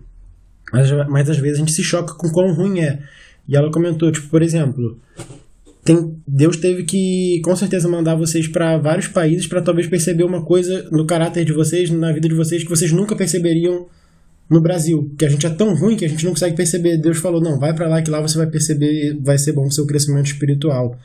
mas, 0.72 0.92
mas 1.10 1.30
às 1.30 1.38
vezes 1.38 1.58
a 1.58 1.60
gente 1.60 1.72
se 1.72 1.84
choca 1.84 2.14
com 2.14 2.30
quão 2.30 2.54
ruim 2.54 2.80
é. 2.80 3.00
E 3.48 3.56
ela 3.56 3.72
comentou, 3.72 4.12
tipo, 4.12 4.28
por 4.30 4.42
exemplo, 4.42 4.98
tem, 5.84 6.16
Deus 6.28 6.58
teve 6.58 6.84
que 6.84 7.42
com 7.44 7.56
certeza 7.56 7.90
mandar 7.90 8.16
vocês 8.16 8.48
para 8.48 8.78
vários 8.78 9.08
países 9.08 9.48
para 9.48 9.62
talvez 9.62 9.88
perceber 9.88 10.24
uma 10.24 10.44
coisa 10.44 10.88
no 10.92 11.06
caráter 11.06 11.44
de 11.44 11.52
vocês, 11.52 11.90
na 11.90 12.12
vida 12.12 12.30
de 12.30 12.36
vocês, 12.36 12.64
que 12.64 12.70
vocês 12.70 12.92
nunca 12.92 13.16
perceberiam 13.16 13.88
no 14.50 14.62
Brasil. 14.62 15.12
Que 15.18 15.26
a 15.26 15.30
gente 15.30 15.46
é 15.46 15.50
tão 15.50 15.74
ruim 15.76 15.98
que 15.98 16.06
a 16.06 16.08
gente 16.08 16.24
não 16.24 16.34
consegue 16.34 16.56
perceber. 16.56 16.98
Deus 16.98 17.18
falou: 17.18 17.42
não, 17.42 17.58
vai 17.58 17.74
para 17.74 17.88
lá 17.88 18.02
que 18.02 18.12
lá 18.12 18.22
você 18.22 18.38
vai 18.38 18.48
perceber, 18.48 19.18
vai 19.20 19.38
ser 19.38 19.54
bom 19.54 19.66
o 19.66 19.72
seu 19.72 19.88
crescimento 19.88 20.28
espiritual. 20.28 20.98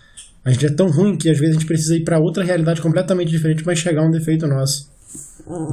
A 0.45 0.53
gente 0.53 0.67
é 0.67 0.71
tão 0.71 0.91
ruim 0.91 1.17
que 1.17 1.31
às 1.31 1.39
vezes 1.39 1.57
a 1.57 1.59
gente 1.59 1.67
precisa 1.67 1.97
ir 1.97 2.05
para 2.05 2.21
outra 2.21 2.45
realidade 2.45 2.81
completamente 2.81 3.31
diferente 3.31 3.64
para 3.64 3.75
chegar 3.75 4.03
a 4.03 4.07
um 4.07 4.11
defeito 4.11 4.47
nosso. 4.47 4.91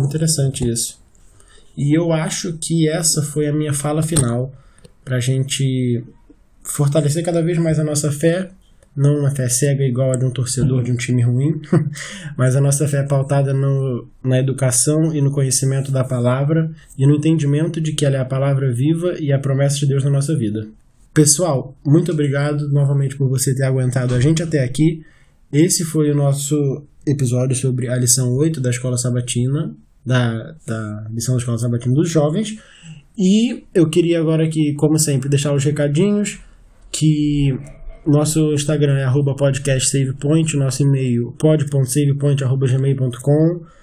Interessante 0.05 0.67
isso. 0.67 1.02
E 1.75 1.93
eu 1.93 2.11
acho 2.11 2.53
que 2.53 2.87
essa 2.87 3.21
foi 3.21 3.47
a 3.47 3.53
minha 3.53 3.73
fala 3.73 4.03
final 4.03 4.53
para 5.03 5.17
a 5.17 5.19
gente 5.19 6.03
fortalecer 6.63 7.23
cada 7.23 7.41
vez 7.41 7.57
mais 7.57 7.79
a 7.79 7.83
nossa 7.83 8.11
fé, 8.11 8.49
não 8.95 9.19
uma 9.19 9.31
fé 9.31 9.49
cega 9.49 9.83
igual 9.83 10.11
a 10.11 10.15
de 10.15 10.23
um 10.23 10.31
torcedor 10.31 10.83
de 10.83 10.91
um 10.91 10.95
time 10.95 11.21
ruim, 11.23 11.59
mas 12.37 12.55
a 12.55 12.61
nossa 12.61 12.87
fé 12.87 12.97
é 12.97 13.03
pautada 13.03 13.53
no, 13.53 14.07
na 14.23 14.39
educação 14.39 15.13
e 15.13 15.19
no 15.19 15.31
conhecimento 15.31 15.91
da 15.91 16.03
palavra 16.03 16.71
e 16.97 17.05
no 17.05 17.15
entendimento 17.15 17.81
de 17.81 17.91
que 17.93 18.05
ela 18.05 18.17
é 18.17 18.19
a 18.19 18.25
palavra 18.25 18.71
viva 18.71 19.15
e 19.19 19.33
a 19.33 19.39
promessa 19.39 19.79
de 19.79 19.87
Deus 19.87 20.03
na 20.03 20.11
nossa 20.11 20.35
vida. 20.35 20.67
Pessoal, 21.13 21.75
muito 21.85 22.11
obrigado 22.11 22.69
novamente 22.69 23.15
por 23.15 23.27
você 23.27 23.53
ter 23.53 23.63
aguentado 23.63 24.15
a 24.15 24.19
gente 24.19 24.41
até 24.41 24.63
aqui. 24.63 25.03
Esse 25.51 25.83
foi 25.83 26.09
o 26.09 26.15
nosso 26.15 26.83
episódio 27.05 27.55
sobre 27.55 27.87
a 27.87 27.95
lição 27.95 28.33
8 28.33 28.61
da 28.61 28.69
Escola 28.69 28.97
Sabatina 28.97 29.75
da, 30.05 30.55
da 30.65 31.07
lição 31.11 31.35
da 31.35 31.39
Escola 31.39 31.57
Sabatina 31.57 31.93
dos 31.93 32.09
Jovens. 32.09 32.57
E 33.17 33.63
eu 33.73 33.89
queria 33.89 34.19
agora 34.19 34.43
aqui, 34.43 34.73
como 34.73 34.99
sempre, 34.99 35.29
deixar 35.29 35.53
os 35.53 35.63
recadinhos 35.63 36.39
que 36.91 37.57
nosso 38.05 38.51
Instagram 38.53 38.97
é 38.97 39.03
arroba 39.03 39.35
podcastsavepoint, 39.35 40.57
nosso 40.57 40.83
e-mail 40.83 41.33
pod.savepoint.gmail.com 41.39 43.73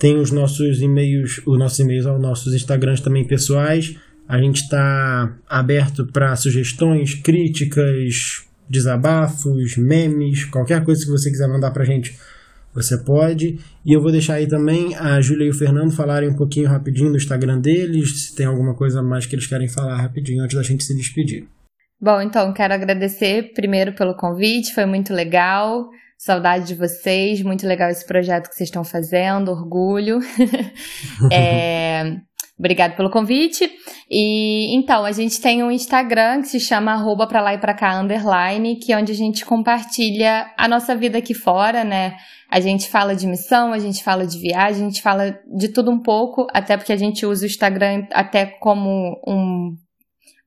tem 0.00 0.16
os 0.16 0.30
nossos 0.30 0.80
e-mails, 0.80 1.42
os 1.46 1.58
nossos 1.58 1.78
e-mails 1.78 2.06
aos 2.06 2.22
nossos 2.22 2.54
Instagrams 2.54 3.02
também 3.02 3.26
pessoais. 3.26 3.94
A 4.26 4.38
gente 4.38 4.62
está 4.62 5.36
aberto 5.46 6.06
para 6.06 6.34
sugestões, 6.36 7.16
críticas, 7.16 8.46
desabafos, 8.66 9.76
memes, 9.76 10.46
qualquer 10.46 10.82
coisa 10.84 11.04
que 11.04 11.10
você 11.10 11.30
quiser 11.30 11.48
mandar 11.48 11.70
para 11.72 11.82
a 11.82 11.86
gente 11.86 12.18
você 12.74 12.96
pode. 12.98 13.58
E 13.84 13.92
eu 13.92 14.00
vou 14.00 14.12
deixar 14.12 14.34
aí 14.34 14.46
também 14.46 14.94
a 14.96 15.20
Júlia 15.20 15.46
e 15.46 15.50
o 15.50 15.54
Fernando 15.54 15.92
falarem 15.92 16.28
um 16.28 16.36
pouquinho 16.36 16.68
rapidinho 16.68 17.10
do 17.10 17.16
Instagram 17.16 17.60
deles, 17.60 18.26
se 18.26 18.34
tem 18.34 18.46
alguma 18.46 18.74
coisa 18.74 19.02
mais 19.02 19.26
que 19.26 19.34
eles 19.34 19.46
querem 19.46 19.68
falar 19.68 19.96
rapidinho 19.96 20.42
antes 20.42 20.56
da 20.56 20.62
gente 20.62 20.84
se 20.84 20.96
despedir. 20.96 21.46
Bom, 22.00 22.20
então 22.22 22.52
quero 22.54 22.72
agradecer 22.72 23.52
primeiro 23.52 23.92
pelo 23.92 24.14
convite, 24.14 24.74
foi 24.74 24.86
muito 24.86 25.12
legal. 25.12 25.88
Saudade 26.16 26.66
de 26.66 26.74
vocês, 26.74 27.42
muito 27.42 27.66
legal 27.66 27.90
esse 27.90 28.06
projeto 28.06 28.48
que 28.48 28.54
vocês 28.54 28.68
estão 28.68 28.84
fazendo, 28.84 29.50
orgulho. 29.50 30.18
é, 31.32 32.16
obrigado 32.58 32.94
pelo 32.94 33.10
convite. 33.10 33.70
E 34.10 34.74
então, 34.74 35.04
a 35.04 35.12
gente 35.12 35.40
tem 35.40 35.62
um 35.62 35.70
Instagram 35.70 36.42
que 36.42 36.48
se 36.48 36.58
chama 36.58 36.92
arroba 36.92 37.26
pra 37.26 37.40
lá 37.40 37.54
e 37.54 37.58
pra 37.58 37.74
cá 37.74 38.00
underline, 38.00 38.76
que 38.76 38.92
é 38.92 38.96
onde 38.96 39.12
a 39.12 39.14
gente 39.14 39.44
compartilha 39.44 40.50
a 40.56 40.66
nossa 40.66 40.96
vida 40.96 41.18
aqui 41.18 41.32
fora, 41.32 41.84
né? 41.84 42.16
A 42.50 42.58
gente 42.58 42.90
fala 42.90 43.14
de 43.14 43.26
missão, 43.26 43.72
a 43.72 43.78
gente 43.78 44.02
fala 44.02 44.26
de 44.26 44.36
viagem, 44.38 44.82
a 44.82 44.88
gente 44.88 45.00
fala 45.00 45.38
de 45.56 45.68
tudo 45.68 45.92
um 45.92 46.00
pouco, 46.00 46.46
até 46.52 46.76
porque 46.76 46.92
a 46.92 46.96
gente 46.96 47.24
usa 47.24 47.44
o 47.44 47.46
Instagram 47.46 48.06
até 48.12 48.46
como 48.46 49.20
um, 49.24 49.76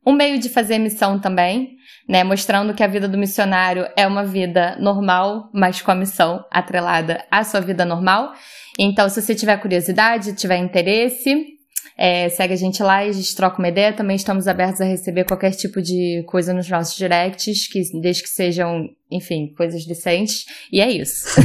um 0.05 0.11
meio 0.11 0.37
de 0.37 0.49
fazer 0.49 0.77
missão 0.77 1.17
também 1.17 1.77
né? 2.07 2.23
Mostrando 2.23 2.73
que 2.73 2.83
a 2.83 2.87
vida 2.87 3.07
do 3.07 3.17
missionário 3.17 3.87
é 3.95 4.05
uma 4.05 4.25
vida 4.25 4.75
normal, 4.79 5.49
mas 5.53 5.81
com 5.81 5.91
a 5.91 5.95
missão 5.95 6.43
atrelada 6.51 7.23
à 7.31 7.43
sua 7.43 7.61
vida 7.61 7.85
normal. 7.85 8.33
Então, 8.77 9.07
se 9.07 9.21
você 9.21 9.35
tiver 9.35 9.57
curiosidade, 9.57 10.35
tiver 10.35 10.57
interesse, 10.57 11.52
é, 11.97 12.29
segue 12.29 12.53
a 12.53 12.57
gente 12.57 12.81
lá 12.81 13.05
e 13.05 13.09
a 13.09 13.13
gente 13.13 13.35
troca 13.35 13.59
uma 13.59 13.67
ideia. 13.67 13.93
Também 13.93 14.15
estamos 14.15 14.47
abertos 14.47 14.81
a 14.81 14.85
receber 14.85 15.25
qualquer 15.25 15.51
tipo 15.51 15.81
de 15.81 16.23
coisa 16.27 16.53
nos 16.53 16.69
nossos 16.69 16.95
directs, 16.95 17.67
que, 17.67 17.81
desde 17.99 18.23
que 18.23 18.29
sejam, 18.29 18.89
enfim, 19.11 19.53
coisas 19.55 19.85
decentes. 19.85 20.45
E 20.71 20.81
é 20.81 20.91
isso. 20.91 21.25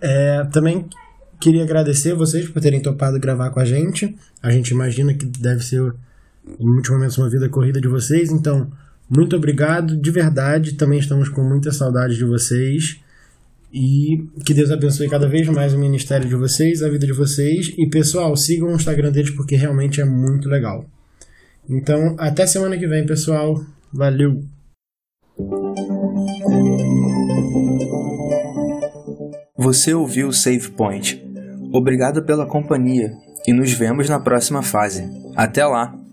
é, 0.00 0.44
também 0.52 0.86
queria 1.40 1.62
agradecer 1.62 2.14
vocês 2.14 2.48
por 2.48 2.60
terem 2.60 2.80
topado 2.80 3.18
gravar 3.18 3.50
com 3.50 3.60
a 3.60 3.64
gente. 3.64 4.14
A 4.42 4.50
gente 4.50 4.70
imagina 4.70 5.14
que 5.14 5.26
deve 5.26 5.62
ser 5.62 5.94
em 6.58 6.66
muitos 6.66 6.90
momentos 6.90 7.18
uma 7.18 7.30
vida 7.30 7.48
corrida 7.48 7.80
de 7.80 7.88
vocês. 7.88 8.30
Então, 8.30 8.70
muito 9.08 9.34
obrigado, 9.34 9.96
de 9.96 10.10
verdade. 10.10 10.74
Também 10.74 10.98
estamos 10.98 11.28
com 11.28 11.42
muita 11.42 11.72
saudade 11.72 12.16
de 12.16 12.24
vocês. 12.24 13.00
E 13.72 14.24
que 14.44 14.54
Deus 14.54 14.70
abençoe 14.70 15.08
cada 15.08 15.28
vez 15.28 15.48
mais 15.48 15.74
o 15.74 15.78
ministério 15.78 16.28
de 16.28 16.34
vocês, 16.34 16.82
a 16.82 16.88
vida 16.88 17.06
de 17.06 17.12
vocês. 17.12 17.74
E 17.76 17.88
pessoal, 17.88 18.36
sigam 18.36 18.68
o 18.68 18.74
Instagram 18.74 19.12
deles 19.12 19.30
porque 19.30 19.56
realmente 19.56 20.00
é 20.00 20.04
muito 20.04 20.48
legal. 20.48 20.84
Então, 21.68 22.14
até 22.18 22.46
semana 22.46 22.78
que 22.78 22.86
vem, 22.86 23.04
pessoal. 23.04 23.60
Valeu! 23.92 24.40
Você 29.58 29.92
ouviu 29.92 30.28
o 30.28 30.32
Save 30.32 30.70
Point. 30.70 31.22
Obrigado 31.72 32.24
pela 32.24 32.46
companhia 32.46 33.10
e 33.46 33.52
nos 33.52 33.72
vemos 33.72 34.08
na 34.08 34.20
próxima 34.20 34.62
fase. 34.62 35.04
Até 35.34 35.64
lá! 35.66 36.05